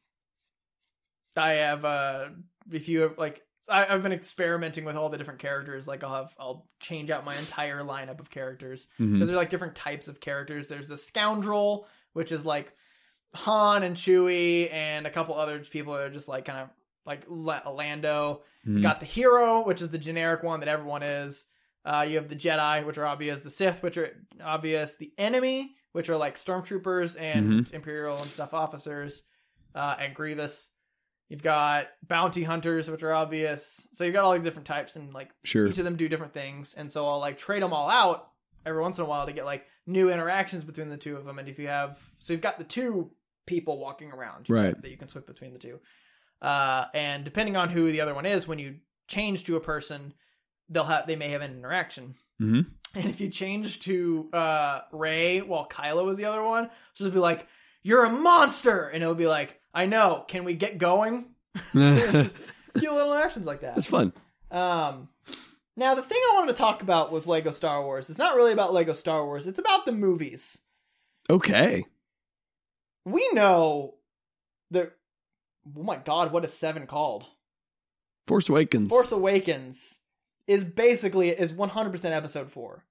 I 1.37 1.51
have 1.53 1.85
uh, 1.85 2.27
if 2.73 2.89
you 2.89 3.01
have 3.03 3.19
like, 3.19 3.43
I, 3.69 3.87
I've 3.87 4.03
been 4.03 4.13
experimenting 4.13 4.85
with 4.85 4.97
all 4.97 5.09
the 5.11 5.19
different 5.19 5.41
characters. 5.41 5.87
Like 5.87 6.03
I'll 6.05 6.15
have, 6.15 6.35
I'll 6.39 6.67
change 6.81 7.11
out 7.11 7.25
my 7.25 7.37
entire 7.37 7.83
lineup 7.83 8.21
of 8.21 8.31
characters 8.31 8.87
because 8.97 9.29
they're 9.29 9.37
like 9.37 9.51
different 9.51 9.75
types 9.75 10.09
of 10.09 10.21
characters. 10.21 10.69
There's 10.69 10.89
the 10.89 10.97
scoundrel, 10.97 11.87
which 12.15 12.33
is 12.33 12.45
like 12.45 12.75
Han 13.35 13.83
and 13.83 13.97
Chewie 13.97 14.73
and 14.73 15.07
a 15.07 15.11
couple 15.11 15.35
other 15.35 15.59
people 15.61 15.93
that 15.95 16.03
are 16.05 16.11
just 16.11 16.29
like 16.29 16.47
kind 16.47 16.61
of 16.61 16.71
like 17.07 17.25
La- 17.29 17.69
Lando. 17.71 18.43
Mm-hmm. 18.67 18.79
You 18.79 18.83
got 18.83 19.01
the 19.01 19.07
hero, 19.07 19.65
which 19.65 19.81
is 19.81 19.89
the 19.91 19.99
generic 19.99 20.43
one 20.43 20.61
that 20.61 20.69
everyone 20.69 21.03
is. 21.03 21.45
Uh, 21.85 22.05
you 22.09 22.17
have 22.17 22.29
the 22.29 22.35
Jedi, 22.37 22.85
which 22.85 22.99
are 22.99 23.07
obvious. 23.07 23.41
The 23.41 23.51
Sith, 23.51 23.83
which 23.83 23.97
are 23.97 24.11
obvious. 24.45 24.97
The 24.97 25.13
enemy, 25.19 25.77
which 25.93 26.09
are 26.09 26.17
like 26.17 26.37
stormtroopers 26.37 27.19
and 27.21 27.73
Imperial 27.73 28.19
and 28.19 28.31
stuff 28.31 28.53
officers, 28.53 29.23
uh, 29.75 29.95
and 30.01 30.15
Grievous. 30.15 30.69
You've 31.29 31.43
got 31.43 31.89
bounty 32.07 32.43
hunters, 32.45 32.91
which 32.91 33.03
are 33.03 33.13
obvious. 33.13 33.87
So 33.95 34.05
you've 34.05 34.15
got 34.15 34.25
all 34.25 34.33
these 34.33 34.43
different 34.43 34.67
types, 34.67 34.97
and 34.97 35.13
like 35.15 35.31
Sure. 35.45 35.67
each 35.67 35.79
of 35.79 35.85
them 35.85 35.97
do 35.97 36.09
different 36.09 36.33
things. 36.35 36.75
And 36.75 36.91
so 36.91 37.07
I'll 37.07 37.19
like 37.21 37.39
trade 37.39 37.63
them 37.63 37.73
all 37.73 37.89
out 37.89 38.31
every 38.65 38.81
once 38.83 38.99
in 38.99 39.05
a 39.05 39.09
while 39.09 39.27
to 39.27 39.33
get 39.33 39.45
like 39.45 39.65
new 39.87 40.11
interactions 40.11 40.65
between 40.65 40.89
the 40.89 40.97
two 40.97 41.17
of 41.17 41.25
them. 41.25 41.39
And 41.39 41.49
if 41.49 41.59
you 41.59 41.69
have, 41.69 42.01
so 42.19 42.33
you've 42.33 42.43
got 42.43 42.59
the 42.59 42.65
two 42.65 43.11
people 43.47 43.79
walking 43.79 44.11
around, 44.13 44.47
Right. 44.51 44.81
That 44.83 44.91
you 44.91 44.97
can 44.97 45.09
switch 45.09 45.27
between 45.27 45.53
the 45.53 45.59
two. 45.61 45.79
Uh, 46.43 46.87
and 46.95 47.25
depending 47.25 47.57
on 47.57 47.71
who 47.71 47.91
the 47.91 48.01
other 48.01 48.15
one 48.15 48.27
is, 48.27 48.47
when 48.47 48.59
you 48.59 48.77
change 49.09 49.45
to 49.45 49.57
a 49.57 49.61
person, 49.61 50.13
they'll 50.69 50.85
have 50.85 51.07
they 51.07 51.17
may 51.17 51.31
have 51.31 51.43
an 51.43 51.57
interaction. 51.57 52.15
hmm 52.39 52.61
And 52.95 53.07
if 53.07 53.21
you 53.21 53.29
change 53.29 53.81
to 53.81 54.29
uh 54.33 54.81
Rey 54.93 55.41
while 55.41 55.69
Kylo 55.69 56.11
is 56.11 56.17
the 56.17 56.27
other 56.27 56.43
one, 56.43 56.71
she'll 56.95 57.07
just 57.07 57.15
be 57.15 57.21
like, 57.21 57.47
"You're 57.83 58.05
a 58.05 58.11
monster," 58.11 58.89
and 58.89 59.03
it'll 59.03 59.15
be 59.15 59.27
like, 59.27 59.61
"I 59.73 59.87
know. 59.87 60.25
Can 60.29 60.45
we 60.45 60.55
get 60.55 60.79
going?" 60.79 61.27
it's 61.75 62.13
just 62.13 62.37
cute 62.79 62.93
little 62.93 63.13
interactions 63.13 63.47
like 63.47 63.61
that. 63.63 63.79
It's 63.79 63.87
fun. 63.87 64.13
Um, 64.51 65.09
now 65.77 65.95
the 65.95 66.03
thing 66.03 66.19
I 66.31 66.35
wanted 66.35 66.55
to 66.55 66.59
talk 66.59 66.83
about 66.83 67.13
with 67.13 67.27
Lego 67.27 67.51
Star 67.51 67.83
Wars 67.83 68.11
is 68.11 68.19
not 68.19 68.37
really 68.37 68.53
about 68.53 68.73
Lego 68.73 68.93
Star 68.93 69.25
Wars. 69.25 69.47
It's 69.47 69.59
about 69.59 69.87
the 69.87 69.93
movies. 69.93 70.59
Okay. 71.31 71.85
We 73.05 73.29
know 73.33 73.95
that. 74.71 74.93
Oh 75.77 75.83
my 75.83 75.97
God! 75.97 76.33
What 76.33 76.45
is 76.45 76.53
Seven 76.53 76.87
called? 76.87 77.27
Force 78.27 78.49
Awakens. 78.49 78.89
Force 78.89 79.13
Awakens 79.13 79.99
is 80.47 80.65
basically 80.65 81.31
is 81.31 81.53
one 81.53 81.69
hundred 81.71 81.91
percent 81.93 82.15
Episode 82.15 82.51
Four. 82.51 82.85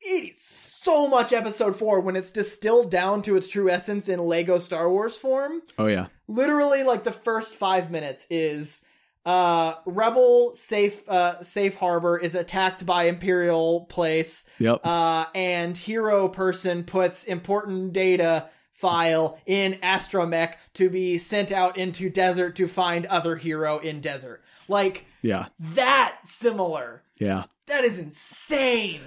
It 0.00 0.34
is 0.34 0.42
so 0.42 1.08
much 1.08 1.32
Episode 1.32 1.74
Four 1.76 2.00
when 2.00 2.16
it's 2.16 2.30
distilled 2.30 2.90
down 2.90 3.22
to 3.22 3.36
its 3.36 3.48
true 3.48 3.70
essence 3.70 4.08
in 4.08 4.20
Lego 4.20 4.58
Star 4.58 4.90
Wars 4.90 5.16
form. 5.16 5.62
oh 5.78 5.86
yeah. 5.86 6.06
literally 6.28 6.82
like 6.82 7.02
the 7.04 7.12
first 7.12 7.54
five 7.54 7.90
minutes 7.90 8.26
is 8.30 8.82
uh 9.24 9.74
rebel 9.86 10.54
safe 10.54 11.02
uh 11.08 11.42
safe 11.42 11.74
harbor 11.74 12.16
is 12.16 12.36
attacked 12.36 12.86
by 12.86 13.04
imperial 13.04 13.86
place 13.86 14.44
Yep. 14.60 14.86
uh 14.86 15.24
and 15.34 15.76
hero 15.76 16.28
person 16.28 16.84
puts 16.84 17.24
important 17.24 17.92
data 17.92 18.48
file 18.76 19.38
in 19.46 19.72
astromech 19.82 20.54
to 20.74 20.88
be 20.90 21.18
sent 21.18 21.50
out 21.50 21.76
into 21.76 22.08
desert 22.10 22.54
to 22.56 22.66
find 22.68 23.06
other 23.06 23.36
hero 23.36 23.78
in 23.78 24.00
desert 24.00 24.42
like 24.68 25.04
yeah. 25.22 25.46
that 25.58 26.18
similar 26.24 27.02
Yeah. 27.18 27.44
that 27.68 27.84
is 27.84 27.98
insane. 27.98 29.00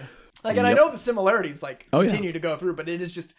Like, 0.43 0.57
and 0.57 0.65
I 0.65 0.73
know 0.73 0.89
the 0.89 0.97
similarities 0.97 1.61
like 1.61 1.87
Oh, 1.93 2.01
yeah. 2.01 2.07
continue 2.07 2.31
to 2.31 2.39
go 2.39 2.55
through, 2.57 2.75
but 2.75 2.87
it 2.89 3.01
is 3.01 3.11
just 3.11 3.33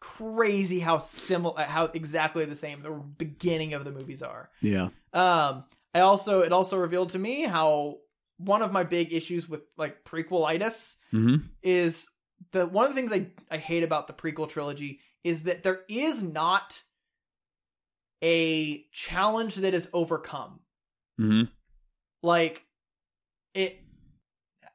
crazy 0.00 0.78
how 0.78 0.98
similar, 0.98 1.62
how 1.64 1.84
exactly 1.86 2.44
the 2.44 2.56
same 2.56 2.82
the 2.82 2.90
beginning 2.90 3.74
of 3.74 3.84
the 3.84 3.90
movies 3.90 4.22
are. 4.22 4.50
Yeah. 4.60 4.88
Um, 5.12 5.64
I 5.94 6.00
also 6.00 6.40
it 6.40 6.52
also 6.52 6.76
revealed 6.78 7.10
to 7.10 7.18
me 7.18 7.42
how 7.42 7.96
one 8.36 8.62
of 8.62 8.70
my 8.72 8.84
big 8.84 9.12
issues 9.12 9.48
with 9.48 9.62
like 9.76 10.04
prequelitis 10.04 10.96
hmm 11.10 11.36
is 11.62 12.06
the 12.52 12.66
one 12.66 12.84
of 12.86 12.94
the 12.94 13.00
things 13.00 13.12
I 13.12 13.26
I 13.50 13.58
hate 13.58 13.82
about 13.82 14.06
the 14.06 14.12
prequel 14.12 14.48
trilogy 14.48 15.00
is 15.24 15.44
that 15.44 15.62
there 15.62 15.80
is 15.88 16.22
not 16.22 16.82
a 18.22 18.84
challenge 18.92 19.56
that 19.56 19.74
is 19.74 19.88
overcome 19.92 20.60
hmm 21.18 21.42
like 22.22 22.64
it 23.54 23.80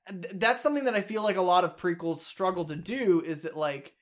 th- 0.09 0.33
that's 0.35 0.61
something 0.61 0.85
that 0.85 0.95
i 0.95 1.01
feel 1.01 1.21
like 1.23 1.35
a 1.35 1.41
lot 1.41 1.63
of 1.65 1.75
prequels 1.75 2.19
struggle 2.19 2.63
to 2.65 2.75
do 2.75 3.21
is 3.25 3.41
that 3.41 3.57
like 3.57 3.93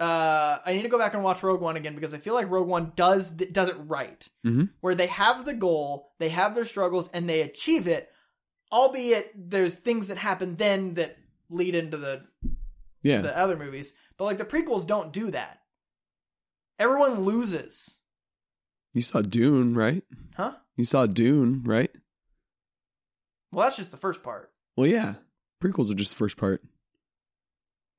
uh, 0.00 0.60
I 0.64 0.74
need 0.74 0.82
to 0.82 0.88
go 0.88 0.96
back 0.96 1.14
and 1.14 1.24
watch 1.24 1.42
Rogue 1.42 1.60
One 1.60 1.74
again 1.74 1.96
because 1.96 2.14
I 2.14 2.18
feel 2.18 2.34
like 2.34 2.48
Rogue 2.48 2.68
One 2.68 2.92
does 2.94 3.32
th- 3.36 3.52
does 3.52 3.68
it 3.68 3.74
right, 3.80 4.24
Mhm. 4.46 4.70
where 4.80 4.94
they 4.94 5.08
have 5.08 5.44
the 5.44 5.54
goal, 5.54 6.12
they 6.20 6.28
have 6.28 6.54
their 6.54 6.64
struggles, 6.64 7.10
and 7.12 7.28
they 7.28 7.40
achieve 7.40 7.88
it. 7.88 8.08
Albeit 8.70 9.32
there's 9.34 9.76
things 9.76 10.06
that 10.06 10.16
happen 10.16 10.54
then 10.54 10.94
that 10.94 11.16
lead 11.50 11.74
into 11.74 11.96
the 11.96 12.24
Yeah. 13.02 13.22
the 13.22 13.36
other 13.36 13.56
movies, 13.56 13.92
but 14.18 14.24
like 14.24 14.38
the 14.38 14.44
prequels 14.44 14.86
don't 14.86 15.12
do 15.12 15.30
that. 15.30 15.60
Everyone 16.78 17.20
loses, 17.20 17.98
you 18.94 19.00
saw 19.02 19.20
Dune, 19.22 19.74
right? 19.74 20.02
huh? 20.36 20.52
You 20.76 20.84
saw 20.84 21.06
Dune, 21.06 21.62
right? 21.64 21.90
Well, 23.50 23.64
that's 23.66 23.76
just 23.76 23.90
the 23.90 23.96
first 23.96 24.22
part. 24.22 24.52
Well, 24.76 24.86
yeah. 24.86 25.14
Prequels 25.62 25.90
are 25.90 25.94
just 25.94 26.12
the 26.12 26.18
first 26.18 26.36
part. 26.36 26.62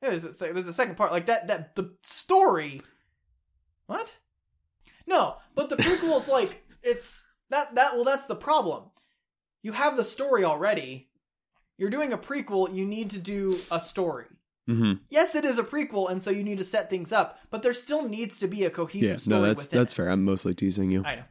Yeah, 0.02 0.10
there's 0.12 0.26
a, 0.26 0.30
there's 0.54 0.68
a 0.68 0.74
second 0.74 0.96
part 0.96 1.12
like 1.12 1.26
that. 1.26 1.48
That 1.48 1.76
the 1.76 1.94
story. 2.04 2.82
What? 3.88 4.14
No, 5.06 5.36
but 5.56 5.70
the 5.70 5.76
prequels 5.76 6.28
like 6.32 6.64
it's 6.84 7.22
that 7.50 7.76
that 7.76 7.96
well 7.96 8.06
that's 8.06 8.28
the 8.28 8.36
problem. 8.36 8.84
You 9.62 9.74
have 9.74 9.98
the 9.98 10.06
story 10.06 10.46
already. 10.46 11.10
You're 11.78 11.90
doing 11.90 12.14
a 12.14 12.18
prequel. 12.18 12.74
You 12.74 12.86
need 12.86 13.10
to 13.12 13.20
do 13.20 13.60
a 13.72 13.80
story. 13.80 14.26
Mm-hmm. 14.70 14.94
Yes, 15.10 15.36
it 15.36 15.46
is 15.46 15.58
a 15.58 15.64
prequel, 15.64 16.10
and 16.12 16.22
so 16.22 16.30
you 16.32 16.44
need 16.44 16.60
to 16.60 16.64
set 16.64 16.90
things 16.90 17.12
up. 17.12 17.40
But 17.50 17.64
there 17.64 17.74
still 17.74 18.08
needs 18.08 18.40
to 18.40 18.48
be 18.48 18.66
a 18.66 18.70
cohesive 18.70 19.10
Yeah. 19.10 19.16
story 19.18 19.42
No, 19.42 19.48
that's 19.48 19.68
that's 19.68 19.94
it. 19.94 19.96
fair. 19.96 20.10
I'm 20.10 20.24
mostly 20.24 20.54
teasing 20.54 20.92
you. 20.92 21.04
I 21.04 21.16
know. 21.16 21.24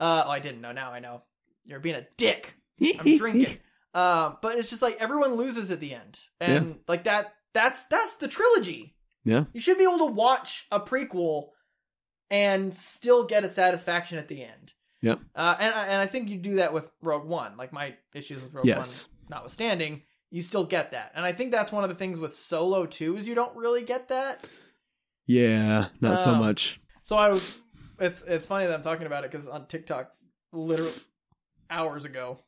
Uh, 0.00 0.24
oh, 0.26 0.30
I 0.30 0.38
didn't 0.40 0.60
know. 0.62 0.72
Now 0.72 0.92
I 0.92 1.00
know. 1.00 1.22
You're 1.66 1.80
being 1.80 1.96
a 1.96 2.06
dick. 2.16 2.54
I'm 2.80 3.16
drinking. 3.18 3.58
Um, 3.94 4.38
but 4.42 4.58
it's 4.58 4.70
just 4.70 4.82
like 4.82 4.96
everyone 5.00 5.34
loses 5.34 5.70
at 5.70 5.80
the 5.80 5.94
end, 5.94 6.18
and 6.40 6.78
like 6.88 7.04
that. 7.04 7.34
That's 7.54 7.84
that's 7.86 8.16
the 8.16 8.28
trilogy. 8.28 8.94
Yeah. 9.24 9.44
You 9.54 9.60
should 9.60 9.78
be 9.78 9.84
able 9.84 9.98
to 10.06 10.12
watch 10.12 10.66
a 10.70 10.78
prequel 10.78 11.48
and 12.30 12.74
still 12.74 13.24
get 13.24 13.44
a 13.44 13.48
satisfaction 13.48 14.18
at 14.18 14.28
the 14.28 14.42
end. 14.42 14.72
Yeah. 15.02 15.14
Uh, 15.34 15.56
and 15.58 15.74
I- 15.74 15.86
and 15.88 16.00
I 16.00 16.06
think 16.06 16.28
you 16.28 16.38
do 16.38 16.56
that 16.56 16.72
with 16.72 16.88
Rogue 17.00 17.24
One. 17.26 17.56
Like 17.56 17.72
my 17.72 17.94
issues 18.14 18.42
with 18.42 18.52
Rogue 18.52 18.66
Yes. 18.66 19.06
One, 19.06 19.36
notwithstanding, 19.38 20.02
you 20.30 20.42
still 20.42 20.64
get 20.64 20.90
that. 20.92 21.12
And 21.14 21.24
I 21.24 21.32
think 21.32 21.52
that's 21.52 21.70
one 21.72 21.84
of 21.84 21.90
the 21.90 21.96
things 21.96 22.18
with 22.18 22.34
Solo 22.34 22.86
too 22.86 23.16
is 23.16 23.26
you 23.28 23.34
don't 23.34 23.56
really 23.56 23.82
get 23.82 24.08
that. 24.08 24.48
Yeah. 25.26 25.88
Not 26.00 26.18
so 26.18 26.30
Um, 26.32 26.38
much. 26.38 26.80
So 27.02 27.16
I, 27.16 27.40
it's 28.00 28.22
it's 28.22 28.46
funny 28.46 28.66
that 28.66 28.74
I'm 28.74 28.82
talking 28.82 29.06
about 29.06 29.24
it 29.24 29.30
because 29.30 29.46
on 29.46 29.66
TikTok, 29.66 30.10
literally 30.52 30.92
hours 31.70 32.04
ago, 32.04 32.38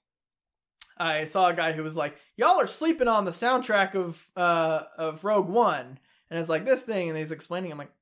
I 0.97 1.25
saw 1.27 1.49
a 1.49 1.55
guy 1.55 1.73
who 1.73 1.83
was 1.85 1.95
like, 1.97 2.17
"Y'all 2.37 2.61
are 2.61 2.67
sleeping 2.67 3.07
on 3.09 3.25
the 3.25 3.31
soundtrack 3.31 3.95
of 3.95 4.25
uh 4.37 4.83
of 4.97 5.23
Rogue 5.25 5.49
One," 5.49 5.99
and 6.31 6.41
it's 6.41 6.49
like 6.49 6.65
this 6.67 6.83
thing, 6.83 7.09
and 7.09 7.17
he's 7.17 7.31
explaining. 7.33 7.71
I'm 7.71 7.79
like, 7.79 7.93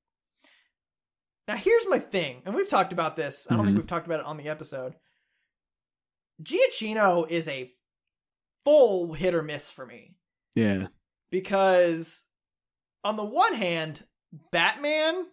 now 1.47 1.57
here's 1.57 1.87
my 1.89 1.99
thing, 1.99 2.41
and 2.47 2.55
we've 2.55 2.69
talked 2.69 2.93
about 2.93 3.17
this. 3.17 3.47
I 3.51 3.55
don't 3.57 3.65
think 3.67 3.75
Mhm. 3.77 3.81
we've 3.81 3.87
talked 3.87 4.07
about 4.07 4.21
it 4.21 4.27
on 4.27 4.39
the 4.39 4.49
episode. 4.49 4.97
Giacchino 6.43 7.29
is 7.31 7.49
a 7.49 7.73
full 8.67 9.13
hit 9.15 9.33
or 9.33 9.43
miss 9.43 9.71
for 9.71 9.87
me 9.87 10.17
Yeah. 10.57 10.89
because 11.31 12.25
on 13.05 13.15
the 13.17 13.25
one 13.25 13.55
hand, 13.55 14.03
Batman 14.51 15.27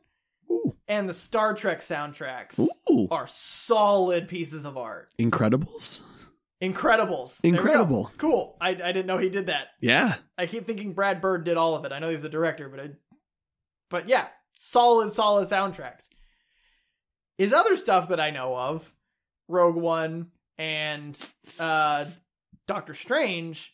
Ooh. 0.51 0.75
and 0.87 1.09
the 1.09 1.15
Star 1.15 1.55
Trek 1.55 1.79
soundtracks 1.79 2.59
Ooh. 2.91 3.07
are 3.09 3.25
solid 3.25 4.27
pieces 4.27 4.65
of 4.65 4.77
art. 4.77 5.11
Incredibles. 5.19 6.01
Incredibles. 6.61 7.43
Incredible. 7.43 8.11
Cool. 8.19 8.55
I, 8.61 8.69
I 8.69 8.73
didn't 8.75 9.07
know 9.07 9.17
he 9.17 9.29
did 9.29 9.47
that. 9.47 9.69
Yeah. 9.81 10.15
I 10.37 10.45
keep 10.45 10.65
thinking 10.65 10.93
Brad 10.93 11.19
Bird 11.19 11.43
did 11.43 11.57
all 11.57 11.75
of 11.75 11.83
it. 11.85 11.91
I 11.91 11.97
know 11.99 12.09
he's 12.09 12.23
a 12.23 12.29
director, 12.29 12.69
but 12.69 12.79
I, 12.79 12.89
but 13.89 14.07
yeah, 14.07 14.27
solid, 14.55 15.11
solid 15.11 15.49
soundtracks. 15.49 16.07
His 17.37 17.51
other 17.51 17.75
stuff 17.75 18.09
that 18.09 18.19
I 18.19 18.29
know 18.29 18.55
of, 18.55 18.93
Rogue 19.47 19.75
One 19.75 20.27
and 20.59 21.19
uh, 21.59 22.05
Doctor 22.67 22.93
Strange, 22.93 23.73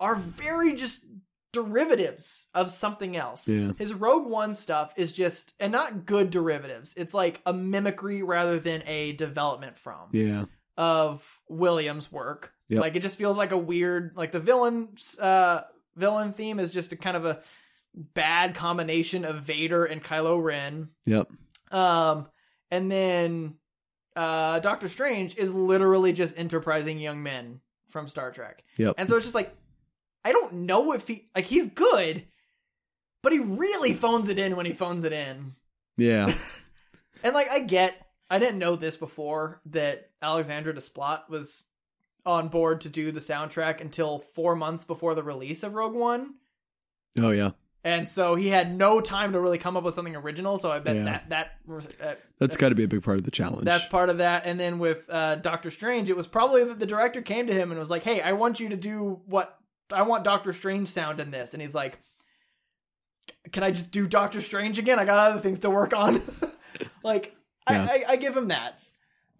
are 0.00 0.14
very 0.14 0.74
just 0.74 1.04
derivatives 1.52 2.48
of 2.54 2.70
something 2.70 3.16
else. 3.16 3.48
Yeah. 3.48 3.72
His 3.78 3.94
Rogue 3.94 4.26
One 4.26 4.54
stuff 4.54 4.92
is 4.96 5.12
just, 5.12 5.54
and 5.60 5.72
not 5.72 6.04
good 6.06 6.30
derivatives. 6.30 6.94
It's 6.96 7.14
like 7.14 7.40
a 7.46 7.52
mimicry 7.52 8.22
rather 8.22 8.58
than 8.58 8.82
a 8.86 9.12
development 9.12 9.78
from 9.78 10.08
Yeah. 10.12 10.44
of 10.76 11.24
Williams' 11.48 12.10
work. 12.10 12.52
Yep. 12.68 12.80
Like 12.80 12.96
it 12.96 13.00
just 13.00 13.18
feels 13.18 13.38
like 13.38 13.52
a 13.52 13.58
weird, 13.58 14.12
like 14.16 14.32
the 14.32 14.40
villain, 14.40 14.88
uh, 15.20 15.62
villain 15.94 16.32
theme 16.32 16.58
is 16.58 16.72
just 16.72 16.92
a 16.92 16.96
kind 16.96 17.16
of 17.16 17.24
a 17.24 17.40
bad 17.94 18.54
combination 18.56 19.24
of 19.24 19.42
Vader 19.42 19.84
and 19.84 20.02
Kylo 20.02 20.42
Ren. 20.42 20.88
Yep. 21.06 21.30
Um, 21.70 22.26
and 22.70 22.90
then 22.90 23.54
uh, 24.16 24.58
Doctor 24.60 24.88
Strange 24.88 25.36
is 25.36 25.54
literally 25.54 26.12
just 26.12 26.36
enterprising 26.36 26.98
young 26.98 27.22
men 27.22 27.60
from 27.94 28.08
Star 28.08 28.32
Trek. 28.32 28.64
Yep. 28.76 28.96
And 28.98 29.08
so 29.08 29.14
it's 29.14 29.24
just 29.24 29.36
like, 29.36 29.54
I 30.24 30.32
don't 30.32 30.52
know 30.52 30.92
if 30.92 31.06
he 31.06 31.28
like 31.36 31.44
he's 31.44 31.68
good, 31.68 32.24
but 33.22 33.32
he 33.32 33.38
really 33.38 33.94
phones 33.94 34.28
it 34.28 34.36
in 34.36 34.56
when 34.56 34.66
he 34.66 34.72
phones 34.72 35.04
it 35.04 35.12
in. 35.12 35.54
Yeah. 35.96 36.34
And 37.22 37.32
like 37.32 37.50
I 37.50 37.60
get, 37.60 37.94
I 38.28 38.38
didn't 38.38 38.58
know 38.58 38.76
this 38.76 38.98
before 38.98 39.62
that 39.70 40.10
Alexandre 40.20 40.74
Desplat 40.74 41.30
was 41.30 41.64
on 42.26 42.48
board 42.48 42.82
to 42.82 42.90
do 42.90 43.10
the 43.12 43.20
soundtrack 43.20 43.80
until 43.80 44.18
four 44.18 44.54
months 44.54 44.84
before 44.84 45.14
the 45.14 45.22
release 45.22 45.62
of 45.62 45.72
Rogue 45.72 45.94
One, 45.94 46.34
Oh 47.18 47.30
yeah. 47.30 47.52
And 47.84 48.08
so 48.08 48.34
he 48.34 48.48
had 48.48 48.74
no 48.76 49.00
time 49.00 49.32
to 49.34 49.40
really 49.40 49.58
come 49.58 49.76
up 49.76 49.84
with 49.84 49.94
something 49.94 50.16
original. 50.16 50.56
So 50.58 50.72
I 50.72 50.80
bet 50.80 50.96
Yeah. 50.96 51.04
that 51.04 51.28
that 51.28 51.52
uh, 52.02 52.14
That's 52.38 52.56
got 52.56 52.70
to 52.70 52.74
be 52.74 52.84
a 52.84 52.88
big 52.88 53.02
part 53.02 53.18
of 53.18 53.24
the 53.24 53.30
challenge. 53.30 53.64
that's 53.66 53.86
part 53.86 54.08
of 54.08 54.18
that. 54.18 54.46
And 54.46 54.58
then 54.58 54.78
with 54.78 55.04
uh, 55.10 55.36
Doctor 55.36 55.70
Strange, 55.70 56.08
it 56.10 56.16
was 56.16 56.26
probably 56.26 56.64
that 56.64 56.78
the 56.80 56.86
director 56.86 57.22
came 57.22 57.46
to 57.46 57.52
him 57.52 57.70
and 57.70 57.78
was 57.78 57.90
like, 57.90 58.02
"Hey, 58.02 58.20
I 58.22 58.32
want 58.32 58.58
you 58.58 58.70
to 58.70 58.76
do 58.76 59.20
what 59.26 59.58
I 59.92 60.02
want 60.02 60.24
Doctor 60.24 60.52
Strange 60.52 60.88
sound 60.88 61.20
in 61.20 61.30
this," 61.30 61.52
and 61.54 61.62
he's 61.62 61.74
like. 61.74 61.98
Can 63.52 63.62
I 63.62 63.70
just 63.70 63.90
do 63.90 64.06
Doctor 64.06 64.40
Strange 64.40 64.78
again? 64.78 64.98
I 64.98 65.04
got 65.04 65.30
other 65.32 65.40
things 65.40 65.60
to 65.60 65.70
work 65.70 65.94
on. 65.94 66.20
like, 67.02 67.34
Yeah. 67.70 67.86
I, 67.90 67.94
I, 67.94 68.04
I 68.12 68.16
give 68.16 68.36
him 68.36 68.48
that. 68.48 68.78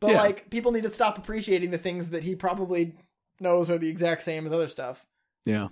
But 0.01 0.11
Yeah. 0.13 0.23
like 0.23 0.51
people 0.51 0.73
need 0.73 0.83
to 0.85 0.91
stop 0.91 1.19
appreciating 1.19 1.71
the 1.71 1.79
things 1.79 2.11
that 2.11 2.23
he 2.23 2.35
probably 2.35 2.95
knows 3.41 3.71
are 3.71 3.79
the 3.79 3.89
exact 3.89 4.23
same 4.23 4.47
as 4.47 4.53
other 4.53 4.69
stuff. 4.69 5.05
yeah. 5.45 5.69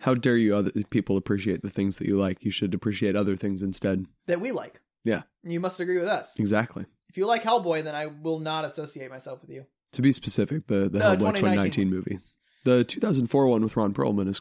How 0.00 0.14
dare 0.14 0.36
you 0.36 0.54
other 0.56 0.70
people 0.90 1.16
appreciate 1.16 1.62
the 1.62 1.70
things 1.70 1.98
that 1.98 2.06
you 2.08 2.16
like? 2.18 2.44
You 2.44 2.50
should 2.50 2.74
appreciate 2.74 3.16
other 3.16 3.36
things 3.36 3.62
instead. 3.62 4.06
That 4.26 4.40
we 4.40 4.50
like. 4.50 4.80
Yeah. 5.04 5.22
You 5.42 5.60
must 5.60 5.78
agree 5.80 5.98
with 5.98 6.08
us. 6.08 6.38
Exactly. 6.38 6.86
If 7.08 7.16
you 7.16 7.26
like 7.26 7.42
Hellboy, 7.42 7.84
then 7.84 7.94
I 7.94 8.06
will 8.06 8.38
not 8.38 8.64
associate 8.64 9.10
myself 9.10 9.40
with 9.42 9.50
you. 9.50 9.66
To 9.92 10.02
be 10.02 10.12
specific, 10.12 10.66
the 10.68 10.88
the 10.88 11.00
Uh, 11.04 11.16
Hellboy 11.16 11.34
2019 11.36 11.90
movie, 11.90 12.18
the 12.64 12.84
2004 12.84 13.46
one 13.48 13.62
with 13.62 13.76
Ron 13.76 13.92
Perlman 13.92 14.28
is 14.28 14.40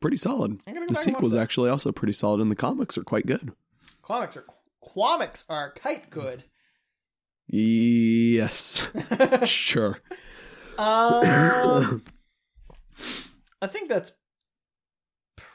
pretty 0.00 0.16
solid. 0.18 0.64
Go 0.66 0.72
The 0.74 0.80
watch 0.80 0.96
sequel's 0.98 1.34
actually 1.34 1.70
also 1.70 1.90
pretty 1.90 2.12
solid, 2.12 2.40
and 2.40 2.50
the 2.50 2.56
comics 2.56 2.98
are 2.98 3.02
quite 3.04 3.24
good. 3.26 3.52
Comics 4.02 4.36
are 4.36 4.44
comics 4.94 5.44
are 5.48 5.70
kite 5.72 6.10
good. 6.10 6.44
Yes, 7.46 8.86
sure. 9.44 10.00
um, 10.78 12.02
I 13.62 13.66
think 13.66 13.88
that's 13.88 14.12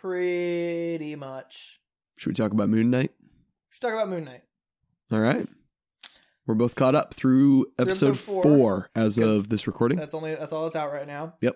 pretty 0.02 1.16
much. 1.16 1.80
Should 2.18 2.30
we 2.30 2.34
talk 2.34 2.52
about 2.52 2.70
Moon 2.70 2.90
Knight? 2.90 3.12
We 3.22 3.28
should 3.72 3.82
talk 3.82 3.94
about 3.94 4.10
Moon 4.10 4.26
Knight. 4.26 4.44
All 5.12 5.20
right. 5.20 5.48
We're 6.46 6.56
both 6.56 6.76
caught 6.76 6.96
up 6.96 7.14
through 7.14 7.68
episode, 7.78 8.10
episode 8.12 8.20
four, 8.20 8.44
four, 8.44 8.90
as 8.96 9.18
of 9.20 9.50
this 9.50 9.68
recording. 9.68 10.00
That's 10.00 10.14
only 10.14 10.34
that's 10.34 10.52
all 10.52 10.64
that's 10.64 10.76
out 10.76 10.92
right 10.92 11.06
now. 11.06 11.36
Yep. 11.42 11.56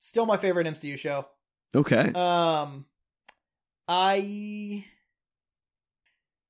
Still 0.00 0.26
my 0.26 0.36
favorite 0.36 0.66
MCU 0.66 0.98
show. 0.98 1.26
Okay. 1.74 2.12
Um, 2.12 2.86
I 3.86 4.84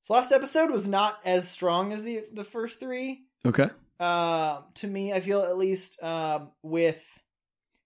this 0.03 0.11
last 0.11 0.33
episode 0.33 0.71
was 0.71 0.87
not 0.89 1.19
as 1.25 1.49
strong 1.49 1.93
as 1.93 2.03
the 2.05 2.25
the 2.33 2.45
first 2.45 2.81
three. 2.81 3.25
Okay. 3.45 3.69
Uh, 4.01 4.61
to 4.77 4.87
me, 4.87 5.13
I 5.13 5.21
feel 5.21 5.43
at 5.43 5.59
least 5.59 6.03
um 6.03 6.53
with 6.63 7.03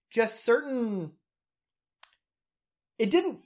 just 0.09 0.45
certain. 0.45 1.11
It 3.01 3.09
didn't 3.09 3.39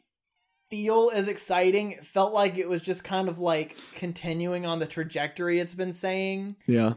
feel 0.69 1.11
as 1.13 1.27
exciting. 1.27 1.91
It 1.91 2.05
felt 2.05 2.33
like 2.33 2.57
it 2.57 2.67
was 2.67 2.81
just 2.81 3.03
kind 3.03 3.29
of 3.29 3.39
like 3.39 3.77
continuing 3.95 4.65
on 4.65 4.79
the 4.79 4.85
trajectory 4.87 5.59
it's 5.59 5.75
been 5.75 5.93
saying 5.93 6.55
Yeah. 6.67 6.93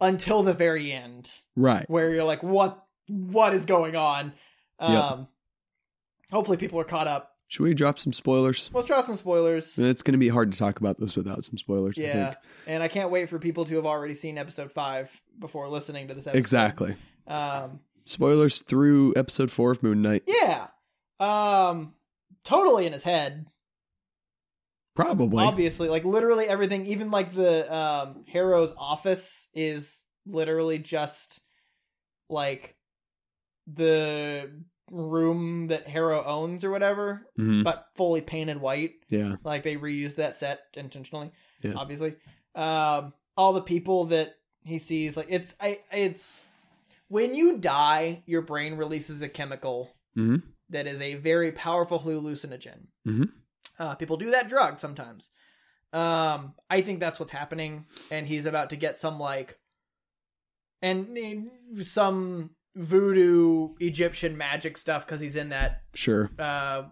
until 0.00 0.42
the 0.42 0.52
very 0.52 0.92
end 0.92 1.30
Right. 1.56 1.88
where 1.90 2.10
you're 2.12 2.24
like, 2.24 2.42
what 2.42 2.80
what 3.08 3.52
is 3.52 3.66
going 3.66 3.96
on? 3.96 4.32
Um 4.78 4.92
Yep. 4.92 5.28
hopefully 6.32 6.56
people 6.56 6.80
are 6.80 6.84
caught 6.84 7.06
up. 7.06 7.32
Should 7.48 7.64
we 7.64 7.74
drop 7.74 7.98
some 7.98 8.12
spoilers? 8.12 8.70
Let's 8.72 8.86
drop 8.86 9.04
some 9.04 9.16
spoilers. 9.16 9.78
It's 9.78 10.02
going 10.02 10.12
to 10.14 10.18
be 10.18 10.28
hard 10.28 10.50
to 10.52 10.58
talk 10.58 10.80
about 10.80 10.98
this 10.98 11.14
without 11.16 11.44
some 11.44 11.58
spoilers. 11.58 11.96
I 11.98 12.02
Yeah. 12.02 12.24
think. 12.30 12.36
And 12.66 12.82
I 12.82 12.88
can't 12.88 13.10
wait 13.10 13.28
for 13.28 13.38
people 13.38 13.64
to 13.66 13.74
have 13.76 13.84
already 13.86 14.14
seen 14.14 14.38
episode 14.38 14.72
five 14.72 15.20
before 15.38 15.68
listening 15.68 16.08
to 16.08 16.14
this 16.14 16.26
episode. 16.26 16.38
Exactly. 16.38 16.96
Um 17.26 17.80
Spoilers 18.06 18.62
through 18.62 19.14
episode 19.16 19.50
four 19.50 19.70
of 19.72 19.82
Moon 19.82 20.00
Knight. 20.02 20.22
yeah. 20.26 20.68
Um 21.20 21.94
totally 22.44 22.86
in 22.86 22.92
his 22.92 23.04
head. 23.04 23.46
Probably. 24.96 25.42
obviously 25.44 25.88
like 25.88 26.04
literally 26.04 26.46
everything 26.46 26.86
even 26.86 27.10
like 27.10 27.34
the 27.34 27.74
um 27.74 28.24
harrow's 28.28 28.72
office 28.78 29.48
is 29.52 30.04
literally 30.24 30.78
just 30.78 31.40
like 32.30 32.76
the 33.66 34.52
room 34.92 35.66
that 35.66 35.88
harrow 35.88 36.22
owns 36.24 36.62
or 36.62 36.70
whatever 36.70 37.26
Mhm. 37.36 37.64
but 37.64 37.86
fully 37.96 38.20
painted 38.20 38.60
white 38.60 38.92
Yeah. 39.08 39.34
like 39.42 39.64
they 39.64 39.76
reused 39.76 40.14
that 40.16 40.36
set 40.36 40.60
intentionally 40.74 41.32
Yeah. 41.60 41.74
obviously 41.74 42.14
um 42.54 43.12
all 43.36 43.52
the 43.52 43.62
people 43.62 44.04
that 44.06 44.34
he 44.62 44.78
sees 44.78 45.16
like 45.16 45.26
it's 45.28 45.56
i 45.60 45.80
it's 45.90 46.44
when 47.08 47.34
you 47.34 47.58
die 47.58 48.22
your 48.26 48.42
brain 48.42 48.76
releases 48.76 49.22
a 49.22 49.28
chemical 49.28 49.90
Mhm. 50.16 50.42
That 50.74 50.86
is 50.86 51.00
a 51.00 51.14
very 51.14 51.50
powerful 51.52 52.00
hallucinogen 52.00 52.86
Mhm. 53.06 53.30
uh, 53.78 53.94
people 53.96 54.16
do 54.16 54.30
that 54.30 54.48
drug 54.48 54.78
sometimes 54.78 55.30
um 55.92 56.54
i 56.68 56.80
think 56.80 57.00
that's 57.00 57.18
what's 57.20 57.32
happening 57.32 57.86
and 58.10 58.26
he's 58.26 58.46
about 58.46 58.70
to 58.70 58.76
get 58.76 58.96
some 58.96 59.18
like 59.18 59.58
and 60.82 61.16
some 61.82 62.50
voodoo 62.76 63.68
egyptian 63.80 64.36
magic 64.36 64.76
stuff 64.76 65.06
because 65.06 65.20
he's 65.20 65.36
in 65.36 65.50
that 65.50 65.82
Sure. 65.94 66.30
uh 66.38 66.82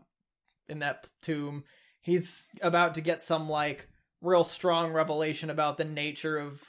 in 0.69 0.79
that 0.79 1.09
tomb 1.23 1.65
he's 2.01 2.47
about 2.63 2.95
to 2.95 3.01
get 3.01 3.21
some 3.21 3.49
like 3.49 3.89
real 4.21 4.45
strong 4.45 4.93
revelation 4.93 5.51
about 5.51 5.77
the 5.79 5.85
nature 5.85 6.39
of 6.39 6.61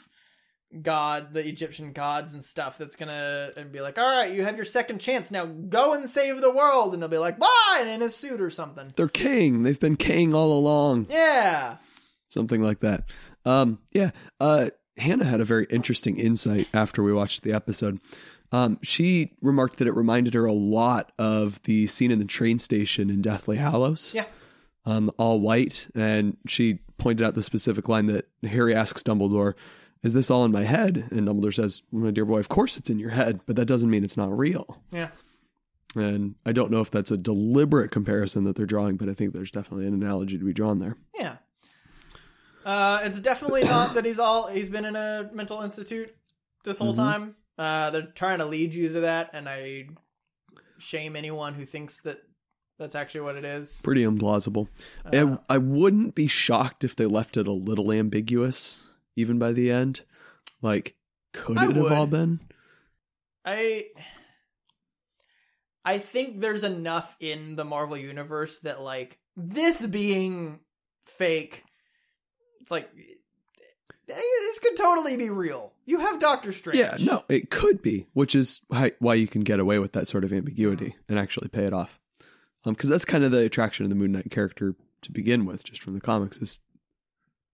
god 0.81 1.33
the 1.33 1.45
egyptian 1.45 1.91
gods 1.91 2.33
and 2.33 2.43
stuff 2.43 2.77
that's 2.77 2.95
gonna 2.95 3.51
and 3.55 3.71
be 3.71 3.79
like 3.81 3.97
all 3.97 4.11
right 4.15 4.33
you 4.33 4.43
have 4.43 4.55
your 4.55 4.65
second 4.65 4.99
chance 4.99 5.29
now 5.29 5.45
go 5.45 5.93
and 5.93 6.09
save 6.09 6.41
the 6.41 6.49
world 6.49 6.93
and 6.93 7.01
they'll 7.01 7.09
be 7.09 7.17
like 7.17 7.37
bye 7.37 7.77
and 7.79 7.89
in 7.89 8.01
a 8.01 8.09
suit 8.09 8.41
or 8.41 8.49
something 8.49 8.87
They're 8.95 9.07
king. 9.07 9.63
They've 9.63 9.79
been 9.79 9.97
king 9.97 10.33
all 10.33 10.57
along. 10.57 11.07
yeah 11.09 11.77
Something 12.29 12.63
like 12.63 12.79
that. 12.79 13.03
Um, 13.45 13.77
yeah. 13.91 14.09
Uh, 14.39 14.71
Hannah 14.97 15.25
had 15.25 15.39
a 15.39 15.45
very 15.45 15.67
interesting 15.69 16.17
insight 16.17 16.67
after 16.73 17.03
we 17.03 17.13
watched 17.13 17.43
the 17.43 17.53
episode. 17.53 17.99
Um, 18.51 18.79
she 18.81 19.33
remarked 19.41 19.77
that 19.77 19.87
it 19.87 19.93
reminded 19.95 20.33
her 20.33 20.45
a 20.45 20.53
lot 20.53 21.11
of 21.19 21.61
the 21.63 21.85
scene 21.85 22.09
in 22.09 22.17
the 22.17 22.25
train 22.25 22.57
station 22.57 23.11
in 23.11 23.21
Deathly 23.21 23.57
Hallows. 23.57 24.15
Yeah. 24.15 24.25
Um, 24.85 25.11
all 25.17 25.39
white. 25.39 25.87
And 25.93 26.37
she 26.47 26.79
pointed 26.97 27.23
out 27.23 27.35
the 27.35 27.43
specific 27.43 27.87
line 27.87 28.07
that 28.07 28.27
Harry 28.43 28.73
asks 28.73 29.03
Dumbledore, 29.03 29.53
Is 30.03 30.13
this 30.13 30.29
all 30.29 30.43
in 30.45 30.51
my 30.51 30.63
head? 30.63 31.07
And 31.11 31.27
Dumbledore 31.27 31.53
says, 31.53 31.81
My 31.91 32.11
dear 32.11 32.25
boy, 32.25 32.39
of 32.39 32.49
course 32.49 32.77
it's 32.77 32.89
in 32.89 32.99
your 32.99 33.11
head, 33.11 33.39
but 33.45 33.55
that 33.55 33.65
doesn't 33.65 33.89
mean 33.89 34.03
it's 34.03 34.17
not 34.17 34.37
real. 34.37 34.81
yeah 34.91 35.09
And 35.95 36.35
I 36.45 36.51
don't 36.51 36.71
know 36.71 36.81
if 36.81 36.91
that's 36.91 37.11
a 37.11 37.17
deliberate 37.17 37.89
comparison 37.91 38.43
that 38.43 38.55
they're 38.55 38.65
drawing, 38.65 38.97
but 38.97 39.07
I 39.09 39.13
think 39.13 39.33
there's 39.33 39.51
definitely 39.51 39.87
an 39.87 39.93
analogy 39.93 40.37
to 40.37 40.43
be 40.45 40.53
drawn 40.53 40.79
there. 40.79 40.97
yeah 41.17 41.37
uh 42.65 43.01
it's 43.03 43.19
definitely 43.19 43.63
not 43.75 43.93
that 43.93 44.05
he's 44.05 44.19
all 44.19 44.47
he's 44.47 44.69
been 44.69 44.85
in 44.85 44.95
a 44.95 45.29
mental 45.33 45.61
institute 45.61 46.15
this 46.63 46.79
whole 46.79 46.93
Mhm. 46.93 46.97
time 46.97 47.35
uh 47.57 47.89
they're 47.91 48.03
trying 48.15 48.39
to 48.39 48.45
lead 48.45 48.73
you 48.73 48.87
to 48.93 49.01
that 49.01 49.29
and 49.33 49.49
i 49.49 49.87
shame 50.77 51.15
anyone 51.17 51.53
who 51.55 51.65
thinks 51.65 51.99
that 52.01 52.19
that's 52.79 52.95
actually 52.95 53.21
what 53.21 53.35
it 53.35 53.45
is 53.45 53.79
Pretty 53.83 54.03
implausible. 54.03 54.67
Uh, 55.05 55.37
I, 55.49 55.55
I 55.55 55.57
wouldn't 55.59 56.15
be 56.15 56.27
shocked 56.27 56.83
if 56.83 56.95
they 56.95 57.05
left 57.05 57.37
it 57.37 57.47
a 57.47 57.51
little 57.51 57.91
ambiguous, 57.91 58.87
even 59.15 59.39
by 59.39 59.51
the 59.51 59.71
end. 59.71 60.01
Like, 60.61 60.95
could 61.33 61.57
I 61.57 61.69
it 61.69 61.75
have 61.75 61.91
all 61.91 62.07
been? 62.07 62.39
I 63.45 63.87
I 65.85 65.97
think 65.97 66.39
there's 66.39 66.63
enough 66.63 67.15
in 67.19 67.55
the 67.55 67.65
Marvel 67.65 67.97
universe 67.97 68.59
that 68.59 68.81
like 68.81 69.19
this 69.35 69.85
being 69.85 70.59
fake 71.03 71.63
it's 72.61 72.71
like 72.71 72.89
this 74.07 74.59
could 74.59 74.77
totally 74.77 75.17
be 75.17 75.29
real. 75.29 75.71
You 75.85 75.99
have 75.99 76.19
Doctor 76.19 76.51
Strange. 76.51 76.77
Yeah, 76.77 76.95
no, 76.99 77.23
it 77.29 77.49
could 77.49 77.81
be, 77.81 78.07
which 78.13 78.35
is 78.35 78.61
why, 78.67 78.93
why 78.99 79.15
you 79.15 79.27
can 79.27 79.41
get 79.41 79.59
away 79.59 79.79
with 79.79 79.93
that 79.93 80.07
sort 80.07 80.23
of 80.23 80.33
ambiguity 80.33 80.95
and 81.07 81.19
actually 81.19 81.49
pay 81.49 81.65
it 81.65 81.73
off. 81.73 81.99
Um, 82.65 82.73
because 82.73 82.89
that's 82.89 83.05
kind 83.05 83.23
of 83.23 83.31
the 83.31 83.45
attraction 83.45 83.85
of 83.85 83.89
the 83.89 83.95
Moon 83.95 84.13
Knight 84.13 84.31
character 84.31 84.75
to 85.01 85.11
begin 85.11 85.45
with, 85.45 85.63
just 85.63 85.81
from 85.81 85.93
the 85.93 86.01
comics. 86.01 86.37
Is 86.37 86.59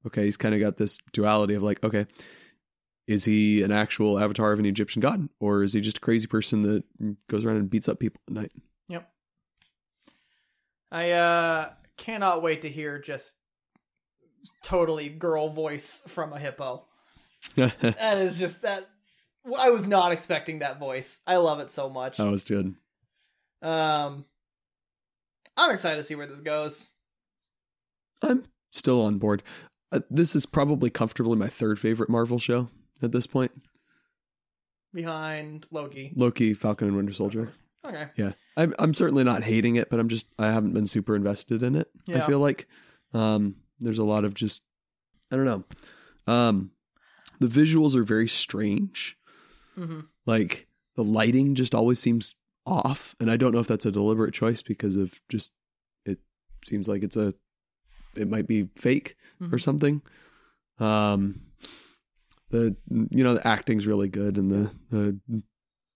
okay, 0.08 0.26
he's 0.26 0.38
kind 0.38 0.54
of 0.54 0.62
got 0.62 0.78
this 0.78 1.00
duality 1.14 1.54
of 1.54 1.64
like, 1.64 1.84
okay, 1.84 2.06
is 3.08 3.26
he 3.26 3.64
an 3.64 3.72
actual 3.72 4.20
avatar 4.20 4.52
of 4.52 4.60
an 4.60 4.66
Egyptian 4.66 5.02
god, 5.02 5.30
or 5.40 5.64
is 5.64 5.74
he 5.74 5.82
just 5.82 5.98
a 5.98 6.02
crazy 6.02 6.28
person 6.28 6.62
that 6.62 6.84
goes 7.28 7.44
around 7.44 7.58
and 7.58 7.70
beats 7.70 7.90
up 7.90 8.00
people 8.00 8.22
at 8.28 8.34
night? 8.34 8.52
Yep. 8.88 9.10
I 10.92 11.12
uh 11.12 11.70
cannot 11.98 12.42
wait 12.42 12.62
to 12.62 12.70
hear 12.70 13.00
just 13.00 13.34
totally 14.64 15.10
girl 15.10 15.50
voice 15.50 16.02
from 16.08 16.34
a 16.34 16.40
hippo. 16.40 16.86
That 17.56 18.18
is 18.20 18.38
just 18.38 18.62
that 18.64 18.88
I 19.58 19.70
was 19.70 19.88
not 19.88 20.12
expecting 20.12 20.60
that 20.60 20.80
voice. 20.80 21.20
I 21.26 21.38
love 21.38 21.60
it 21.60 21.72
so 21.72 21.90
much. 21.90 22.18
that 22.18 22.30
was 22.30 22.44
good. 22.44 22.76
Um 23.62 24.26
I'm 25.58 25.72
excited 25.72 25.98
to 25.98 26.04
see 26.04 26.16
where 26.16 26.28
this 26.28 26.40
goes. 26.42 26.94
I'm 28.22 28.46
still 28.72 29.02
on 29.04 29.18
board. 29.18 29.44
Uh, 29.92 30.02
this 30.10 30.36
is 30.36 30.46
probably 30.46 30.90
comfortably 30.90 31.36
my 31.36 31.48
third 31.48 31.80
favorite 31.80 32.10
Marvel 32.10 32.40
show 32.40 32.70
at 33.02 33.12
this 33.12 33.26
point. 33.28 33.52
Behind 34.94 35.66
Loki. 35.72 36.12
Loki, 36.16 36.54
Falcon, 36.54 36.88
and 36.88 36.98
Winter 36.98 37.14
Soldier. 37.14 37.52
Okay. 37.86 38.08
Yeah, 38.16 38.32
I'm 38.58 38.74
I'm 38.80 38.94
certainly 38.94 39.24
not 39.24 39.44
hating 39.44 39.76
it, 39.78 39.90
but 39.90 40.00
I'm 40.00 40.10
just 40.10 40.28
I 40.38 40.48
haven't 40.48 40.74
been 40.74 40.88
super 40.88 41.16
invested 41.16 41.64
in 41.64 41.76
it. 41.76 41.90
I 42.10 42.20
feel 42.28 42.40
like 42.40 42.68
um, 43.14 43.56
there's 43.80 44.00
a 44.00 44.04
lot 44.04 44.26
of 44.26 44.34
just 44.34 44.64
I 45.32 45.36
don't 45.36 45.46
know. 45.46 45.64
Um, 46.32 46.72
the 47.40 47.48
visuals 47.48 47.96
are 47.96 48.04
very 48.04 48.28
strange. 48.28 49.18
hmm 49.76 50.02
Like 50.26 50.68
the 50.96 51.04
lighting 51.04 51.56
just 51.56 51.74
always 51.74 52.00
seems 52.00 52.36
off, 52.66 53.16
and 53.20 53.32
I 53.32 53.38
don't 53.38 53.54
know 53.54 53.60
if 53.60 53.68
that's 53.68 53.86
a 53.86 53.92
deliberate 53.92 54.34
choice 54.34 54.62
because 54.62 54.96
of 54.96 55.20
just 55.30 55.52
it 56.06 56.18
seems 56.68 56.88
like 56.88 57.04
it's 57.04 57.16
a 57.16 57.34
it 58.16 58.28
might 58.28 58.48
be 58.48 58.70
fake 58.76 59.16
or 59.42 59.48
Mhm. 59.58 59.62
something. 59.62 60.02
Um, 60.80 61.42
the 62.50 62.76
you 62.90 63.24
know 63.24 63.34
the 63.36 63.46
acting's 63.48 63.86
really 63.86 64.10
good 64.10 64.38
and 64.38 64.52
the, 64.52 64.72
the 64.90 65.44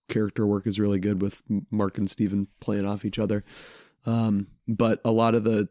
character 0.08 0.46
work 0.46 0.66
is 0.66 0.78
really 0.78 0.98
good 1.00 1.20
with 1.22 1.42
Mark 1.70 1.98
and 1.98 2.10
Steven 2.10 2.46
playing 2.60 2.86
off 2.86 3.04
each 3.04 3.18
other. 3.18 3.44
Um, 4.06 4.48
but 4.68 5.00
a 5.04 5.10
lot 5.10 5.34
of 5.34 5.44
the 5.44 5.68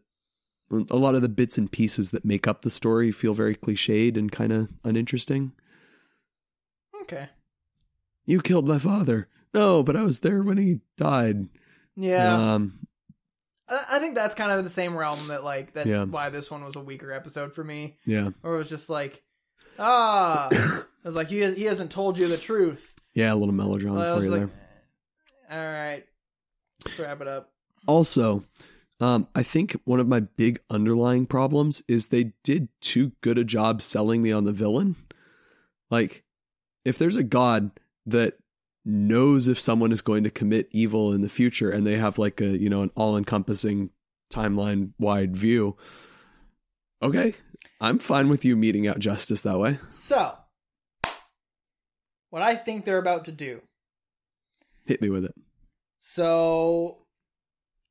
a 0.89 0.97
lot 0.97 1.13
of 1.15 1.21
the 1.21 1.29
bits 1.29 1.57
and 1.57 1.71
pieces 1.71 2.09
that 2.11 2.25
make 2.25 2.47
up 2.47 2.63
the 2.63 2.69
story 2.71 3.11
feel 3.11 3.33
very 3.35 3.55
cliched 3.55 4.17
and 4.17 4.31
kind 4.31 4.51
of 4.51 4.69
uninteresting. 4.83 5.51
Okay. 7.03 7.29
You 8.25 8.41
killed 8.41 8.67
my 8.67 8.79
father. 8.79 9.27
No, 9.53 9.83
but 9.83 9.95
I 9.95 10.01
was 10.03 10.19
there 10.19 10.41
when 10.41 10.57
he 10.57 10.79
died. 10.97 11.47
Yeah. 11.95 12.53
Um, 12.55 12.87
I 13.89 13.99
think 13.99 14.15
that's 14.15 14.35
kind 14.35 14.51
of 14.51 14.63
the 14.63 14.69
same 14.69 14.95
realm 14.97 15.27
that 15.27 15.43
like 15.43 15.73
that 15.73 15.85
Yeah. 15.87 16.03
why 16.05 16.29
this 16.29 16.49
one 16.51 16.63
was 16.63 16.75
a 16.75 16.79
weaker 16.81 17.11
episode 17.11 17.53
for 17.53 17.63
me. 17.63 17.97
yeah. 18.05 18.29
Or 18.43 18.55
it 18.55 18.57
was 18.59 18.69
just 18.69 18.89
like 18.89 19.23
ah 19.79 20.47
I 20.51 20.83
was 21.03 21.15
like 21.15 21.29
he 21.29 21.43
he 21.53 21.63
hasn't 21.63 21.91
told 21.91 22.17
you 22.17 22.27
the 22.27 22.37
truth. 22.37 22.93
Yeah, 23.13 23.33
a 23.33 23.35
little 23.35 23.53
melodrama 23.53 23.99
I 24.13 24.17
for 24.17 24.23
you 24.23 24.29
like 24.31 24.39
there. 24.39 24.49
all 25.51 25.57
right. 25.73 26.03
Let's 26.85 26.99
wrap 26.99 27.21
it 27.21 27.27
up. 27.27 27.51
Also, 27.87 28.43
um, 28.99 29.27
I 29.35 29.43
think 29.43 29.79
one 29.85 29.99
of 29.99 30.07
my 30.07 30.21
big 30.21 30.59
underlying 30.69 31.25
problems 31.25 31.81
is 31.87 32.07
they 32.07 32.33
did 32.43 32.69
too 32.81 33.11
good 33.21 33.37
a 33.37 33.43
job 33.43 33.81
selling 33.81 34.21
me 34.21 34.31
on 34.31 34.43
the 34.45 34.51
villain. 34.53 34.95
Like, 35.89 36.23
if 36.85 36.97
there's 36.97 37.15
a 37.17 37.23
god 37.23 37.71
that 38.05 38.35
knows 38.85 39.47
if 39.47 39.59
someone 39.59 39.91
is 39.91 40.01
going 40.01 40.23
to 40.23 40.29
commit 40.29 40.67
evil 40.71 41.13
in 41.13 41.21
the 41.21 41.29
future 41.29 41.69
and 41.69 41.85
they 41.87 41.97
have 41.97 42.17
like 42.17 42.41
a, 42.41 42.57
you 42.57 42.69
know, 42.69 42.81
an 42.81 42.91
all 42.95 43.15
encompassing 43.17 43.89
timeline 44.31 44.91
wide 44.99 45.35
view, 45.37 45.77
okay, 47.01 47.33
I'm 47.79 47.99
fine 47.99 48.29
with 48.29 48.43
you 48.43 48.55
meeting 48.55 48.87
out 48.87 48.99
justice 48.99 49.41
that 49.43 49.59
way. 49.59 49.79
So 49.89 50.35
what 52.29 52.41
I 52.41 52.55
think 52.55 52.83
they're 52.85 52.97
about 52.97 53.25
to 53.25 53.31
do 53.31 53.61
Hit 54.85 55.01
me 55.01 55.09
with 55.09 55.23
it. 55.23 55.33
So 56.01 57.05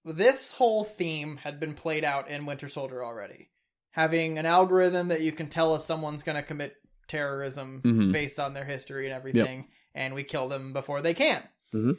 this 0.05 0.53
whole 0.53 0.85
theme 0.85 1.39
had 1.39 1.59
been 1.59 1.73
played 1.73 2.05
out 2.05 2.29
in 2.29 2.45
Winter 2.45 2.69
Soldier 2.69 3.03
already. 3.03 3.49
Having 3.93 4.37
an 4.39 4.45
algorithm 4.45 5.09
that 5.09 5.23
you 5.23 5.33
can 5.33 5.49
tell 5.49 5.75
if 5.75 5.81
someone's 5.81 6.23
going 6.23 6.37
to 6.37 6.43
commit 6.43 6.77
terrorism 7.09 7.81
Mhm. 7.83 8.13
based 8.13 8.39
on 8.39 8.53
their 8.53 8.67
history 8.67 9.07
and 9.07 9.15
everything, 9.15 9.69
and 9.95 10.15
we 10.15 10.25
kill 10.25 10.49
them 10.49 10.73
before 10.73 11.01
they 11.03 11.15
can. 11.15 11.43
Mhm. 11.75 11.99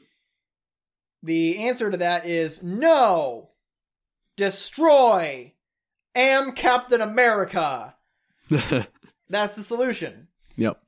The 1.21 1.67
answer 1.67 1.89
to 1.91 1.97
that 1.97 2.25
is 2.25 2.61
no. 2.61 3.49
Destroy. 4.35 5.53
Am 6.15 6.51
Captain 6.53 7.01
America. 7.01 7.95
That's 9.29 9.55
the 9.55 9.63
solution. 9.63 10.27
yep. 10.57 10.79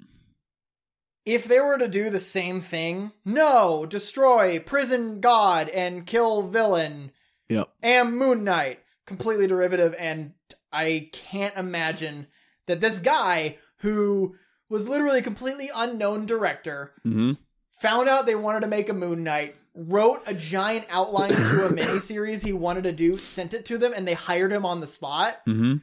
If 1.25 1.45
they 1.45 1.59
were 1.59 1.79
to 1.79 1.87
do 1.87 2.11
the 2.11 2.19
same 2.19 2.61
thing, 2.61 3.11
no, 3.23 3.87
destroy 3.87 4.59
prison 4.59 5.21
god 5.21 5.69
and 5.69 6.05
kill 6.05 6.43
villain. 6.43 7.11
Yep. 7.49 7.67
Am 7.81 8.15
Moon 8.17 8.43
Knight, 8.43 8.79
completely 9.07 9.47
derivative, 9.47 9.95
and 9.97 10.33
I 10.71 11.09
can't 11.13 11.55
imagine 11.57 12.27
that 12.67 12.81
this 12.81 12.99
guy 12.99 13.57
who 13.77 14.35
was 14.70 14.88
literally 14.88 15.20
a 15.20 15.24
completely 15.24 15.70
unknown 15.74 16.26
director 16.26 16.93
hmm 17.03 17.34
found 17.82 18.07
out 18.07 18.26
they 18.26 18.36
wanted 18.36 18.61
to 18.61 18.68
make 18.68 18.88
a 18.88 18.93
Moon 18.93 19.22
Knight, 19.22 19.57
wrote 19.76 20.22
a 20.26 20.34
giant 20.34 20.86
outline 20.89 21.32
to 21.32 21.66
a 21.66 21.70
miniseries 21.70 22.41
he 22.41 22.53
wanted 22.53 22.86
to 22.86 22.93
do, 22.93 23.18
sent 23.18 23.53
it 23.53 23.66
to 23.66 23.78
them, 23.78 23.91
and 23.93 24.07
they 24.07 24.13
hired 24.13 24.49
him 24.51 24.66
on 24.66 24.80
the 24.80 24.88
spot. 24.88 25.36
hmm 25.45 25.76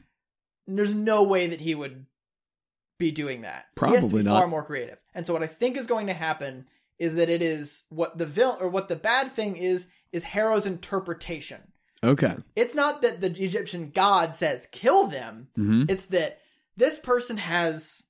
There's 0.65 0.95
no 0.95 1.23
way 1.23 1.47
that 1.47 1.61
he 1.61 1.75
would 1.75 2.07
be 2.97 3.11
doing 3.11 3.41
that. 3.41 3.65
he 3.79 3.85
has 3.85 3.95
to 3.95 3.99
Probably 4.01 4.23
be 4.23 4.29
not. 4.29 4.39
Far 4.39 4.47
more 4.47 4.63
creative. 4.63 4.97
And 5.13 5.25
so 5.27 5.33
what 5.33 5.43
I 5.43 5.47
think 5.47 5.77
is 5.77 5.85
going 5.85 6.07
to 6.07 6.13
happen 6.13 6.65
is 6.97 7.13
that 7.15 7.29
it 7.29 7.43
is 7.43 7.83
what 7.89 8.17
the 8.17 8.25
villain 8.25 8.57
or 8.59 8.69
what 8.69 8.87
the 8.87 8.95
bad 8.95 9.33
thing 9.33 9.55
is 9.55 9.85
is 10.11 10.23
Harrow's 10.23 10.65
interpretation. 10.65 11.59
Okay. 12.03 12.35
It's 12.55 12.75
not 12.75 13.01
that 13.03 13.21
the 13.21 13.27
Egyptian 13.27 13.91
god 13.93 14.33
says 14.33 14.67
kill 14.71 15.07
them. 15.07 15.49
hmm 15.55 15.83
It's 15.87 16.07
that 16.07 16.39
this 16.75 16.97
person 16.97 17.37
has 17.37 18.01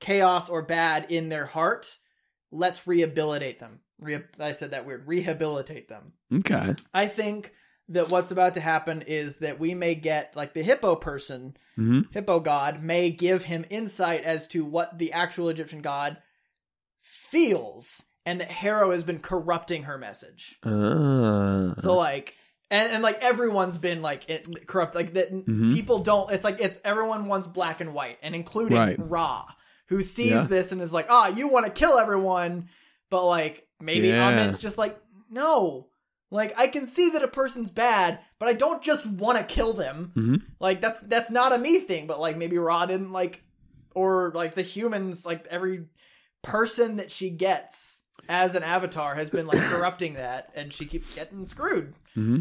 chaos 0.00 0.48
or 0.48 0.62
bad 0.62 1.10
in 1.10 1.28
their 1.28 1.46
heart. 1.46 1.96
Let's 2.52 2.86
rehabilitate 2.86 3.58
them. 3.58 3.80
Re- 4.00 4.24
I 4.38 4.52
said 4.52 4.70
that 4.72 4.86
weird. 4.86 5.06
Rehabilitate 5.06 5.88
them. 5.88 6.12
Okay. 6.32 6.74
I 6.92 7.06
think 7.06 7.52
that 7.88 8.08
what's 8.10 8.30
about 8.32 8.54
to 8.54 8.60
happen 8.60 9.02
is 9.02 9.36
that 9.36 9.60
we 9.60 9.72
may 9.74 9.94
get 9.94 10.34
like 10.36 10.52
the 10.54 10.62
hippo 10.62 10.96
person, 10.96 11.56
hmm 11.76 12.00
hippo 12.12 12.40
god, 12.40 12.82
may 12.82 13.10
give 13.10 13.44
him 13.44 13.64
insight 13.70 14.22
as 14.24 14.48
to 14.48 14.64
what 14.64 14.98
the 14.98 15.12
actual 15.12 15.48
Egyptian 15.48 15.82
god 15.82 16.16
feels, 17.00 18.02
and 18.24 18.40
that 18.40 18.50
Harrow 18.50 18.90
has 18.90 19.04
been 19.04 19.20
corrupting 19.20 19.84
her 19.84 19.98
message. 19.98 20.56
Uh, 20.62 21.74
So 21.78 21.96
like, 21.96 22.34
and, 22.70 22.92
and 22.92 23.02
like 23.02 23.22
everyone's 23.22 23.78
been 23.78 24.02
like 24.02 24.28
it, 24.28 24.66
corrupt. 24.66 24.94
Like 24.94 25.14
that, 25.14 25.32
Mhm. 25.32 25.72
people 25.72 26.00
don't. 26.00 26.30
It's 26.32 26.44
like 26.44 26.60
it's 26.60 26.78
everyone 26.84 27.26
wants 27.26 27.46
black 27.46 27.80
and 27.80 27.94
white, 27.94 28.18
and 28.22 28.34
including 28.34 28.76
Right. 28.78 28.96
Ra, 28.98 29.44
who 29.86 30.02
sees 30.02 30.32
Yeah. 30.32 30.46
this 30.46 30.72
and 30.72 30.80
is 30.82 30.92
like, 30.92 31.06
ah, 31.08 31.28
you 31.28 31.48
want 31.48 31.66
to 31.66 31.72
kill 31.72 31.98
everyone, 31.98 32.68
but 33.10 33.24
like 33.26 33.66
maybe 33.80 34.08
Yeah. 34.08 34.28
Ammit's 34.30 34.58
just 34.58 34.78
like, 34.78 34.98
no. 35.30 35.88
Like 36.30 36.54
I 36.58 36.66
can 36.66 36.86
see 36.86 37.10
that 37.10 37.22
a 37.22 37.28
person's 37.28 37.70
bad, 37.70 38.18
but 38.40 38.48
I 38.48 38.52
don't 38.52 38.82
just 38.82 39.06
want 39.06 39.38
to 39.38 39.44
kill 39.44 39.72
them. 39.72 40.12
Mhm. 40.16 40.42
Like 40.60 40.80
that's 40.80 41.00
that's 41.00 41.30
not 41.30 41.52
a 41.52 41.58
me 41.58 41.78
thing, 41.80 42.06
but 42.08 42.18
like 42.20 42.36
maybe 42.36 42.58
Ra 42.58 42.84
didn't 42.86 43.12
like, 43.12 43.42
or 43.94 44.32
like 44.34 44.54
the 44.56 44.62
humans, 44.62 45.24
like 45.24 45.46
every 45.48 45.84
person 46.42 46.96
that 46.96 47.10
she 47.10 47.30
gets 47.30 48.02
as 48.28 48.54
an 48.56 48.62
avatar 48.64 49.14
has 49.14 49.30
been 49.30 49.46
like 49.46 49.58
corrupting 49.70 50.14
that, 50.14 50.50
and 50.56 50.72
she 50.72 50.84
keeps 50.84 51.14
getting 51.14 51.46
screwed. 51.48 51.94
hmm 52.14 52.40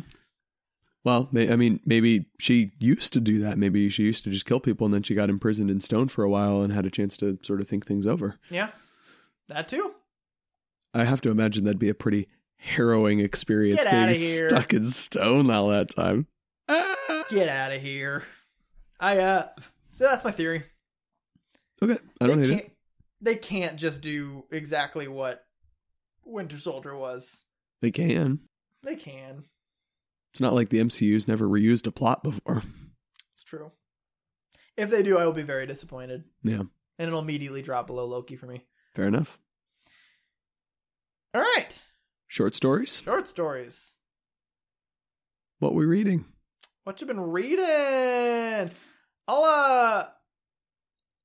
Well, 1.06 1.30
I 1.36 1.56
mean, 1.56 1.80
maybe 1.86 2.26
she 2.40 2.72
used 2.80 3.14
to 3.14 3.22
do 3.22 3.40
that. 3.40 3.60
Maybe 3.60 3.88
she 3.90 4.04
used 4.04 4.24
to 4.24 4.32
just 4.32 4.48
kill 4.48 4.60
people, 4.60 4.86
and 4.86 4.94
then 4.94 5.04
she 5.04 5.14
got 5.14 5.30
imprisoned 5.30 5.70
in 5.70 5.80
stone 5.80 6.08
for 6.08 6.24
a 6.24 6.30
while 6.30 6.62
and 6.62 6.74
had 6.74 6.88
a 6.88 6.90
chance 6.90 7.16
to 7.18 7.38
sort 7.44 7.62
of 7.62 7.68
think 7.68 7.86
things 7.86 8.08
over. 8.08 8.40
Yeah, 8.50 8.70
that 9.48 9.68
too. 9.68 9.94
I 10.96 11.04
have 11.04 11.22
to 11.22 11.30
imagine 11.30 11.64
that'd 11.64 11.78
be 11.78 11.90
a 11.90 11.94
pretty 11.94 12.28
harrowing 12.58 13.20
experience 13.20 13.84
Get 13.84 13.92
being 13.92 14.48
stuck 14.50 14.74
in 14.74 14.86
stone 14.88 15.52
all 15.52 15.68
that 15.68 15.92
time. 15.96 16.26
Ah. 16.68 16.96
Get 17.30 17.50
out 17.50 17.72
of 17.72 17.82
here. 17.82 18.24
I 19.00 19.20
uh, 19.20 19.50
so 19.94 20.06
that's 20.06 20.24
my 20.24 20.32
theory. 20.32 20.64
Okay, 21.84 22.00
I 22.20 22.28
don't 22.28 22.42
they 22.42 22.48
hate 22.48 22.58
it. 22.58 22.72
They 23.22 23.36
can't 23.36 23.78
just 23.78 24.02
do 24.02 24.46
exactly 24.52 25.08
what 25.08 25.46
Winter 26.26 26.58
Soldier 26.58 26.96
was. 26.98 27.44
They 27.82 27.92
can. 27.92 28.40
They 28.82 28.96
can. 28.96 29.44
It's 30.36 30.42
not 30.42 30.52
like 30.52 30.68
the 30.68 30.80
MCU's 30.80 31.30
never 31.30 31.48
reused 31.48 31.88
a 31.88 31.92
plot 31.94 32.22
before. 32.22 32.62
It's 33.32 33.42
true. 33.46 33.72
If 34.76 34.90
they 34.90 35.02
do, 35.02 35.18
I 35.18 35.24
will 35.26 35.32
be 35.32 35.44
very 35.44 35.66
disappointed, 35.66 36.26
Yeah, 36.44 36.64
and 37.00 37.08
it'll 37.08 37.22
immediately 37.22 37.62
drop 37.62 37.88
below 37.88 38.04
Loki 38.06 38.36
for 38.36 38.46
me. 38.46 38.66
fair 38.94 39.08
enough. 39.08 39.40
All 41.34 41.40
right, 41.40 41.82
Short 42.28 42.54
stories. 42.54 43.02
short 43.02 43.30
stories. 43.30 43.94
What 45.60 45.74
we 45.74 45.86
reading? 45.86 46.26
What 46.84 47.00
you 47.00 47.08
been 47.08 47.22
reading? 47.22 48.72
I'll 49.30 49.44
uh. 49.46 50.08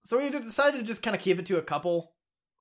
So 0.04 0.18
we 0.18 0.30
decided 0.30 0.78
to 0.78 0.84
just 0.84 1.02
kind 1.02 1.16
of 1.16 1.20
keep 1.22 1.40
it 1.40 1.46
to 1.46 1.58
a 1.58 1.62
couple, 1.62 2.12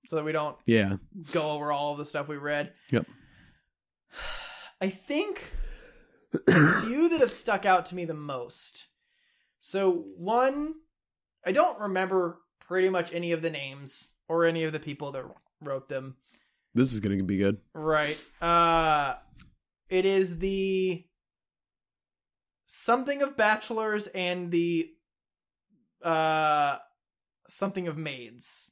so 0.08 0.16
that 0.16 0.26
we 0.26 0.32
don't 0.32 0.58
Yeah. 0.66 0.96
go 1.32 1.52
over 1.52 1.72
all 1.72 1.92
of 1.92 2.00
the 2.00 2.06
stuff 2.06 2.28
we 2.28 2.38
read. 2.38 2.74
Yep. 2.90 3.06
I 4.82 4.90
think 4.90 5.44
few 6.32 7.10
that 7.10 7.22
have 7.22 7.32
stuck 7.32 7.66
out 7.66 7.88
to 7.88 7.96
me 7.96 8.06
the 8.06 8.14
most. 8.14 8.88
So 9.60 10.06
one, 10.16 10.76
I 11.46 11.52
don't 11.52 11.80
remember 11.80 12.40
pretty 12.60 12.90
much 12.90 13.14
any 13.14 13.32
of 13.32 13.42
the 13.42 13.50
names 13.50 14.12
or 14.28 14.46
any 14.46 14.64
of 14.64 14.72
the 14.72 14.80
people 14.80 15.12
that 15.14 15.26
wrote 15.60 15.90
them. 15.90 16.18
This 16.74 16.94
is 16.94 17.00
going 17.00 17.18
to 17.18 17.24
be 17.24 17.38
good. 17.38 17.58
Right. 17.74 18.18
Uh 18.42 19.16
it 19.90 20.06
is 20.06 20.38
the 20.38 21.04
something 22.68 23.24
of 23.24 23.36
bachelors 23.36 24.08
and 24.08 24.52
the 24.52 24.92
uh 26.04 26.78
something 27.48 27.88
of 27.88 27.98
maids. 27.98 28.72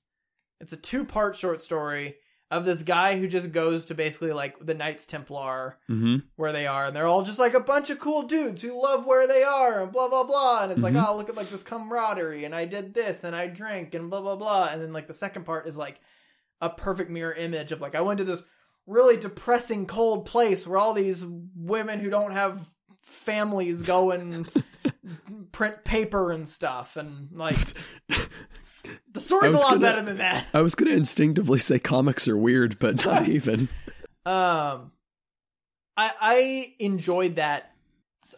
It's 0.60 0.74
a 0.74 0.78
two-part 0.78 1.36
short 1.36 1.62
story 1.62 2.18
of 2.50 2.64
this 2.64 2.82
guy 2.84 3.18
who 3.20 3.28
just 3.28 3.52
goes 3.52 3.84
to 3.86 3.94
basically 3.94 4.32
like 4.32 4.56
the 4.66 4.74
Knights 4.74 5.06
Templar 5.06 5.78
Mm-hmm. 5.90 6.18
where 6.38 6.52
they 6.54 6.66
are 6.66 6.86
and 6.86 6.96
they're 6.96 7.06
all 7.08 7.24
just 7.24 7.40
like 7.40 7.54
a 7.54 7.60
bunch 7.60 7.90
of 7.90 8.00
cool 8.00 8.24
dudes 8.24 8.62
who 8.62 8.82
love 8.82 9.06
where 9.06 9.28
they 9.28 9.44
are 9.44 9.82
and 9.84 9.92
blah 9.92 10.08
blah 10.08 10.24
blah 10.24 10.64
and 10.64 10.72
it's 10.72 10.80
Mhm. 10.82 10.94
like 10.94 11.08
oh 11.08 11.18
look 11.18 11.28
at 11.30 11.36
like 11.36 11.50
this 11.50 11.64
camaraderie 11.64 12.46
and 12.46 12.56
I 12.56 12.66
did 12.66 12.94
this 12.94 13.24
and 13.26 13.36
I 13.36 13.48
drank 13.48 13.94
and 13.96 14.10
blah 14.10 14.22
blah 14.22 14.38
blah 14.38 14.70
and 14.72 14.82
then 14.82 14.94
like 14.94 15.08
the 15.08 15.14
second 15.14 15.44
part 15.46 15.68
is 15.68 15.76
like 15.76 16.00
a 16.62 16.70
perfect 16.70 17.10
mirror 17.12 17.34
image 17.34 17.72
of 17.74 17.82
like 17.82 17.96
I 17.96 18.02
went 18.02 18.18
to 18.20 18.24
this 18.24 18.44
really 18.86 19.18
depressing 19.18 19.86
cold 19.86 20.26
place 20.26 20.66
where 20.66 20.78
all 20.80 20.94
these 20.94 21.26
women 21.56 22.00
who 22.00 22.10
don't 22.10 22.32
have 22.32 22.66
families 23.02 23.82
go 23.82 24.12
and 24.12 24.50
print 25.52 25.84
paper 25.84 26.32
and 26.32 26.48
stuff 26.48 26.96
and 26.96 27.30
like 27.32 27.58
story's 29.28 29.44
I 29.44 29.48
a 29.50 29.52
was 29.54 29.62
lot 29.64 29.70
gonna- 29.74 29.82
better 29.82 30.02
than 30.04 30.18
that 30.18 30.46
I 30.54 30.62
was 30.62 30.74
going 30.76 30.90
to 30.92 30.98
instinctively 30.98 31.60
say 31.60 31.78
comics 31.80 32.28
are 32.28 32.38
weird, 32.38 32.80
but 32.80 33.06
not 33.06 33.28
even. 33.30 33.70
Um, 34.26 34.92
I 35.96 36.12
I 36.20 36.76
enjoyed 36.80 37.36
that. 37.38 37.72
Let's 38.24 38.36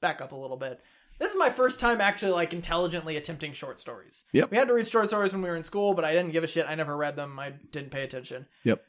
back 0.00 0.20
up 0.20 0.32
a 0.32 0.36
little 0.36 0.56
bit. 0.56 0.80
This 1.18 1.30
is 1.32 1.36
my 1.36 1.50
first 1.50 1.80
time 1.80 2.00
actually 2.00 2.32
like 2.32 2.52
intelligently 2.54 3.16
attempting 3.16 3.52
short 3.52 3.78
stories. 3.78 4.24
Yep. 4.32 4.50
We 4.50 4.56
had 4.56 4.68
to 4.68 4.74
read 4.74 4.88
short 4.88 5.08
stories 5.08 5.32
when 5.32 5.42
we 5.42 5.50
were 5.50 5.56
in 5.56 5.64
school, 5.64 5.92
but 5.94 6.04
I 6.04 6.12
didn't 6.12 6.32
give 6.32 6.44
a 6.44 6.46
shit. 6.46 6.64
I 6.66 6.74
never 6.76 6.96
read 6.96 7.16
them. 7.16 7.38
I 7.38 7.50
didn't 7.50 7.90
pay 7.90 8.02
attention. 8.04 8.46
Yep. 8.64 8.82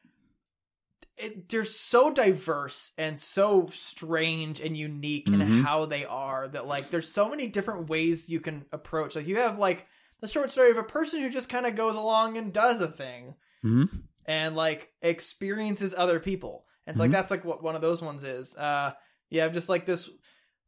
It, 1.17 1.49
they're 1.49 1.65
so 1.65 2.09
diverse 2.09 2.91
and 2.97 3.19
so 3.19 3.67
strange 3.73 4.61
and 4.61 4.77
unique 4.77 5.27
in 5.27 5.39
Mhm. 5.39 5.63
how 5.63 5.85
they 5.85 6.05
are 6.05 6.47
that 6.47 6.65
like 6.67 6.89
there's 6.89 7.11
so 7.11 7.27
many 7.29 7.47
different 7.47 7.89
ways 7.89 8.29
you 8.29 8.39
can 8.39 8.63
approach. 8.71 9.15
Like 9.15 9.27
you 9.27 9.35
have 9.37 9.57
like 9.59 9.85
the 10.21 10.27
short 10.27 10.51
story 10.51 10.71
of 10.71 10.77
a 10.77 10.83
person 10.83 11.21
who 11.21 11.29
just 11.29 11.49
kind 11.49 11.65
of 11.65 11.75
goes 11.75 11.95
along 11.95 12.37
and 12.37 12.53
does 12.53 12.79
a 12.81 12.87
thing 12.87 13.35
hmm 13.61 13.85
and 14.25 14.55
like 14.55 14.89
experiences 15.01 15.93
other 15.97 16.19
people. 16.19 16.65
And 16.87 16.95
so 16.95 17.03
like 17.03 17.09
Mhm. 17.09 17.13
that's 17.13 17.31
like 17.31 17.43
what 17.43 17.63
one 17.63 17.75
of 17.75 17.81
those 17.81 18.01
ones 18.01 18.23
is. 18.23 18.55
Uh 18.55 18.93
have 19.31 19.53
just 19.53 19.69
like 19.69 19.85
this 19.85 20.09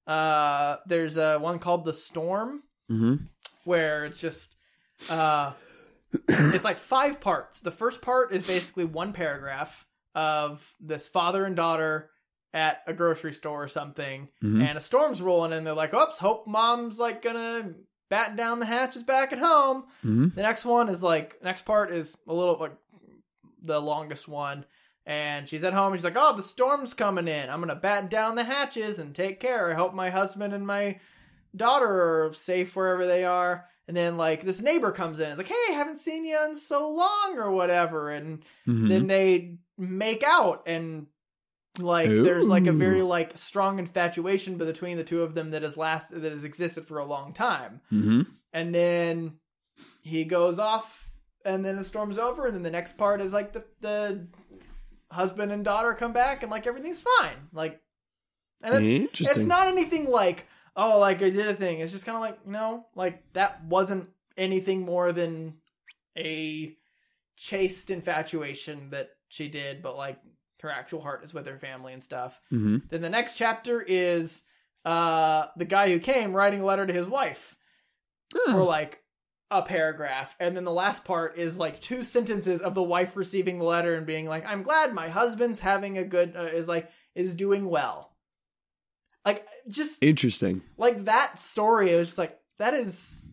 uh 0.08 0.78
there's 0.88 1.18
uh 1.18 1.40
one 1.40 1.60
called 1.60 1.86
The 1.86 1.94
Storm 1.94 2.64
hmm 2.88 3.16
where 3.64 4.06
it's 4.06 4.20
just 4.20 4.56
uh 5.10 5.54
it's 6.28 6.66
like 6.66 6.78
five 6.78 7.20
parts. 7.22 7.60
The 7.60 7.72
first 7.72 8.02
part 8.02 8.34
is 8.34 8.44
basically 8.44 8.86
one 8.86 9.14
paragraph 9.14 9.86
of 10.16 10.74
this 10.80 11.08
father 11.08 11.46
and 11.46 11.56
daughter 11.56 12.10
at 12.54 12.82
a 12.86 12.94
grocery 12.94 13.34
store 13.34 13.64
or 13.64 13.68
something 13.68 14.30
hmm 14.42 14.62
and 14.62 14.78
a 14.78 14.82
storm's 14.82 15.22
rolling 15.22 15.54
and 15.54 15.66
they're 15.66 15.74
like, 15.74 15.94
"Oops, 15.94 16.18
hope 16.20 16.48
mom's 16.48 17.00
like 17.00 17.22
gonna 17.22 17.74
batten 18.10 18.36
down 18.36 18.60
the 18.60 18.66
hatches 18.66 19.04
back 19.04 19.32
at 19.34 19.40
home." 19.40 19.86
hmm 20.02 20.28
The 20.36 20.42
next 20.42 20.66
one 20.66 20.90
is 20.90 21.02
like 21.04 21.42
next 21.44 21.64
part 21.66 21.92
is 21.94 22.16
a 22.28 22.34
little 22.34 22.58
like 22.60 22.76
the 23.64 23.80
longest 23.80 24.28
one. 24.28 24.66
And 25.06 25.50
she's 25.50 25.66
at 25.66 25.74
home 25.74 25.92
and 25.92 26.00
she's 26.00 26.06
like, 26.06 26.16
Oh, 26.18 26.36
the 26.36 26.44
storm's 26.44 26.94
coming 26.94 27.28
in. 27.28 27.50
I'm 27.50 27.60
gonna 27.60 27.76
batten 27.76 28.08
down 28.08 28.36
the 28.36 28.44
hatches 28.46 29.00
and 29.00 29.14
take 29.14 29.40
care. 29.40 29.70
I 29.70 29.74
hope 29.74 29.94
my 29.94 30.10
husband 30.10 30.54
and 30.54 30.66
my 30.66 31.00
daughter 31.56 32.26
are 32.26 32.34
safe 32.34 32.76
wherever 32.76 33.06
they 33.06 33.26
are. 33.26 33.66
And 33.88 33.98
then 33.98 34.16
like 34.16 34.44
this 34.44 34.62
neighbor 34.62 34.92
comes 34.92 35.20
in, 35.20 35.30
it's 35.30 35.38
like, 35.38 35.48
Hey, 35.48 35.56
I 35.70 35.74
haven't 35.74 35.98
seen 35.98 36.24
you 36.26 36.38
in 36.46 36.56
so 36.56 36.90
long 36.90 37.36
or 37.38 37.52
whatever. 37.52 38.10
And 38.10 38.44
hmm 38.66 38.88
then 38.88 39.08
they 39.08 39.58
make 39.78 40.24
out 40.24 40.64
and 40.68 41.08
like 41.80 42.10
there's 42.10 42.48
like 42.48 42.68
a 42.68 42.74
very 42.74 43.02
like 43.02 43.38
strong 43.38 43.80
infatuation 43.80 44.58
between 44.58 44.98
the 44.98 45.04
two 45.04 45.24
of 45.24 45.34
them 45.34 45.52
that 45.52 45.64
has 45.64 45.76
last 45.76 46.12
that 46.12 46.32
has 46.32 46.44
existed 46.44 46.86
for 46.86 47.00
a 47.00 47.06
long 47.06 47.34
time. 47.34 47.82
Hmm 47.90 48.22
and 48.54 48.74
then 48.74 49.34
he 50.02 50.24
goes 50.24 50.60
off 50.60 51.12
and 51.44 51.66
then 51.66 51.76
the 51.76 51.84
storm's 51.84 52.18
over 52.18 52.46
and 52.46 52.56
then 52.56 52.62
the 52.62 52.72
next 52.72 52.98
part 52.98 53.20
is 53.20 53.34
like 53.34 53.52
the 53.52 53.66
the 53.82 54.28
husband 55.12 55.52
and 55.52 55.66
daughter 55.66 55.94
come 55.94 56.14
back 56.14 56.44
and 56.44 56.52
like 56.52 56.68
everything's 56.68 57.02
fine. 57.02 57.36
Like 57.52 57.82
and 58.62 58.86
it's 58.86 59.20
it's 59.20 59.46
not 59.46 59.68
anything 59.68 60.06
like 60.06 60.48
oh, 60.76 61.00
like 61.00 61.22
I 61.22 61.30
did 61.30 61.48
a 61.48 61.54
thing. 61.54 61.80
It's 61.80 61.92
just 61.92 62.06
kind 62.06 62.16
of 62.16 62.22
like 62.22 62.48
no, 62.48 62.86
like 62.96 63.24
that 63.34 63.66
wasn't 63.66 64.10
anything 64.38 64.82
more 64.82 65.12
than 65.12 65.56
a 66.18 66.76
chaste 67.36 67.90
infatuation 67.90 68.92
that 68.92 69.10
she 69.28 69.50
did, 69.50 69.82
but 69.82 69.98
like 69.98 70.20
her 70.64 70.72
actual 70.72 71.02
heart 71.02 71.24
is 71.24 71.34
with 71.34 71.46
her 71.48 71.58
family 71.58 71.94
and 71.94 72.04
stuff. 72.04 72.42
hmm 72.50 72.78
Then 72.90 73.02
the 73.02 73.10
next 73.10 73.38
chapter 73.38 73.82
is 73.82 74.42
uh 74.84 75.46
the 75.56 75.66
guy 75.66 75.90
who 75.92 76.00
came 76.00 76.34
writing 76.36 76.60
a 76.62 76.66
letter 76.66 76.86
to 76.86 76.92
his 76.94 77.08
wife 77.08 77.56
for 78.52 78.64
like 78.64 79.02
a 79.52 79.62
paragraph. 79.62 80.36
And 80.40 80.58
then 80.58 80.64
the 80.66 80.72
last 80.72 81.06
part 81.06 81.38
is 81.38 81.58
like 81.58 81.80
two 81.80 82.02
sentences 82.04 82.60
of 82.60 82.74
the 82.74 82.82
wife 82.84 83.16
receiving 83.16 83.60
the 83.60 83.66
letter 83.66 83.94
and 83.96 84.06
being 84.08 84.26
like 84.26 84.46
i'm 84.48 84.64
glad 84.64 84.94
my 84.94 85.10
husband's 85.10 85.60
having 85.60 86.00
a 86.00 86.04
good 86.04 86.36
uh, 86.36 86.42
is 86.44 86.68
like 86.68 86.90
is 87.16 87.34
doing 87.36 87.70
well. 87.70 88.10
Like 89.26 89.48
just 89.70 90.04
Interesting. 90.04 90.62
like 90.78 91.06
that 91.06 91.38
story 91.38 91.92
it 91.92 91.98
was 92.00 92.08
just 92.10 92.18
like 92.18 92.38
that 92.60 92.74
is 92.74 93.24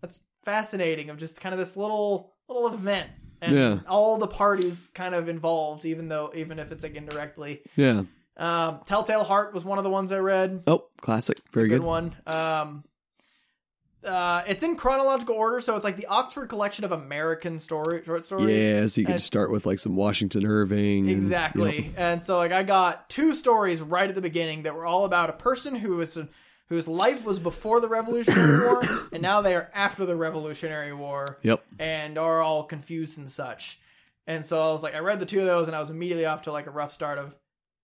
that's 0.00 0.20
fascinating 0.44 1.10
of 1.10 1.18
just 1.18 1.40
kind 1.40 1.52
of 1.52 1.58
this 1.58 1.76
little 1.76 2.32
little 2.48 2.68
event 2.72 3.10
and 3.42 3.54
Yeah. 3.54 3.78
all 3.88 4.16
the 4.18 4.26
parties 4.26 4.88
kind 4.94 5.14
of 5.14 5.28
involved 5.28 5.84
even 5.84 6.08
though 6.08 6.30
even 6.34 6.58
if 6.58 6.70
it's 6.72 6.82
like 6.82 6.94
indirectly 6.94 7.62
Yeah. 7.76 8.02
um 8.36 8.80
telltale 8.86 9.24
heart 9.24 9.54
was 9.54 9.64
one 9.64 9.78
of 9.78 9.84
the 9.84 9.90
ones 9.90 10.12
i 10.12 10.18
read 10.18 10.62
Oh, 10.66 10.86
classic. 11.00 11.38
Very 11.52 11.68
good, 11.68 11.80
good. 11.80 11.86
one. 11.86 12.16
Um, 12.26 12.84
uh, 14.02 14.42
it's 14.46 14.62
in 14.62 14.76
chronological 14.76 15.34
order, 15.34 15.60
so 15.60 15.76
it's 15.76 15.84
like 15.84 15.98
the 15.98 16.06
Oxford 16.06 16.48
collection 16.48 16.86
of 16.86 16.92
American 16.92 17.58
story 17.60 18.02
short 18.02 18.24
stories. 18.24 18.56
Yeah, 18.56 18.86
so 18.86 19.00
you 19.02 19.04
can 19.06 19.14
And- 19.14 19.22
start 19.22 19.50
with 19.50 19.66
like 19.66 19.78
some 19.78 19.94
Washington 19.94 20.46
Irving. 20.46 21.00
and- 21.00 21.10
exactly. 21.10 21.82
yep. 21.82 21.92
And 21.98 22.22
so 22.22 22.38
like 22.38 22.50
I 22.50 22.62
got 22.62 23.10
two 23.10 23.34
stories 23.34 23.82
right 23.82 24.08
at 24.08 24.14
the 24.14 24.22
beginning 24.22 24.62
that 24.62 24.74
were 24.74 24.86
all 24.86 25.04
about 25.04 25.28
a 25.28 25.34
person 25.34 25.74
who 25.74 25.96
was 25.96 26.16
whose 26.70 26.88
life 26.88 27.24
was 27.26 27.38
before 27.38 27.80
the 27.80 27.88
Revolutionary 27.88 28.60
War, 28.66 28.80
and 29.12 29.20
now 29.20 29.42
they 29.42 29.54
are 29.54 29.70
after 29.74 30.06
the 30.06 30.16
Revolutionary 30.16 30.94
War, 30.94 31.38
Yep. 31.42 31.62
and 31.78 32.16
are 32.16 32.40
all 32.40 32.64
confused 32.64 33.18
and 33.18 33.30
such. 33.30 33.78
And 34.26 34.46
so 34.46 34.58
I 34.60 34.72
was 34.72 34.82
like, 34.82 34.94
I 34.94 35.00
read 35.00 35.20
the 35.20 35.26
two 35.26 35.40
of 35.40 35.46
those, 35.46 35.66
and 35.66 35.76
I 35.76 35.80
was 35.80 35.90
immediately 35.90 36.24
off 36.24 36.42
to 36.42 36.52
like 36.52 36.66
a 36.66 36.70
rough 36.70 36.92
start 36.92 37.18
of. 37.18 37.34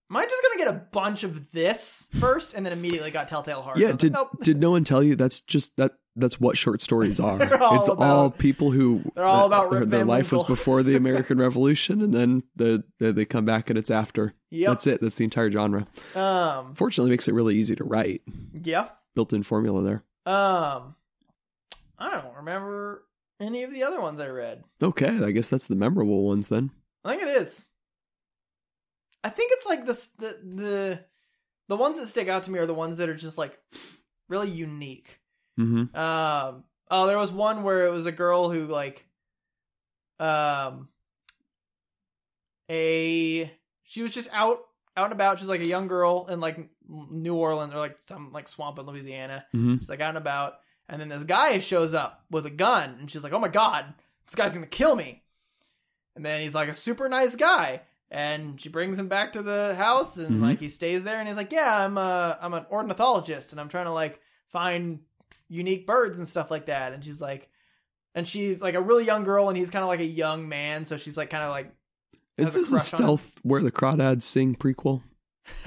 Am 0.09 0.15
I 0.15 0.23
just 0.23 0.41
gonna 0.41 0.57
get 0.57 0.73
a 0.73 0.85
bunch 0.91 1.23
of 1.25 1.51
this 1.51 2.07
first, 2.19 2.53
and 2.53 2.65
then 2.65 2.71
immediately 2.73 3.11
got 3.11 3.27
Telltale 3.27 3.61
Heart? 3.61 3.77
Yeah. 3.77 3.91
Did 3.91 4.03
like, 4.03 4.11
nope. 4.13 4.29
did 4.41 4.57
no 4.57 4.71
one 4.71 4.83
tell 4.85 5.03
you 5.03 5.15
that's 5.15 5.41
just 5.41 5.75
that? 5.77 5.91
That's 6.17 6.39
what 6.39 6.57
short 6.57 6.81
stories 6.81 7.19
are. 7.19 7.41
All 7.61 7.77
it's 7.77 7.87
all 7.89 8.31
people 8.31 8.71
who 8.71 9.03
They're 9.15 9.23
all 9.23 9.45
about 9.45 9.71
their, 9.71 9.85
their 9.85 10.05
life 10.05 10.31
was 10.31 10.43
before 10.43 10.83
the 10.83 10.95
American 11.03 11.37
Revolution, 11.37 12.01
and 12.01 12.13
then 12.13 12.43
the, 12.55 12.83
the 12.99 13.13
they 13.13 13.25
come 13.25 13.45
back 13.45 13.69
and 13.69 13.77
it's 13.77 13.91
after. 13.91 14.33
Yep. 14.49 14.69
That's 14.69 14.87
it. 14.87 15.01
That's 15.01 15.15
the 15.15 15.23
entire 15.23 15.51
genre. 15.51 15.87
Um. 16.15 16.73
Fortunately, 16.75 17.11
it 17.11 17.13
makes 17.13 17.27
it 17.27 17.33
really 17.33 17.55
easy 17.55 17.75
to 17.75 17.83
write. 17.83 18.21
Yeah. 18.53 18.89
Built-in 19.15 19.43
formula 19.43 19.83
there. 19.83 20.03
Um. 20.33 20.95
I 21.99 22.11
don't 22.11 22.35
remember 22.35 23.03
any 23.39 23.63
of 23.63 23.73
the 23.73 23.83
other 23.83 24.01
ones 24.01 24.19
I 24.19 24.27
read. 24.27 24.63
Okay, 24.81 25.23
I 25.23 25.31
guess 25.31 25.49
that's 25.49 25.67
the 25.67 25.75
memorable 25.75 26.25
ones 26.25 26.49
then. 26.49 26.71
I 27.03 27.11
think 27.11 27.23
it 27.23 27.29
is. 27.41 27.69
I 29.23 29.29
think 29.29 29.51
it's 29.53 29.65
like 29.65 29.85
this 29.85 30.07
the 30.19 30.37
the 30.43 30.99
the 31.67 31.77
ones 31.77 31.99
that 31.99 32.07
stick 32.07 32.27
out 32.29 32.43
to 32.43 32.51
me 32.51 32.59
are 32.59 32.65
the 32.65 32.73
ones 32.73 32.97
that 32.97 33.09
are 33.09 33.15
just 33.15 33.37
like 33.37 33.59
really 34.29 34.49
unique. 34.49 35.19
Mm-hmm. 35.59 35.95
Um. 35.97 36.63
Oh, 36.89 37.05
there 37.07 37.17
was 37.17 37.31
one 37.33 37.63
where 37.63 37.85
it 37.85 37.91
was 37.91 38.05
a 38.05 38.11
girl 38.13 38.49
who 38.49 38.65
like, 38.67 39.05
um, 40.19 40.87
a 42.69 43.51
she 43.83 44.01
was 44.01 44.13
just 44.13 44.29
out 44.31 44.59
out 44.95 45.05
and 45.05 45.13
about. 45.13 45.39
She's 45.39 45.47
like 45.47 45.61
a 45.61 45.65
young 45.65 45.87
girl 45.87 46.27
in 46.29 46.39
like 46.39 46.57
New 46.87 47.35
Orleans 47.35 47.73
or 47.73 47.77
like 47.77 47.97
some 48.01 48.31
like 48.31 48.47
swamp 48.47 48.79
in 48.79 48.85
Louisiana. 48.85 49.45
Mm-hmm. 49.55 49.77
She's 49.79 49.89
like 49.89 50.01
out 50.01 50.09
and 50.09 50.17
about, 50.17 50.55
and 50.89 50.99
then 50.99 51.09
this 51.09 51.23
guy 51.23 51.59
shows 51.59 51.93
up 51.93 52.23
with 52.29 52.45
a 52.45 52.49
gun, 52.51 52.97
and 52.99 53.09
she's 53.11 53.23
like, 53.23 53.33
"Oh 53.33 53.39
my 53.39 53.47
god, 53.47 53.85
this 54.25 54.35
guy's 54.35 54.53
gonna 54.53 54.65
kill 54.67 54.95
me!" 54.95 55.23
And 56.15 56.25
then 56.25 56.41
he's 56.41 56.55
like 56.55 56.69
a 56.69 56.73
super 56.73 57.07
nice 57.09 57.35
guy, 57.35 57.81
and 58.09 58.59
she 58.59 58.69
brings 58.69 58.97
him 58.97 59.07
back 59.07 59.33
to 59.33 59.41
the 59.43 59.75
house, 59.75 60.17
and 60.17 60.37
Mhm. 60.41 60.41
like 60.41 60.59
he 60.59 60.69
stays 60.69 61.03
there, 61.03 61.19
and 61.19 61.27
he's 61.27 61.37
like, 61.37 61.51
"Yeah, 61.51 61.85
I'm 61.85 61.97
a 61.97 62.37
I'm 62.41 62.53
an 62.53 62.65
ornithologist, 62.71 63.51
and 63.51 63.61
I'm 63.61 63.69
trying 63.69 63.85
to 63.85 63.91
like 63.91 64.19
find 64.49 64.99
unique 65.49 65.85
birds 65.87 66.17
and 66.19 66.27
stuff 66.27 66.49
like 66.51 66.65
that." 66.67 66.93
And 66.93 67.03
she's 67.03 67.21
like, 67.21 67.49
and 68.15 68.27
she's 68.27 68.61
like 68.61 68.75
a 68.75 68.81
really 68.81 69.05
young 69.05 69.23
girl, 69.23 69.49
and 69.49 69.57
he's 69.57 69.69
kind 69.69 69.83
of 69.83 69.87
like 69.89 69.99
a 69.99 70.05
young 70.05 70.47
man, 70.49 70.85
so 70.85 70.97
she's 70.97 71.17
like 71.17 71.29
kind 71.29 71.43
of 71.43 71.49
like 71.51 71.71
Is 72.37 72.55
a 72.55 72.59
this 72.59 72.71
a 72.71 72.75
him. 72.75 72.79
stealth 72.79 73.31
where 73.43 73.61
the 73.61 73.71
crawdads 73.71 74.23
sing 74.23 74.55
prequel? 74.55 75.01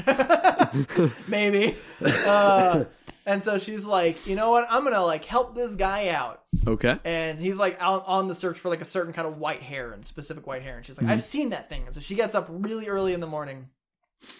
maybe. 1.28 1.76
Uh, 2.05 2.85
and 3.26 3.43
so 3.43 3.59
she's 3.59 3.85
like, 3.85 4.26
you 4.26 4.37
know 4.37 4.51
what? 4.51 4.66
I'm 4.70 4.85
gonna 4.85 5.05
like 5.05 5.24
help 5.24 5.55
this 5.55 5.74
guy 5.74 6.09
out. 6.09 6.43
Okay. 6.66 6.99
and 7.05 7.39
he's 7.39 7.57
like 7.57 7.76
out 7.81 8.05
on 8.07 8.26
the 8.28 8.35
search 8.35 8.59
for 8.59 8.68
like 8.68 8.81
a 8.81 8.85
certain 8.85 9.12
kind 9.12 9.26
of 9.28 9.39
white 9.39 9.62
hair 9.62 9.93
and 9.93 10.05
specific 10.05 10.47
white 10.49 10.62
hair 10.62 10.76
and 10.76 10.85
she's 10.85 10.99
like 10.99 11.07
Mhm. 11.07 11.11
i've 11.12 11.22
seen 11.22 11.51
that 11.51 11.68
thing 11.68 11.85
and 11.87 11.95
so 11.95 12.01
she 12.01 12.16
gets 12.16 12.35
up 12.35 12.49
really 12.51 12.89
early 12.89 13.14
in 13.14 13.20
the 13.20 13.26
morning 13.26 13.68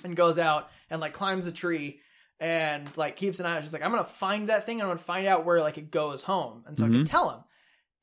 and 0.03 0.17
goes 0.17 0.37
out 0.37 0.69
and 0.91 1.01
like 1.01 1.13
climbs 1.15 1.47
a 1.47 1.53
tree 1.53 2.01
and 2.41 2.91
like 2.97 3.17
keeps 3.17 3.39
an 3.41 3.47
eye 3.47 3.57
out 3.57 3.63
she's 3.63 3.73
like 3.73 3.83
i'm 3.83 3.91
gonna 3.91 4.05
find 4.05 4.49
that 4.49 4.65
thing 4.67 4.81
and 4.81 4.83
i'm 4.83 4.89
gonna 4.97 4.99
find 5.05 5.27
out 5.27 5.45
where 5.45 5.61
like 5.61 5.77
it 5.79 5.91
goes 5.91 6.23
home 6.23 6.65
and 6.67 6.79
so 6.79 6.87
i 6.87 6.89
can 6.89 7.05
Mhm. 7.05 7.09
tell 7.11 7.31
him 7.31 7.41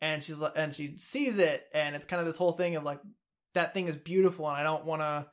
and 0.02 0.24
she's 0.24 0.38
like 0.40 0.54
and 0.56 0.76
she 0.76 0.98
sees 0.98 1.38
it 1.40 1.66
and 1.74 1.96
it's 1.96 2.06
kind 2.06 2.20
of 2.20 2.26
this 2.28 2.38
whole 2.38 2.52
thing 2.52 2.76
of 2.76 2.84
like 2.84 3.00
that 3.56 3.74
thing 3.74 3.88
is 3.88 3.96
beautiful 3.96 4.48
and 4.48 4.56
i 4.58 4.64
don't 4.64 4.86
want 4.86 5.02
to 5.02 5.26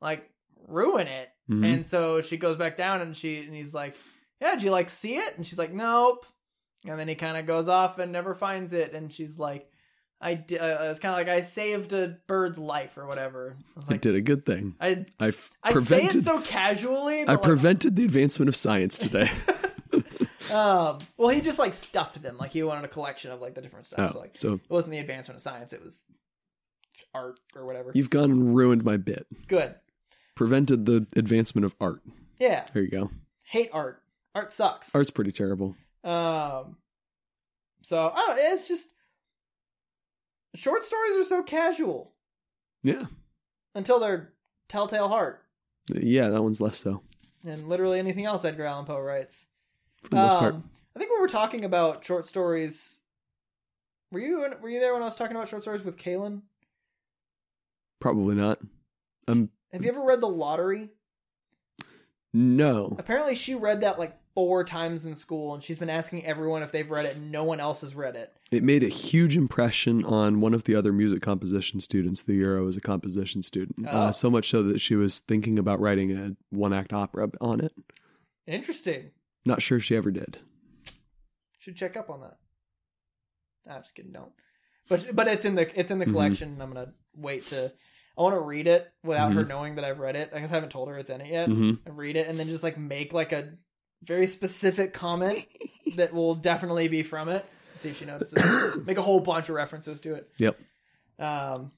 like 0.00 0.30
ruin 0.68 1.06
it 1.08 1.28
Mhm. 1.50 1.74
and 1.74 1.86
so 1.86 2.20
she 2.22 2.36
goes 2.36 2.56
back 2.56 2.76
down 2.76 3.00
and 3.00 3.16
she 3.16 3.38
and 3.44 3.54
he's 3.54 3.74
like, 3.74 3.96
Yeah, 4.40 4.54
did 4.54 4.62
you 4.62 4.70
like 4.70 4.88
see 4.88 5.16
it? 5.16 5.36
And 5.36 5.44
she's 5.46 5.58
like, 5.58 5.72
Nope. 5.72 6.24
And 6.86 6.98
then 6.98 7.08
he 7.08 7.14
kind 7.16 7.36
of 7.36 7.44
goes 7.44 7.68
off 7.68 7.98
and 7.98 8.12
never 8.12 8.34
finds 8.34 8.72
it. 8.72 8.94
And 8.94 9.12
she's 9.12 9.36
like, 9.38 9.68
I 10.20 10.34
did. 10.34 10.60
Uh, 10.60 10.78
it's 10.82 10.98
kind 10.98 11.12
of 11.12 11.18
like 11.18 11.28
I 11.34 11.40
saved 11.40 11.92
a 11.92 12.18
bird's 12.26 12.58
life 12.58 12.98
or 12.98 13.06
whatever. 13.06 13.56
I 13.74 13.78
was 13.80 13.88
I 13.88 13.96
did 13.96 14.14
a 14.14 14.20
good 14.20 14.44
thing. 14.44 14.74
I 14.80 15.06
I 15.18 15.26
I 15.62 15.70
say 15.70 15.72
prevented. 15.72 16.16
it 16.16 16.24
so 16.24 16.40
casually. 16.40 17.22
I 17.22 17.32
like, 17.32 17.42
prevented 17.42 17.96
the 17.96 18.04
advancement 18.04 18.48
of 18.48 18.56
science 18.56 18.98
today. 18.98 19.30
um, 20.52 20.98
well, 21.16 21.28
he 21.30 21.40
just 21.40 21.58
like 21.58 21.72
stuffed 21.74 22.20
them. 22.22 22.36
Like 22.36 22.50
he 22.50 22.62
wanted 22.62 22.84
a 22.84 22.88
collection 22.88 23.30
of 23.30 23.40
like 23.40 23.54
the 23.54 23.62
different 23.62 23.86
stuff. 23.86 24.10
oh, 24.10 24.12
So 24.12 24.18
like 24.20 24.32
so 24.38 24.52
it 24.54 24.60
wasn't 24.68 24.92
the 24.92 24.98
advancement 24.98 25.36
of 25.36 25.42
science. 25.42 25.72
It 25.72 25.82
was 25.82 26.04
art 27.14 27.40
or 27.54 27.64
whatever. 27.64 27.92
you've 27.94 28.10
gone 28.10 28.30
and 28.30 28.54
ruined 28.54 28.84
my 28.84 28.96
bit. 28.98 29.26
Good. 29.48 29.74
Prevented 30.34 30.84
the 30.86 31.06
advancement 31.16 31.64
of 31.64 31.74
art. 31.80 32.02
Yeah. 32.38 32.66
There 32.74 32.82
you 32.82 32.90
go. 32.90 33.10
Hate 33.44 33.70
art. 33.72 34.02
Art 34.34 34.52
sucks. 34.52 34.94
Art's 34.94 35.10
pretty 35.10 35.32
terrible. 35.32 35.76
Um, 36.04 36.76
so 37.82 38.12
I 38.14 38.26
don't. 38.26 38.38
It's 38.52 38.68
just 38.68 38.88
short 40.54 40.84
stories 40.84 41.16
are 41.16 41.24
so 41.28 41.42
casual 41.42 42.12
Yeah. 42.82 43.06
until 43.74 43.98
they're 44.00 44.32
Telltale 44.68 45.08
Heart 45.08 45.44
Yeah, 45.88 46.28
that 46.30 46.42
one's 46.42 46.60
less 46.60 46.78
so. 46.78 47.02
and 47.44 47.68
literally 47.68 47.98
anything 47.98 48.24
else 48.24 48.44
Edgar 48.44 48.64
Allan 48.64 48.86
Poe 48.86 49.00
writes. 49.00 49.46
For 50.02 50.08
the 50.10 50.16
most 50.16 50.38
part. 50.38 50.54
Um, 50.54 50.70
I 50.96 50.98
think 50.98 51.10
we 51.12 51.20
were 51.20 51.28
talking 51.28 51.64
about 51.64 52.04
short 52.04 52.26
stories. 52.26 53.00
Were 54.12 54.20
you 54.20 54.38
were 54.60 54.68
you 54.68 54.80
there 54.80 54.92
when 54.94 55.02
I 55.02 55.06
was 55.06 55.14
talking 55.16 55.36
about 55.36 55.48
short 55.48 55.62
stories 55.62 55.84
with 55.84 55.96
Kaylin? 55.96 56.42
Probably 58.00 58.34
not. 58.34 58.58
Um 59.28 59.50
Have 59.72 59.84
you 59.84 59.90
ever 59.90 60.02
read 60.04 60.20
The 60.20 60.26
Lottery? 60.28 60.90
no. 62.32 62.94
Apparently, 62.98 63.34
she 63.34 63.54
read 63.54 63.80
that 63.82 63.98
like 63.98 64.16
four 64.34 64.64
times 64.64 65.04
in 65.06 65.14
school, 65.14 65.54
and 65.54 65.62
she's 65.62 65.78
been 65.78 65.90
asking 65.90 66.24
everyone 66.24 66.62
if 66.62 66.70
they've 66.72 66.90
read 66.90 67.04
it, 67.06 67.16
and 67.16 67.32
no 67.32 67.44
one 67.44 67.58
else 67.60 67.80
has 67.82 67.94
read 67.94 68.14
it. 68.16 68.32
It 68.50 68.62
made 68.62 68.82
a 68.84 68.88
huge 68.88 69.36
impression 69.36 70.04
on 70.04 70.40
one 70.40 70.54
of 70.54 70.64
the 70.64 70.74
other 70.74 70.92
music 70.92 71.20
composition 71.22 71.80
students 71.80 72.22
the 72.22 72.34
year 72.34 72.58
I 72.58 72.62
was 72.62 72.76
a 72.76 72.80
composition 72.80 73.42
student. 73.42 73.86
Oh. 73.86 73.90
Uh, 73.90 74.12
so 74.12 74.30
much 74.30 74.48
so 74.50 74.62
that 74.62 74.80
she 74.80 74.94
was 74.94 75.20
thinking 75.20 75.58
about 75.58 75.80
writing 75.80 76.12
a 76.16 76.36
one 76.50 76.72
act 76.72 76.92
opera 76.92 77.30
on 77.40 77.60
it. 77.60 77.72
Interesting. 78.46 79.10
Not 79.44 79.62
sure 79.62 79.78
if 79.78 79.84
she 79.84 79.96
ever 79.96 80.10
did. 80.10 80.38
Should 81.58 81.76
check 81.76 81.96
up 81.96 82.08
on 82.10 82.20
that. 82.20 82.36
I'm 83.70 83.82
just 83.82 83.94
kidding. 83.94 84.12
Don't. 84.12 84.32
But 84.88 85.14
but 85.14 85.28
it's 85.28 85.44
in 85.44 85.54
the 85.54 85.78
it's 85.78 85.90
in 85.90 85.98
the 85.98 86.06
Mhm. 86.06 86.12
collection. 86.12 86.48
and 86.54 86.62
I'm 86.62 86.72
gonna 86.72 86.92
wait 87.14 87.46
to. 87.48 87.72
I 88.18 88.22
want 88.22 88.34
to 88.34 88.40
read 88.40 88.66
it 88.66 88.90
without 89.04 89.32
her 89.32 89.44
Mhm. 89.44 89.48
knowing 89.48 89.74
that 89.76 89.84
I've 89.84 89.98
read 90.00 90.16
it. 90.16 90.30
I 90.34 90.40
guess 90.40 90.50
I 90.50 90.54
haven't 90.54 90.70
told 90.72 90.88
her 90.88 90.98
it's 90.98 91.10
in 91.10 91.20
it 91.20 91.28
yet. 91.28 91.48
hmm 91.48 91.74
And 91.86 91.96
read 91.96 92.16
it 92.16 92.26
and 92.26 92.38
then 92.38 92.48
just 92.48 92.62
like 92.62 92.76
make 92.78 93.12
like 93.12 93.32
a 93.32 93.54
very 94.02 94.26
specific 94.26 94.92
comment 94.92 95.46
that 95.96 96.12
will 96.12 96.34
definitely 96.34 96.88
be 96.88 97.02
from 97.02 97.28
it. 97.28 97.44
See 97.74 97.90
if 97.90 97.98
she 97.98 98.04
notices. 98.04 98.42
make 98.86 98.98
a 98.98 99.02
whole 99.02 99.20
bunch 99.20 99.48
of 99.48 99.54
references 99.54 100.00
to 100.00 100.14
it. 100.14 100.30
Yep. 100.38 100.58
Um. 101.18 101.72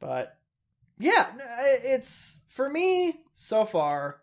But 0.00 0.36
yeah, 0.98 1.26
it's 1.84 2.40
for 2.48 2.68
me 2.68 3.14
so 3.36 3.64
far. 3.64 4.20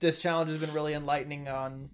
This 0.00 0.20
challenge 0.20 0.50
has 0.50 0.60
been 0.60 0.72
really 0.72 0.94
enlightening 0.94 1.48
on 1.48 1.90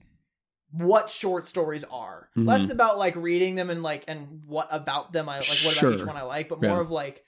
what 0.70 1.09
short 1.09 1.46
stories 1.46 1.84
are. 1.84 2.28
Mhm. 2.36 2.46
Less 2.46 2.68
about 2.70 2.98
like 2.98 3.16
reading 3.16 3.54
them 3.54 3.70
and 3.70 3.82
like 3.82 4.04
and 4.09 4.42
what 4.46 4.68
about 4.70 5.12
them 5.12 5.28
I 5.28 5.38
like 5.38 5.48
what 5.64 5.78
about 5.80 5.92
each 5.94 6.04
one 6.04 6.16
I 6.16 6.22
like, 6.22 6.48
but 6.48 6.61
more 6.61 6.70
Yeah. 6.76 6.80
of 6.80 6.90
like 6.90 7.24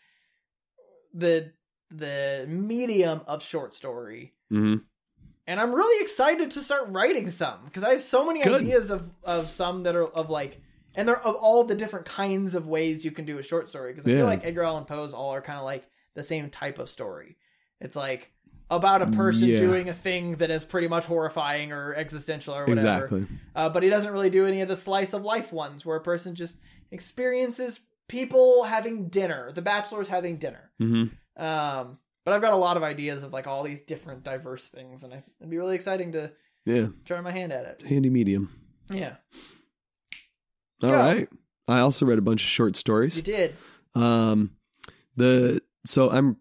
the 1.14 1.53
the 1.91 2.45
medium 2.49 3.22
of 3.26 3.43
short 3.43 3.72
story 3.72 4.35
hmm 4.51 4.76
and 5.49 5.59
I'm 5.59 5.72
really 5.74 6.03
excited 6.03 6.53
to 6.53 6.61
start 6.61 6.84
writing 6.90 7.30
some 7.30 7.64
because 7.64 7.82
I 7.82 7.90
have 7.90 8.03
so 8.03 8.24
many 8.24 8.42
Good. 8.44 8.61
ideas 8.62 8.90
of 8.90 9.11
of 9.24 9.49
some 9.51 9.82
that 9.82 9.96
are 9.96 10.07
of 10.07 10.30
like, 10.30 10.61
and 10.94 11.09
they're 11.09 11.18
of 11.26 11.34
all 11.34 11.64
the 11.64 11.74
different 11.74 12.07
kinds 12.07 12.55
of 12.55 12.68
ways 12.68 13.05
you 13.05 13.11
can 13.11 13.24
do 13.24 13.38
a 13.38 13.42
short 13.42 13.68
story. 13.68 13.92
Because 13.92 14.07
I 14.07 14.11
Yeah. 14.11 14.16
feel 14.18 14.26
like 14.26 14.44
Edgar 14.46 14.62
Allan 14.62 14.84
Poe's 14.84 15.12
all 15.14 15.30
are 15.34 15.40
kind 15.40 15.59
of 15.59 15.64
like 15.64 15.84
the 16.14 16.22
same 16.22 16.51
type 16.51 16.78
of 16.78 16.88
story. 16.88 17.36
It's 17.80 17.96
like 17.96 18.30
about 18.70 19.01
a 19.03 19.07
person 19.07 19.49
Yeah. 19.49 19.57
doing 19.59 19.88
a 19.88 19.94
thing 19.94 20.36
that 20.36 20.51
is 20.51 20.64
pretty 20.64 20.88
much 20.88 21.07
horrifying 21.07 21.72
or 21.72 21.94
existential 21.94 22.55
or 22.55 22.66
whatever. 22.66 23.05
Exactly. 23.07 23.26
Uh, 23.57 23.70
but 23.70 23.82
he 23.82 23.88
doesn't 23.88 24.12
really 24.12 24.28
do 24.30 24.46
any 24.46 24.61
of 24.61 24.68
the 24.68 24.76
slice 24.76 25.14
of 25.14 25.22
life 25.22 25.51
ones 25.53 25.86
where 25.86 25.96
a 25.96 26.03
person 26.03 26.34
just 26.34 26.57
experiences 26.90 27.80
people 28.09 28.64
having 28.64 29.09
dinner, 29.09 29.51
the 29.53 29.62
bachelors 29.62 30.09
having 30.09 30.36
dinner. 30.36 30.70
hmm 30.78 31.05
Um, 31.36 31.99
but 32.25 32.35
I've 32.35 32.41
got 32.43 32.53
a 32.53 32.57
lot 32.57 32.77
of 32.77 32.83
ideas 32.83 33.23
of 33.23 33.33
like 33.33 33.47
all 33.47 33.62
these 33.62 33.81
different 33.81 34.23
diverse 34.23 34.69
things, 34.69 35.05
and 35.05 35.12
I, 35.14 35.23
it'd 35.41 35.51
be 35.51 35.59
really 35.59 35.75
exciting 35.75 36.12
to 36.12 36.33
Yeah. 36.64 36.89
try 37.05 37.21
my 37.21 37.31
hand 37.31 37.53
at 37.53 37.64
it. 37.64 37.83
Handy 37.89 38.11
medium. 38.11 38.51
Yeah, 38.91 39.16
All 40.83 40.91
Go. 40.91 40.97
right. 40.97 41.29
I 41.66 41.81
also 41.81 42.07
read 42.07 42.19
a 42.19 42.23
bunch 42.23 42.43
of 42.43 42.49
short 42.49 42.77
stories. 42.77 43.16
you 43.16 43.23
did. 43.23 43.57
Um, 43.95 44.53
the 45.16 45.61
so 45.85 46.11
I'm 46.11 46.37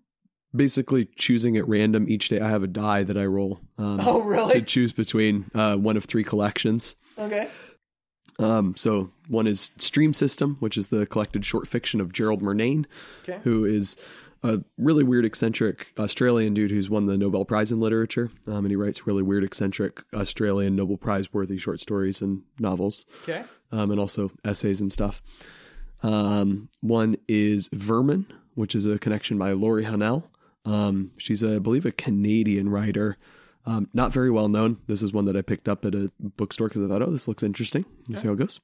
basically 0.56 1.10
choosing 1.18 1.58
at 1.58 1.68
random 1.68 2.10
each 2.10 2.30
day. 2.30 2.40
I 2.40 2.48
have 2.50 2.64
a 2.64 2.68
die 2.68 3.04
that 3.04 3.18
I 3.18 3.26
roll 3.26 3.60
um, 3.78 4.00
Oh, 4.02 4.50
to 4.50 4.62
choose 4.62 4.92
between 4.94 5.52
uh, 5.54 5.76
one 5.76 5.98
of 5.98 6.06
three 6.06 6.24
collections. 6.24 6.96
Okay. 7.18 7.50
Um, 8.40 8.76
so 8.78 9.12
one 9.28 9.48
is 9.48 9.72
Stream 9.80 10.14
System, 10.14 10.58
which 10.60 10.78
is 10.78 10.88
the 10.90 11.06
collected 11.08 11.44
short 11.44 11.68
fiction 11.68 12.00
of 12.00 12.14
Gerald 12.14 12.42
Murnane, 12.42 12.86
Okay. 13.28 13.40
who 13.44 13.66
is 13.66 13.98
a 14.44 14.60
really 14.78 15.04
weird, 15.04 15.26
eccentric 15.26 15.88
Australian 15.98 16.54
dude 16.54 16.72
who's 16.72 16.90
won 16.90 17.06
the 17.06 17.18
Nobel 17.18 17.46
Prize 17.46 17.72
in 17.72 17.80
Literature. 17.80 18.30
Um, 18.48 18.58
and 18.66 18.70
he 18.70 18.76
writes 18.76 19.08
really 19.08 19.24
weird, 19.24 19.44
eccentric 19.44 20.04
Australian 20.14 20.76
Nobel 20.76 20.98
Prize 20.98 21.34
worthy 21.34 21.58
short 21.58 21.80
stories 21.80 22.22
and 22.22 22.44
novels, 22.60 23.06
Okay. 23.24 23.44
um, 23.72 23.92
and 23.92 24.00
also 24.00 24.32
essays 24.46 24.80
and 24.82 24.92
stuff. 24.92 25.22
Um, 26.04 26.70
one 26.82 27.18
is 27.28 27.70
Vermin, 27.74 28.28
which 28.56 28.76
is 28.76 28.86
a 28.86 29.00
connection 29.00 29.38
by 29.38 29.52
Lori 29.54 29.84
Hahnel. 29.86 30.24
Um, 30.66 31.12
she's, 31.18 31.44
a, 31.44 31.56
I 31.56 31.60
believe, 31.60 31.86
a 31.86 31.92
Canadian 31.92 32.70
writer. 32.70 33.18
Um, 33.66 33.90
not 33.94 34.14
very 34.14 34.30
well 34.32 34.48
known. 34.48 34.80
This 34.88 35.02
is 35.02 35.12
one 35.12 35.26
that 35.26 35.36
I 35.36 35.42
picked 35.42 35.68
up 35.68 35.84
at 35.86 35.94
a 35.96 36.12
bookstore 36.20 36.68
because 36.70 36.84
I 36.84 36.88
thought, 36.88 37.02
oh, 37.02 37.12
this 37.12 37.28
looks 37.28 37.44
interesting. 37.44 37.86
Let's 38.08 38.22
see 38.22 38.28
how 38.28 38.34
it 38.34 38.40
goes. 38.40 38.60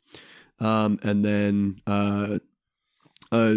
Um, 0.59 0.99
and 1.03 1.25
then, 1.25 1.81
uh, 1.87 2.39
uh, 3.31 3.55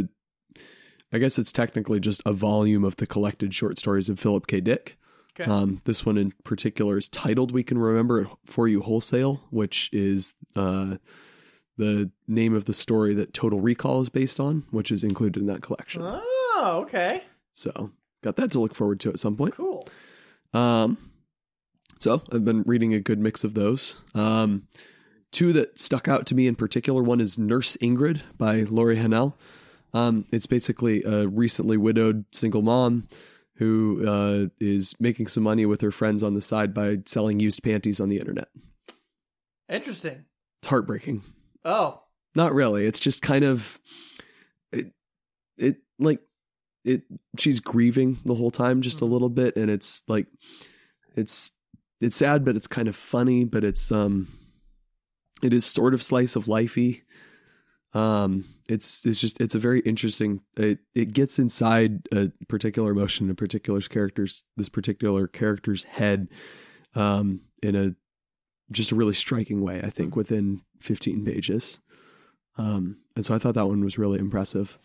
I 1.16 1.18
guess 1.18 1.38
it's 1.38 1.50
technically 1.50 1.98
just 1.98 2.20
a 2.26 2.32
volume 2.34 2.84
of 2.84 2.96
the 2.96 3.06
collected 3.06 3.54
short 3.54 3.78
stories 3.78 4.10
of 4.10 4.20
Philip 4.20 4.46
K. 4.46 4.60
Dick. 4.60 4.98
Okay. 5.38 5.50
Um, 5.50 5.80
this 5.84 6.04
one 6.04 6.18
in 6.18 6.34
particular 6.44 6.98
is 6.98 7.08
titled 7.08 7.52
"We 7.52 7.62
Can 7.62 7.78
Remember 7.78 8.20
It 8.20 8.28
For 8.44 8.68
You 8.68 8.82
Wholesale," 8.82 9.42
which 9.48 9.88
is 9.94 10.34
uh, 10.54 10.98
the 11.78 12.10
name 12.28 12.54
of 12.54 12.66
the 12.66 12.74
story 12.74 13.14
that 13.14 13.32
Total 13.32 13.58
Recall 13.58 14.02
is 14.02 14.10
based 14.10 14.38
on, 14.38 14.66
which 14.70 14.90
is 14.90 15.02
included 15.02 15.40
in 15.40 15.46
that 15.46 15.62
collection. 15.62 16.02
Oh, 16.04 16.82
okay. 16.82 17.22
So, 17.54 17.92
got 18.22 18.36
that 18.36 18.50
to 18.50 18.60
look 18.60 18.74
forward 18.74 19.00
to 19.00 19.08
at 19.08 19.18
some 19.18 19.36
point. 19.36 19.54
Cool. 19.54 19.88
Um, 20.52 20.98
so 21.98 22.20
I've 22.30 22.44
been 22.44 22.62
reading 22.66 22.92
a 22.92 23.00
good 23.00 23.18
mix 23.18 23.42
of 23.42 23.54
those. 23.54 24.02
Um, 24.14 24.68
two 25.32 25.54
that 25.54 25.80
stuck 25.80 26.08
out 26.08 26.26
to 26.26 26.34
me 26.34 26.46
in 26.46 26.56
particular. 26.56 27.02
One 27.02 27.22
is 27.22 27.38
Nurse 27.38 27.74
Ingrid 27.78 28.20
by 28.36 28.64
Lori 28.64 28.96
Hahnel. 28.96 29.32
Um, 29.96 30.26
it's 30.30 30.46
basically 30.46 31.02
a 31.04 31.26
recently 31.26 31.76
widowed 31.76 32.24
single 32.32 32.62
mom 32.62 33.04
who 33.54 34.04
uh, 34.06 34.46
is 34.60 34.94
making 35.00 35.28
some 35.28 35.42
money 35.44 35.64
with 35.64 35.80
her 35.80 35.90
friends 35.90 36.22
on 36.22 36.34
the 36.34 36.42
side 36.42 36.74
by 36.74 36.98
selling 37.06 37.40
used 37.40 37.62
panties 37.62 38.00
on 38.00 38.08
the 38.10 38.18
internet. 38.18 38.48
Interesting. 39.68 40.24
It's 40.62 40.68
heartbreaking. 40.68 41.22
Oh, 41.64 42.02
Not 42.34 42.52
really. 42.52 42.84
It's 42.84 43.00
just 43.00 43.22
kind 43.22 43.44
of 43.44 43.80
it. 44.70 44.92
It 45.56 45.76
like 45.98 46.20
it. 46.84 47.02
She's 47.38 47.60
grieving 47.60 48.18
the 48.26 48.34
whole 48.34 48.50
time, 48.50 48.82
just 48.82 49.00
a 49.00 49.04
Mhm. 49.04 49.10
little 49.10 49.30
bit, 49.30 49.56
and 49.56 49.70
it's 49.70 50.02
like 50.06 50.26
it's 51.16 51.52
it's 52.00 52.16
sad, 52.16 52.44
but 52.44 52.54
it's 52.56 52.66
kind 52.66 52.88
of 52.88 52.94
funny. 52.94 53.44
But 53.44 53.64
it's 53.64 53.90
um, 53.90 54.28
it 55.42 55.54
is 55.54 55.64
sort 55.64 55.94
of 55.94 56.02
slice 56.02 56.36
of 56.36 56.44
lifey. 56.44 57.00
Um, 57.96 58.44
it's 58.66 59.06
it's 59.06 59.18
just 59.18 59.40
it's 59.40 59.54
a 59.54 59.58
very 59.58 59.80
interesting. 59.80 60.42
It 60.58 60.80
it 60.94 61.14
gets 61.14 61.38
inside 61.38 62.06
a 62.12 62.30
particular 62.46 62.90
emotion, 62.90 63.30
a 63.30 63.34
particular 63.34 63.80
character's 63.80 64.42
this 64.54 64.68
particular 64.68 65.26
character's 65.26 65.84
head, 65.84 66.28
um, 66.94 67.40
in 67.62 67.74
a 67.74 67.94
just 68.70 68.92
a 68.92 68.94
really 68.94 69.14
striking 69.14 69.62
way. 69.62 69.80
I 69.82 69.88
think 69.88 70.14
within 70.14 70.60
15 70.80 71.24
pages. 71.24 71.78
Um, 72.58 72.98
and 73.14 73.24
so 73.24 73.34
I 73.34 73.38
thought 73.38 73.54
that 73.54 73.68
one 73.68 73.82
was 73.82 73.98
really 73.98 74.18
impressive. 74.18 74.78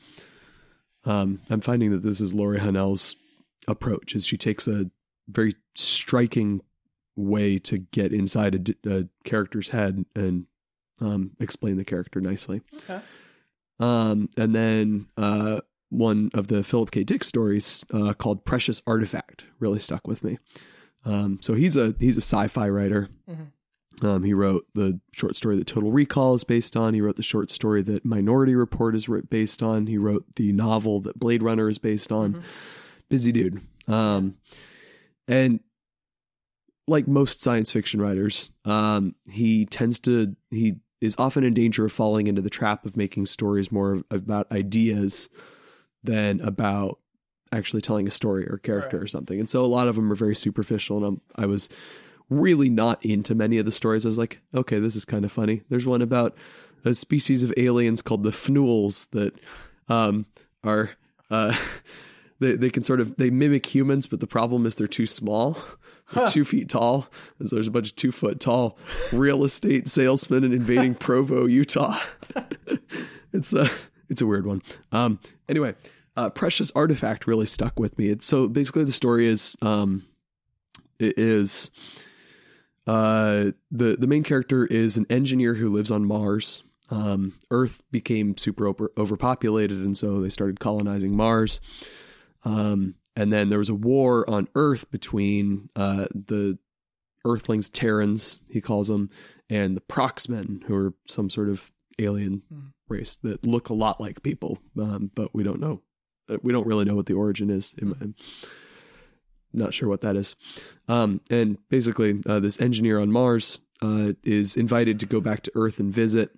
Um, 1.03 1.41
I'm 1.49 1.61
finding 1.61 1.91
that 1.91 2.03
this 2.03 2.21
is 2.21 2.33
Lori 2.33 2.59
Hahnel's 2.59 3.15
approach, 3.67 4.15
is 4.15 4.25
she 4.25 4.37
takes 4.37 4.67
a 4.67 4.89
very 5.27 5.55
striking 5.75 6.61
way 7.17 7.59
to 7.59 7.79
get 7.79 8.13
inside 8.13 8.75
a 8.85 9.07
character's 9.25 9.69
head 9.69 10.05
and 10.15 10.45
um, 11.01 11.31
explain 11.39 11.75
the 11.77 11.83
character 11.85 12.21
nicely. 12.21 12.61
okay. 12.77 13.01
Um, 13.79 14.29
and 14.37 14.55
then 14.55 15.07
uh, 15.17 15.61
one 15.89 16.29
of 16.33 16.47
the 16.47 16.63
Philip 16.63 16.91
K. 16.91 17.03
Dick 17.03 17.23
stories 17.23 17.83
uh, 17.93 18.13
called 18.13 18.45
"Precious 18.45 18.81
Artifact" 18.87 19.45
really 19.59 19.79
stuck 19.79 20.07
with 20.07 20.23
me. 20.23 20.37
Um, 21.03 21.39
so 21.41 21.53
he's 21.55 21.75
a 21.75 21.95
he's 21.99 22.15
a 22.17 22.21
sci-fi 22.21 22.69
writer. 22.69 23.09
Mhm. 23.29 23.47
Um, 24.03 24.23
he 24.23 24.33
wrote 24.33 24.65
the 24.73 24.99
short 25.13 25.35
story 25.35 25.57
that 25.57 25.67
Total 25.67 25.91
Recall 25.91 26.33
is 26.35 26.43
based 26.43 26.77
on. 26.77 26.93
He 26.93 27.01
wrote 27.01 27.17
the 27.17 27.23
short 27.23 27.51
story 27.51 27.81
that 27.83 28.05
Minority 28.05 28.55
Report 28.55 28.95
is 28.95 29.07
based 29.29 29.61
on. 29.61 29.85
He 29.87 29.97
wrote 29.97 30.25
the 30.37 30.51
novel 30.53 31.01
that 31.01 31.19
Blade 31.19 31.43
Runner 31.43 31.67
is 31.69 31.77
based 31.77 32.11
on. 32.11 32.35
Mhm. 32.35 32.43
Busy 33.09 33.31
dude. 33.31 33.61
Um, 33.87 34.35
and 35.27 35.59
like 36.87 37.07
most 37.07 37.41
science 37.41 37.69
fiction 37.71 38.01
writers, 38.01 38.49
um, 38.65 39.15
he 39.29 39.65
tends 39.65 39.99
to 40.01 40.35
he 40.49 40.75
is 41.01 41.15
often 41.17 41.43
in 41.43 41.53
danger 41.53 41.85
of 41.85 41.91
falling 41.91 42.27
into 42.27 42.41
the 42.41 42.49
trap 42.49 42.85
of 42.85 42.95
making 42.95 43.25
stories 43.25 43.71
more 43.71 43.93
of- 43.95 44.03
about 44.11 44.49
ideas 44.51 45.29
than 46.03 46.39
about 46.41 46.99
actually 47.51 47.81
telling 47.81 48.07
a 48.07 48.11
story 48.11 48.45
or 48.47 48.57
character 48.57 48.97
Right. 48.97 49.03
or 49.03 49.07
something. 49.07 49.39
And 49.39 49.49
so 49.49 49.63
a 49.63 49.67
lot 49.67 49.87
of 49.87 49.95
them 49.97 50.09
are 50.11 50.15
very 50.15 50.35
superficial. 50.35 50.97
And 50.97 51.05
I'm, 51.05 51.21
I 51.35 51.45
was 51.47 51.67
really 52.29 52.69
not 52.69 53.03
into 53.05 53.35
many 53.35 53.57
of 53.57 53.65
the 53.65 53.71
stories. 53.73 54.05
I 54.05 54.09
was 54.09 54.17
like, 54.17 54.39
okay, 54.53 54.79
this 54.79 54.95
is 54.95 55.03
kind 55.03 55.25
of 55.25 55.31
funny. 55.33 55.63
There's 55.69 55.85
one 55.85 56.01
about 56.01 56.35
a 56.85 56.93
species 56.93 57.43
of 57.43 57.53
aliens 57.57 58.01
called 58.01 58.23
the 58.23 58.29
Fnools 58.31 59.09
that 59.11 59.33
um, 59.89 60.25
are 60.63 60.91
uh, 61.29 61.55
they 62.39 62.55
they 62.55 62.69
can 62.69 62.83
sort 62.83 62.99
of 63.01 63.17
they 63.17 63.29
mimic 63.29 63.65
humans, 63.65 64.07
but 64.07 64.19
the 64.21 64.27
problem 64.27 64.65
is 64.65 64.75
they're 64.75 64.87
too 64.87 65.05
small. 65.07 65.57
Huh. 66.11 66.27
two 66.27 66.43
feet 66.43 66.69
tall. 66.69 67.07
And 67.39 67.49
so 67.49 67.55
there's 67.55 67.67
a 67.67 67.71
bunch 67.71 67.89
of 67.89 67.95
two 67.95 68.11
foot 68.11 68.39
tall 68.39 68.77
real 69.13 69.43
estate 69.43 69.87
salesmen 69.87 70.43
and 70.43 70.53
invading 70.53 70.95
Provo, 70.99 71.45
Utah. 71.45 71.99
it's 73.33 73.53
a 73.53 73.69
it's 74.09 74.21
a 74.21 74.25
weird 74.25 74.45
one. 74.45 74.61
Um, 74.91 75.19
anyway, 75.47 75.73
uh, 76.17 76.29
Precious 76.29 76.71
Artifact 76.75 77.27
really 77.27 77.45
stuck 77.45 77.79
with 77.79 77.97
me. 77.97 78.09
It's 78.09 78.25
so 78.25 78.47
basically 78.47 78.83
the 78.83 78.91
story 78.91 79.27
is 79.27 79.55
um, 79.61 80.05
it 80.99 81.17
is 81.17 81.71
uh, 82.87 83.51
the 83.71 83.95
the 83.97 84.07
main 84.07 84.23
character 84.23 84.65
is 84.65 84.97
an 84.97 85.05
engineer 85.09 85.55
who 85.55 85.69
lives 85.69 85.91
on 85.91 86.05
Mars. 86.05 86.63
Um, 86.89 87.35
Earth 87.49 87.81
became 87.89 88.37
super 88.37 88.67
over, 88.67 88.91
overpopulated, 88.97 89.77
and 89.77 89.97
so 89.97 90.19
they 90.19 90.29
started 90.29 90.59
colonizing 90.59 91.15
Mars. 91.15 91.61
Um, 92.43 92.95
and 93.15 93.31
then 93.31 93.49
there 93.49 93.59
was 93.59 93.69
a 93.69 93.75
war 93.75 94.29
on 94.29 94.47
Earth 94.55 94.89
between 94.91 95.69
uh, 95.75 96.07
the 96.13 96.57
Earthlings, 97.25 97.69
Terrans, 97.69 98.39
he 98.49 98.61
calls 98.61 98.87
them, 98.87 99.09
and 99.49 99.75
the 99.77 99.81
Proxmen, 99.81 100.63
who 100.63 100.75
are 100.75 100.93
some 101.07 101.29
sort 101.29 101.49
of 101.49 101.71
alien 101.99 102.41
Hmm. 102.49 102.59
race 102.87 103.15
that 103.23 103.45
look 103.45 103.69
a 103.69 103.73
lot 103.73 104.01
like 104.01 104.23
people, 104.23 104.57
um, 104.79 105.11
but 105.13 105.33
we 105.35 105.43
don't 105.43 105.59
know. 105.59 105.81
uh, 106.29 106.37
We 106.41 106.51
don't 106.51 106.65
really 106.67 106.85
know 106.85 106.95
what 106.95 107.05
the 107.05 107.13
origin 107.13 107.49
is. 107.49 107.73
I'm- 107.81 107.95
I'm 108.01 108.15
not 109.53 109.73
sure 109.73 109.87
what 109.89 110.01
that 110.01 110.15
is. 110.15 110.35
Um, 110.87 111.21
and 111.29 111.57
basically, 111.69 112.21
uh, 112.25 112.39
this 112.39 112.59
engineer 112.61 112.99
on 112.99 113.11
Mars 113.11 113.59
uh, 113.81 114.13
is 114.23 114.55
invited 114.55 114.99
to 114.99 115.05
go 115.05 115.19
back 115.21 115.41
to 115.43 115.51
Earth 115.55 115.79
and 115.79 115.93
visit 115.93 116.31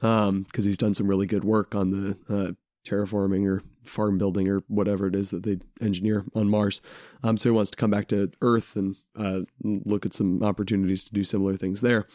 because 0.00 0.64
he's 0.64 0.78
done 0.78 0.94
some 0.94 1.06
really 1.06 1.26
good 1.26 1.44
work 1.44 1.74
on 1.74 1.90
the 1.90 2.16
uh, 2.28 2.52
terraforming 2.88 3.46
or 3.46 3.62
farm 3.84 4.18
building 4.18 4.48
or 4.48 4.62
whatever 4.68 5.06
it 5.06 5.14
is 5.14 5.30
that 5.30 5.42
they 5.44 5.58
engineer 5.80 6.24
on 6.34 6.48
Mars. 6.48 6.80
Um, 7.22 7.36
so 7.36 7.48
he 7.50 7.54
wants 7.54 7.70
to 7.70 7.76
come 7.76 7.90
back 7.90 8.08
to 8.08 8.30
Earth 8.42 8.76
and 8.76 8.96
uh, 9.18 9.40
look 9.62 10.04
at 10.06 10.14
some 10.14 10.42
opportunities 10.42 11.04
to 11.04 11.12
do 11.12 11.24
similar 11.24 11.56
things 11.56 11.80
there. 11.80 12.06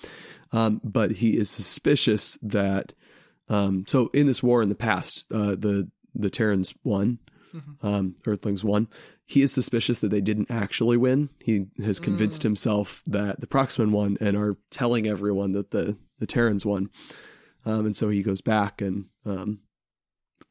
Um, 0.51 0.81
but 0.83 1.11
he 1.11 1.37
is 1.37 1.49
suspicious 1.49 2.37
that 2.41 2.93
um, 3.49 3.83
so 3.87 4.09
in 4.13 4.27
this 4.27 4.41
war 4.41 4.61
in 4.63 4.69
the 4.69 4.75
past, 4.75 5.27
uh, 5.31 5.55
the 5.55 5.89
the 6.15 6.29
Terrans 6.29 6.73
won, 6.83 7.19
Mhm. 7.53 7.83
um, 7.83 8.15
Earthlings 8.25 8.63
won, 8.63 8.87
he 9.25 9.41
is 9.41 9.51
suspicious 9.51 9.99
that 9.99 10.09
they 10.11 10.21
didn't 10.21 10.49
actually 10.51 10.95
win. 10.97 11.29
He 11.39 11.65
has 11.83 11.99
convinced 11.99 12.41
Mm. 12.41 12.43
himself 12.45 13.03
that 13.07 13.41
the 13.41 13.47
Proxmen 13.47 13.91
won 13.91 14.17
and 14.21 14.37
are 14.37 14.57
telling 14.71 15.07
everyone 15.07 15.51
that 15.53 15.71
the 15.71 15.97
the 16.19 16.27
Terrans 16.27 16.65
won. 16.65 16.89
Um, 17.65 17.85
and 17.87 17.97
so 17.97 18.09
he 18.09 18.21
goes 18.23 18.41
back 18.41 18.81
and 18.81 19.05
um, 19.25 19.59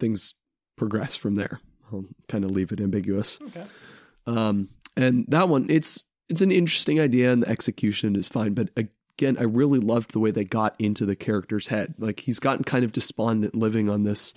things 0.02 0.34
progress 0.76 1.14
from 1.16 1.36
there. 1.36 1.60
I'll 1.92 2.04
kind 2.28 2.44
of 2.44 2.50
leave 2.50 2.72
it 2.72 2.80
ambiguous. 2.80 3.38
Okay. 3.40 3.64
Um, 4.26 4.68
and 4.96 5.24
that 5.28 5.48
one, 5.48 5.70
it's 5.70 6.04
it's 6.28 6.42
an 6.42 6.52
interesting 6.52 6.98
idea, 7.00 7.32
and 7.32 7.42
the 7.42 7.48
execution 7.48 8.16
is 8.16 8.28
fine. 8.28 8.54
But 8.54 8.70
again, 8.76 9.36
I 9.38 9.44
really 9.44 9.78
loved 9.78 10.12
the 10.12 10.18
way 10.20 10.30
they 10.30 10.44
got 10.44 10.74
into 10.78 11.06
the 11.06 11.16
character's 11.16 11.68
head. 11.68 11.94
Like 11.98 12.20
he's 12.20 12.38
gotten 12.40 12.64
kind 12.64 12.84
of 12.84 12.92
despondent, 12.92 13.54
living 13.54 13.88
on 13.88 14.02
this 14.02 14.32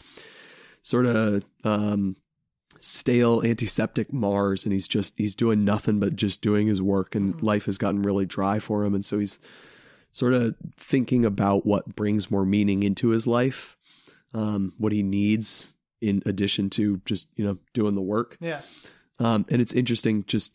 sort 0.81 1.05
of 1.05 1.43
um, 1.63 2.15
stale, 2.79 3.41
antiseptic 3.43 4.11
Mars, 4.13 4.65
and 4.65 4.73
he's 4.73 4.87
just 4.87 5.13
he's 5.17 5.35
doing 5.35 5.63
nothing 5.65 5.99
but 5.99 6.15
just 6.15 6.41
doing 6.41 6.67
his 6.67 6.81
work, 6.81 7.15
and 7.15 7.35
Mhm. 7.35 7.43
life 7.43 7.65
has 7.65 7.77
gotten 7.77 8.01
really 8.01 8.25
dry 8.25 8.59
for 8.59 8.83
him, 8.85 8.93
and 8.93 9.03
so 9.05 9.19
he's 9.19 9.39
sort 10.11 10.33
of 10.33 10.55
thinking 10.77 11.25
about 11.25 11.65
what 11.65 11.95
brings 11.95 12.31
more 12.31 12.45
meaning 12.45 12.83
into 12.83 13.09
his 13.09 13.27
life, 13.27 13.74
um, 14.35 14.73
what 14.77 14.91
he 14.91 15.01
needs 15.01 15.73
in 16.01 16.21
addition 16.27 16.69
to 16.71 17.01
just 17.05 17.27
you 17.35 17.43
know 17.45 17.57
doing 17.73 17.95
the 17.95 18.01
work. 18.01 18.37
Yeah. 18.39 18.61
Um, 19.17 19.45
and 19.49 19.61
it's 19.61 19.71
interesting 19.73 20.25
just 20.27 20.53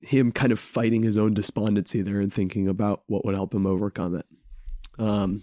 him 0.00 0.32
kind 0.32 0.52
of 0.52 0.58
fighting 0.60 1.02
his 1.02 1.18
own 1.18 1.34
despondency 1.34 2.00
there 2.00 2.20
and 2.20 2.32
thinking 2.32 2.68
about 2.68 3.02
what 3.06 3.24
would 3.24 3.34
help 3.34 3.52
him 3.54 3.66
overcome 3.66 4.14
it. 4.14 4.26
Um, 4.98 5.42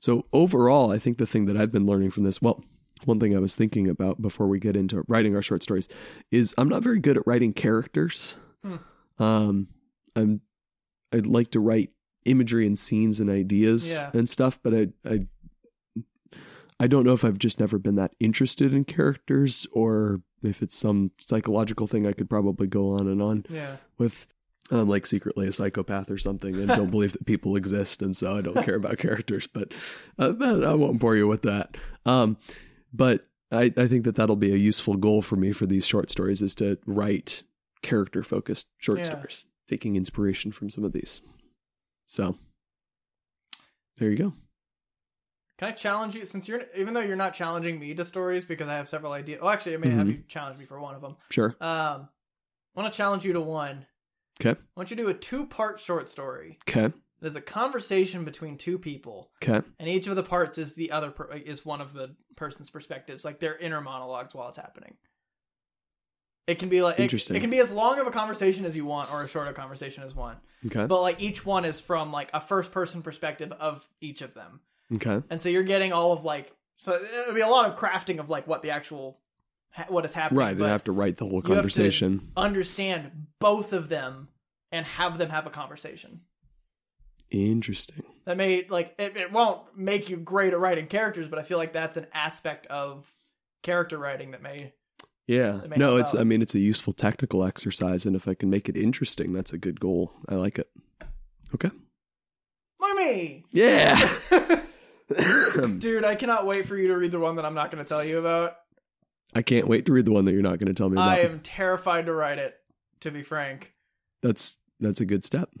so 0.00 0.26
overall, 0.32 0.92
I 0.92 0.98
think 0.98 1.18
the 1.18 1.26
thing 1.26 1.46
that 1.46 1.56
I've 1.56 1.72
been 1.72 1.86
learning 1.86 2.10
from 2.10 2.24
this, 2.24 2.40
well, 2.42 2.62
one 3.04 3.20
thing 3.20 3.34
I 3.36 3.40
was 3.40 3.54
thinking 3.56 3.88
about 3.88 4.20
before 4.20 4.48
we 4.48 4.58
get 4.58 4.76
into 4.76 5.02
writing 5.08 5.34
our 5.34 5.42
short 5.42 5.62
stories 5.62 5.88
is 6.30 6.54
I'm 6.58 6.68
not 6.68 6.82
very 6.82 6.98
good 6.98 7.16
at 7.16 7.26
writing 7.26 7.52
characters. 7.52 8.34
Hmm. 8.64 8.76
Um, 9.18 9.68
I'm, 10.14 10.40
I'd 11.12 11.26
like 11.26 11.50
to 11.52 11.60
write 11.60 11.90
imagery 12.24 12.66
and 12.66 12.78
scenes 12.78 13.20
and 13.20 13.30
ideas 13.30 13.92
Yeah. 13.94 14.10
and 14.12 14.28
stuff, 14.28 14.58
but 14.62 14.74
I, 14.74 14.88
I, 15.06 15.26
I 16.78 16.86
don't 16.86 17.04
know 17.04 17.14
if 17.14 17.24
I've 17.24 17.38
just 17.38 17.58
never 17.58 17.78
been 17.78 17.94
that 17.96 18.12
interested 18.20 18.74
in 18.74 18.84
characters 18.84 19.66
or 19.72 20.20
if 20.42 20.62
it's 20.62 20.76
some 20.76 21.10
psychological 21.18 21.86
thing 21.86 22.06
I 22.06 22.12
could 22.12 22.28
probably 22.28 22.66
go 22.66 22.90
on 22.90 23.08
and 23.08 23.22
on 23.22 23.46
Yeah. 23.48 23.76
with. 23.98 24.26
I'm 24.70 24.88
like 24.88 25.06
secretly 25.06 25.46
a 25.46 25.52
psychopath 25.52 26.10
or 26.10 26.18
something 26.18 26.54
and 26.56 26.66
don't 26.68 26.90
believe 26.90 27.12
that 27.12 27.24
people 27.24 27.54
exist. 27.56 28.02
And 28.02 28.16
so 28.16 28.36
I 28.36 28.40
don't 28.40 28.64
care 28.64 28.74
about 28.74 28.98
characters, 28.98 29.46
but, 29.46 29.72
uh, 30.18 30.34
I 30.40 30.74
won't 30.74 30.98
bore 30.98 31.14
you 31.16 31.28
with 31.28 31.42
that. 31.42 31.76
Um, 32.04 32.36
but 32.92 33.26
I, 33.52 33.72
I 33.76 33.86
think 33.86 34.04
that 34.04 34.16
that'll 34.16 34.34
be 34.36 34.52
a 34.52 34.56
useful 34.56 34.96
goal 34.96 35.22
for 35.22 35.36
me 35.36 35.52
for 35.52 35.66
these 35.66 35.86
short 35.86 36.10
stories 36.10 36.42
is 36.42 36.54
to 36.56 36.78
write 36.84 37.44
character 37.82 38.24
focused 38.24 38.66
short 38.78 38.98
Yeah. 38.98 39.04
stories, 39.04 39.46
taking 39.68 39.94
inspiration 39.94 40.50
from 40.50 40.68
some 40.68 40.82
of 40.82 40.92
these. 40.92 41.20
So 42.06 42.36
there 43.98 44.10
you 44.10 44.16
go. 44.16 44.32
Can 45.58 45.68
I 45.68 45.72
challenge 45.72 46.14
you 46.14 46.24
since 46.26 46.48
you're 46.48 46.62
even 46.76 46.92
though 46.94 47.00
you're 47.00 47.16
not 47.16 47.32
challenging 47.34 47.78
me 47.80 47.94
to 47.94 48.04
stories 48.04 48.44
because 48.44 48.68
I 48.68 48.74
have 48.74 48.88
several 48.88 49.12
ideas. 49.12 49.40
Well, 49.40 49.50
actually, 49.50 49.74
I 49.74 49.78
may 49.78 49.90
have 49.90 50.06
Mhm. 50.06 50.12
you 50.12 50.22
challenge 50.28 50.58
me 50.58 50.66
for 50.66 50.78
one 50.80 50.94
of 50.94 51.00
them. 51.00 51.16
Sure. 51.30 51.56
Um, 51.60 52.08
I 52.76 52.80
want 52.80 52.92
to 52.92 52.96
challenge 52.96 53.24
you 53.24 53.32
to 53.32 53.40
one. 53.40 53.86
Okay. 54.40 54.50
I 54.60 54.64
want 54.76 54.90
you 54.90 54.96
to 54.96 55.02
do 55.04 55.08
a 55.08 55.14
two-part 55.14 55.80
short 55.80 56.08
story. 56.10 56.58
Okay. 56.68 56.92
There's 57.20 57.36
a 57.36 57.40
conversation 57.40 58.26
between 58.26 58.58
two 58.58 58.78
people, 58.78 59.30
Okay. 59.42 59.66
and 59.78 59.88
each 59.88 60.06
of 60.06 60.16
the 60.16 60.22
parts 60.22 60.58
is 60.58 60.74
the 60.74 60.90
other 60.90 61.10
per- 61.10 61.32
is 61.32 61.64
one 61.64 61.80
of 61.80 61.94
the 61.94 62.14
person's 62.36 62.68
perspectives, 62.68 63.24
like 63.24 63.40
their 63.40 63.56
inner 63.56 63.80
monologues 63.80 64.34
while 64.34 64.48
it's 64.48 64.58
happening. 64.58 64.98
It 66.46 66.58
can 66.58 66.68
be 66.68 66.82
like 66.82 66.98
it, 67.00 67.02
Interesting. 67.04 67.34
it 67.34 67.40
can 67.40 67.48
be 67.50 67.58
as 67.58 67.70
long 67.70 67.98
of 67.98 68.06
a 68.06 68.10
conversation 68.10 68.66
as 68.66 68.76
you 68.76 68.84
want, 68.84 69.10
or 69.10 69.22
as 69.22 69.30
short 69.30 69.48
a 69.48 69.54
conversation 69.54 70.04
as 70.04 70.14
one. 70.14 70.36
Okay. 70.66 70.84
But 70.84 71.00
like 71.00 71.20
each 71.20 71.46
one 71.46 71.64
is 71.64 71.80
from 71.80 72.12
like 72.12 72.28
a 72.34 72.40
first-person 72.42 73.02
perspective 73.02 73.52
of 73.52 73.88
each 74.02 74.20
of 74.20 74.34
them. 74.34 74.60
Okay. 74.94 75.20
and 75.30 75.42
so 75.42 75.48
you're 75.48 75.62
getting 75.64 75.92
all 75.92 76.12
of 76.12 76.24
like 76.24 76.52
so 76.76 76.94
it'll 76.94 77.34
be 77.34 77.40
a 77.40 77.48
lot 77.48 77.66
of 77.68 77.76
crafting 77.76 78.18
of 78.20 78.30
like 78.30 78.46
what 78.46 78.62
the 78.62 78.70
actual 78.70 79.18
ha- 79.70 79.86
what 79.88 80.04
is 80.04 80.14
happening 80.14 80.38
Right. 80.38 80.60
I 80.62 80.68
have 80.68 80.84
to 80.84 80.92
write 80.92 81.16
the 81.16 81.24
whole 81.24 81.34
you 81.34 81.40
have 81.40 81.44
to- 81.44 81.54
conversation. 81.56 82.30
understand 82.36 83.10
both 83.40 83.72
of 83.72 83.88
them 83.88 84.28
and 84.70 84.86
have 84.86 85.18
them 85.18 85.30
have 85.30 85.46
a 85.46 85.50
conversation 85.50 86.20
Interesting. 87.30 88.04
that 88.24 88.36
may 88.36 88.66
like 88.68 88.94
it, 88.98 89.16
it 89.16 89.32
won't 89.32 89.76
make 89.76 90.08
you 90.08 90.16
great 90.16 90.52
at 90.52 90.60
writing 90.60 90.86
characters 90.86 91.26
but 91.26 91.38
i 91.40 91.42
feel 91.42 91.58
like 91.58 91.72
that's 91.72 91.96
an 91.96 92.06
aspect 92.14 92.66
of 92.68 93.04
character 93.64 93.98
writing 93.98 94.30
that 94.30 94.42
may 94.42 94.72
Yeah. 95.26 95.60
May 95.68 95.76
No, 95.76 95.96
it's 95.96 96.14
out. 96.14 96.20
I 96.20 96.24
mean 96.24 96.40
it's 96.40 96.54
a 96.54 96.60
useful 96.60 96.92
technical 96.92 97.42
exercise 97.44 98.06
and 98.06 98.14
if 98.14 98.28
I 98.28 98.34
can 98.34 98.48
make 98.48 98.68
it 98.68 98.76
interesting, 98.76 99.32
that's 99.32 99.52
a 99.52 99.58
good 99.58 99.80
goal. 99.80 100.12
I 100.28 100.36
like 100.36 100.56
it. 100.60 100.70
Okay. 101.52 101.70
me 102.94 103.44
Yeah. 103.50 104.08
dude 105.78 106.04
i 106.04 106.14
cannot 106.14 106.46
wait 106.46 106.66
for 106.66 106.76
you 106.76 106.88
to 106.88 106.96
read 106.96 107.10
the 107.12 107.18
one 107.20 107.36
that 107.36 107.44
i'm 107.44 107.54
not 107.54 107.70
going 107.70 107.82
to 107.84 107.88
tell 107.88 108.04
you 108.04 108.18
about 108.18 108.56
I 109.34 109.42
can't 109.42 109.68
wait 109.68 109.84
to 109.86 109.92
read 109.92 110.06
the 110.06 110.12
one 110.12 110.24
that 110.24 110.32
you're 110.32 110.40
not 110.42 110.58
going 110.58 110.68
to 110.68 110.74
tell 110.74 110.88
me 110.88 110.94
about. 110.94 111.08
i 111.08 111.20
am 111.20 111.40
terrified 111.40 112.06
to 112.06 112.12
write 112.14 112.38
it 112.38 112.54
to 113.00 113.10
be 113.10 113.22
frank 113.22 113.72
That's 114.22 114.58
that's 114.80 115.00
a 115.00 115.04
good 115.04 115.24
step. 115.24 115.50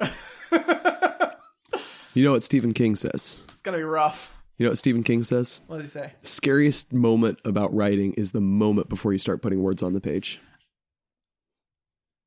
You 2.14 2.24
know 2.24 2.32
what 2.32 2.42
Stephen 2.42 2.72
King 2.72 2.96
says? 2.96 3.44
It's 3.52 3.60
going 3.60 3.74
to 3.74 3.78
be 3.78 3.84
rough 3.84 4.34
You 4.56 4.64
know 4.64 4.70
what 4.70 4.78
Stephen 4.78 5.02
King 5.02 5.22
says? 5.22 5.60
what 5.66 5.76
does 5.76 5.84
he 5.84 5.90
say 5.90 6.14
Scariest 6.22 6.90
moment 6.94 7.38
about 7.44 7.74
writing 7.74 8.14
is 8.14 8.32
the 8.32 8.40
moment 8.40 8.88
before 8.88 9.12
you 9.12 9.18
start 9.18 9.42
putting 9.42 9.62
words 9.62 9.82
on 9.82 9.92
the 9.92 10.00
page. 10.00 10.40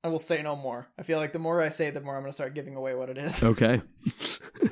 I 0.03 0.09
will 0.09 0.19
say 0.19 0.43
no 0.43 0.55
more. 0.55 0.87
I 0.99 1.01
feel 1.01 1.17
like 1.17 1.33
the 1.33 1.39
more 1.39 1.59
I 1.61 1.69
say, 1.69 1.89
the 1.89 2.01
more 2.01 2.15
I'm 2.15 2.21
going 2.21 2.29
to 2.31 2.35
start 2.35 2.53
giving 2.53 2.75
away 2.75 2.93
what 2.93 3.09
it 3.09 3.17
is. 3.17 3.41
Okay. 3.41 3.81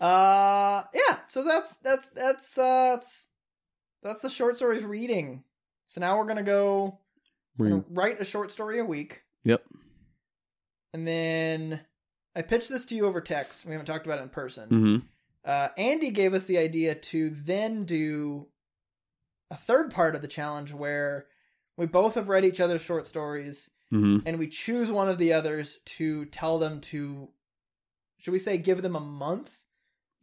Uh, 0.00 0.82
yeah. 0.94 1.18
So 1.28 1.42
that's 1.42 1.76
that's 1.76 2.08
that's 2.08 2.58
uh 2.58 2.96
that's 2.96 3.26
that's 4.02 4.20
the 4.20 4.30
short 4.30 4.56
stories 4.56 4.84
reading. 4.84 5.44
So 5.88 6.00
now 6.00 6.18
we're 6.18 6.26
gonna 6.26 6.42
go 6.42 6.98
we're 7.58 7.68
gonna 7.70 7.84
write 7.90 8.20
a 8.20 8.24
short 8.24 8.50
story 8.50 8.78
a 8.78 8.84
week, 8.84 9.22
Yep. 9.44 9.64
and 10.92 11.06
then 11.06 11.80
I 12.34 12.42
pitched 12.42 12.68
this 12.68 12.84
to 12.86 12.94
you 12.94 13.06
over 13.06 13.20
text. 13.20 13.64
We 13.64 13.72
haven't 13.72 13.86
talked 13.86 14.06
about 14.06 14.18
it 14.18 14.22
in 14.24 14.28
person. 14.28 14.68
hmm 14.68 14.96
Uh, 15.48 15.68
Andy 15.78 16.10
gave 16.10 16.34
us 16.34 16.44
the 16.44 16.58
idea 16.58 16.94
to 16.94 17.30
then 17.30 17.84
do 17.84 18.48
a 19.50 19.56
third 19.56 19.90
part 19.92 20.14
of 20.16 20.22
the 20.22 20.28
challenge 20.28 20.72
where 20.72 21.26
we 21.76 21.86
both 21.86 22.14
have 22.16 22.28
read 22.28 22.44
each 22.44 22.60
other's 22.60 22.82
short 22.82 23.06
stories 23.06 23.70
hmm 23.90 24.18
and 24.26 24.38
we 24.38 24.48
choose 24.48 24.90
one 24.90 25.08
of 25.08 25.18
the 25.18 25.32
others 25.32 25.78
to 25.84 26.24
tell 26.26 26.58
them 26.58 26.80
to 26.80 27.28
should 28.18 28.32
we 28.32 28.38
say 28.40 28.58
give 28.58 28.82
them 28.82 28.96
a 28.96 29.00
month 29.00 29.50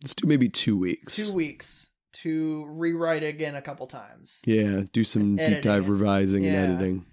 Let's 0.03 0.13
do 0.15 0.27
maybe 0.27 0.49
two 0.49 0.77
weeks. 0.77 1.15
two 1.15 1.33
weeks 1.33 1.89
to 2.13 2.65
rewrite 2.67 3.23
it 3.23 3.29
again 3.29 3.55
a 3.55 3.61
couple 3.61 3.87
times 3.87 4.39
Yeah. 4.45 4.83
Do 4.91 5.03
some 5.03 5.35
deep 5.37 5.63
dive 5.63 5.89
revising 5.89 6.43
Yeah. 6.43 6.51
and 6.63 6.73
editing. 6.75 7.05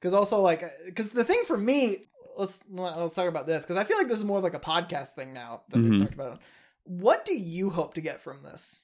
because 0.00 0.14
also 0.14 0.40
like 0.40 0.64
because 0.86 1.10
the 1.10 1.24
thing 1.24 1.42
for 1.46 1.58
me 1.58 1.98
let's 2.38 2.58
let's 2.70 3.14
talk 3.14 3.28
about 3.28 3.46
this 3.46 3.64
because 3.64 3.76
i 3.76 3.84
feel 3.84 3.98
like 3.98 4.08
this 4.08 4.18
is 4.18 4.24
more 4.24 4.38
of 4.38 4.44
like 4.44 4.54
a 4.54 4.60
podcast 4.60 5.08
thing 5.14 5.34
now 5.34 5.62
that 5.70 5.78
Mhm. 5.78 5.90
we've 5.90 6.00
talked 6.00 6.14
about 6.14 6.40
what 6.84 7.24
do 7.26 7.34
you 7.36 7.68
hope 7.70 7.94
to 7.94 8.00
get 8.00 8.20
from 8.22 8.42
this 8.42 8.82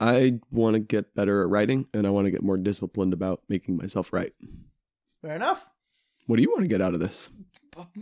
I 0.00 0.40
want 0.50 0.74
to 0.74 0.80
get 0.80 1.14
better 1.14 1.42
at 1.42 1.48
writing 1.48 1.86
and 1.94 2.06
I 2.06 2.10
want 2.10 2.26
to 2.26 2.32
get 2.32 2.42
more 2.42 2.56
disciplined 2.56 3.12
about 3.12 3.40
making 3.48 3.76
myself 3.76 4.12
write. 4.12 4.34
fair 5.22 5.34
enough 5.36 5.64
What 6.26 6.36
do 6.36 6.42
you 6.42 6.50
want 6.50 6.62
to 6.62 6.68
get 6.68 6.80
out 6.80 6.94
of 6.94 7.00
this? 7.00 7.28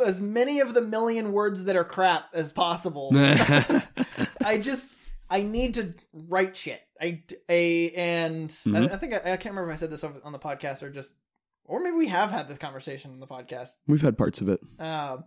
As 0.04 0.20
many 0.20 0.60
of 0.60 0.74
the 0.74 0.80
million 0.80 1.32
words 1.32 1.64
that 1.64 1.76
are 1.76 1.84
crap 1.84 2.24
as 2.34 2.52
possible 2.52 3.10
i 4.44 4.58
just 4.60 4.88
i 5.28 5.42
need 5.42 5.74
to 5.74 5.94
write 6.12 6.56
shit 6.56 6.80
i 7.00 7.22
a 7.48 7.90
and 7.92 8.50
Mhm. 8.50 8.90
I, 8.90 8.94
I 8.94 8.96
think 8.96 9.14
I, 9.14 9.18
I 9.18 9.36
can't 9.36 9.54
remember 9.54 9.70
if 9.70 9.76
i 9.76 9.80
said 9.80 9.90
this 9.90 10.04
on 10.04 10.32
the 10.32 10.38
podcast 10.38 10.82
or 10.82 10.90
just 10.90 11.12
or 11.64 11.80
maybe 11.80 11.96
we 11.96 12.08
have 12.08 12.30
had 12.30 12.48
this 12.48 12.58
conversation 12.58 13.12
on 13.12 13.20
the 13.20 13.26
podcast 13.28 13.70
We've 13.86 14.02
had 14.02 14.18
parts 14.18 14.40
of 14.40 14.48
it. 14.48 14.60
um, 14.80 15.24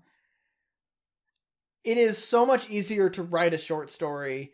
it 1.83 1.97
is 1.97 2.17
so 2.17 2.45
much 2.45 2.69
easier 2.69 3.09
to 3.11 3.23
write 3.23 3.53
a 3.53 3.57
short 3.57 3.91
story 3.91 4.51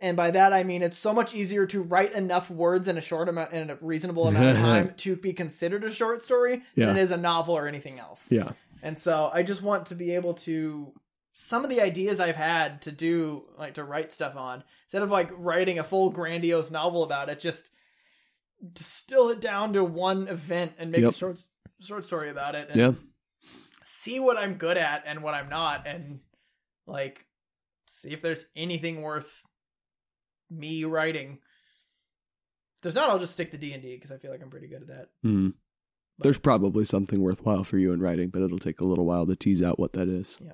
and 0.00 0.16
by 0.16 0.30
that 0.30 0.52
i 0.52 0.62
mean 0.64 0.82
it's 0.82 0.96
so 0.98 1.12
much 1.12 1.34
easier 1.34 1.66
to 1.66 1.82
write 1.82 2.12
enough 2.12 2.50
words 2.50 2.88
in 2.88 2.96
a 2.98 3.00
short 3.00 3.28
amount 3.28 3.52
in 3.52 3.70
a 3.70 3.76
reasonable 3.80 4.26
amount 4.28 4.56
of 4.56 4.56
time 4.62 4.88
to 4.96 5.16
be 5.16 5.32
considered 5.32 5.84
a 5.84 5.90
short 5.92 6.22
story 6.22 6.62
Yeah. 6.74 6.86
than 6.86 6.96
it 6.96 7.02
is 7.02 7.10
a 7.10 7.16
novel 7.16 7.56
or 7.56 7.66
anything 7.68 7.98
else 7.98 8.26
Yeah. 8.30 8.52
and 8.82 8.98
so 8.98 9.30
i 9.32 9.42
just 9.42 9.62
want 9.62 9.86
to 9.86 9.94
be 9.94 10.14
able 10.14 10.34
to 10.34 10.92
some 11.32 11.64
of 11.64 11.70
the 11.70 11.80
ideas 11.80 12.20
i've 12.20 12.36
had 12.36 12.82
to 12.82 12.92
do 12.92 13.44
like 13.58 13.74
to 13.74 13.84
write 13.84 14.12
stuff 14.12 14.36
on 14.36 14.64
instead 14.86 15.02
of 15.02 15.10
like 15.10 15.30
writing 15.36 15.78
a 15.78 15.84
full 15.84 16.10
grandiose 16.10 16.70
novel 16.70 17.02
about 17.04 17.28
it 17.28 17.38
just 17.40 17.70
distill 18.74 19.30
it 19.30 19.40
down 19.40 19.72
to 19.72 19.82
one 19.82 20.28
event 20.28 20.72
and 20.78 20.90
make 20.90 21.02
a 21.04 21.12
short 21.12 21.42
short 21.80 22.04
story 22.04 22.28
about 22.28 22.54
it 22.54 22.68
and 22.70 22.78
Yeah. 22.78 22.92
see 23.82 24.20
what 24.20 24.36
I'm 24.36 24.54
good 24.54 24.76
at 24.76 25.04
and 25.06 25.22
what 25.22 25.32
I'm 25.32 25.48
not, 25.48 25.86
and 25.86 26.20
like 26.86 27.24
see 27.88 28.10
if 28.10 28.20
there's 28.20 28.44
anything 28.54 29.00
worth 29.00 29.30
me 30.50 30.84
writing. 30.84 31.32
If 32.78 32.82
there's 32.82 32.94
not, 32.94 33.10
I'll 33.10 33.18
just 33.18 33.32
stick 33.32 33.50
to 33.52 33.58
D 33.58 33.72
and 33.72 33.82
D 33.82 33.94
because 33.94 34.10
I 34.10 34.18
feel 34.18 34.30
like 34.30 34.42
I'm 34.42 34.50
pretty 34.50 34.68
good 34.68 34.82
at 34.82 34.88
that. 34.88 35.08
Mm. 35.24 35.54
There's 36.18 36.38
probably 36.38 36.84
something 36.84 37.20
worthwhile 37.20 37.64
for 37.64 37.78
you 37.78 37.92
in 37.92 38.00
writing, 38.00 38.28
but 38.28 38.42
it'll 38.42 38.58
take 38.58 38.80
a 38.80 38.86
little 38.86 39.06
while 39.06 39.26
to 39.26 39.36
tease 39.36 39.62
out 39.62 39.78
what 39.78 39.94
that 39.94 40.08
is. 40.08 40.36
Yeah. 40.44 40.52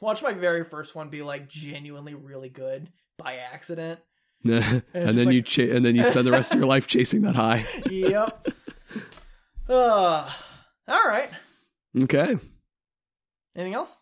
Watch 0.00 0.22
my 0.22 0.32
very 0.32 0.64
first 0.64 0.94
one 0.94 1.08
be 1.08 1.22
like 1.22 1.48
genuinely 1.48 2.14
really 2.14 2.48
good 2.48 2.90
by 3.18 3.36
accident. 3.36 4.00
and 4.44 4.82
just 4.94 4.94
then 4.94 5.26
like- 5.26 5.34
you 5.34 5.42
cha- 5.42 5.62
and 5.74 5.84
then 5.84 5.94
you 5.96 6.04
spend 6.04 6.26
the 6.26 6.32
rest 6.32 6.52
of 6.52 6.58
your 6.58 6.68
life 6.68 6.86
chasing 6.86 7.22
that 7.22 7.36
high. 7.36 7.66
yep. 7.90 8.46
Uh, 9.68 10.30
all 10.88 11.08
right. 11.08 11.30
Okay, 12.02 12.36
Anything 13.56 13.74
else? 13.74 14.00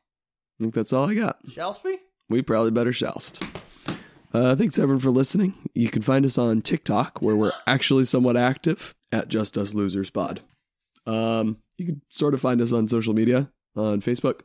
I 0.61 0.65
think 0.65 0.75
that's 0.75 0.93
all 0.93 1.09
I 1.09 1.15
got. 1.15 1.39
Shall 1.53 1.79
we? 1.85 1.99
We 2.29 2.43
probably 2.43 2.71
better 2.71 2.91
joust. 2.93 3.43
Uh, 4.33 4.55
thanks 4.55 4.79
everyone 4.79 5.01
for 5.01 5.11
listening. 5.11 5.55
You 5.75 5.89
can 5.89 6.03
find 6.03 6.25
us 6.25 6.37
on 6.37 6.61
TikTok 6.61 7.23
where 7.23 7.37
we're 7.37 7.53
actually 7.67 8.05
somewhat 8.05 8.37
active 8.37 8.95
at 9.11 9.29
Just 9.29 9.57
Us 9.57 9.73
Losers 9.73 10.11
Pod. 10.11 10.43
Um, 11.07 11.59
you 11.79 11.87
can 11.87 12.03
sort 12.11 12.35
of 12.35 12.41
find 12.41 12.61
us 12.61 12.73
on 12.73 12.89
social 12.89 13.15
media 13.15 13.51
on 13.75 14.03
Facebook, 14.03 14.41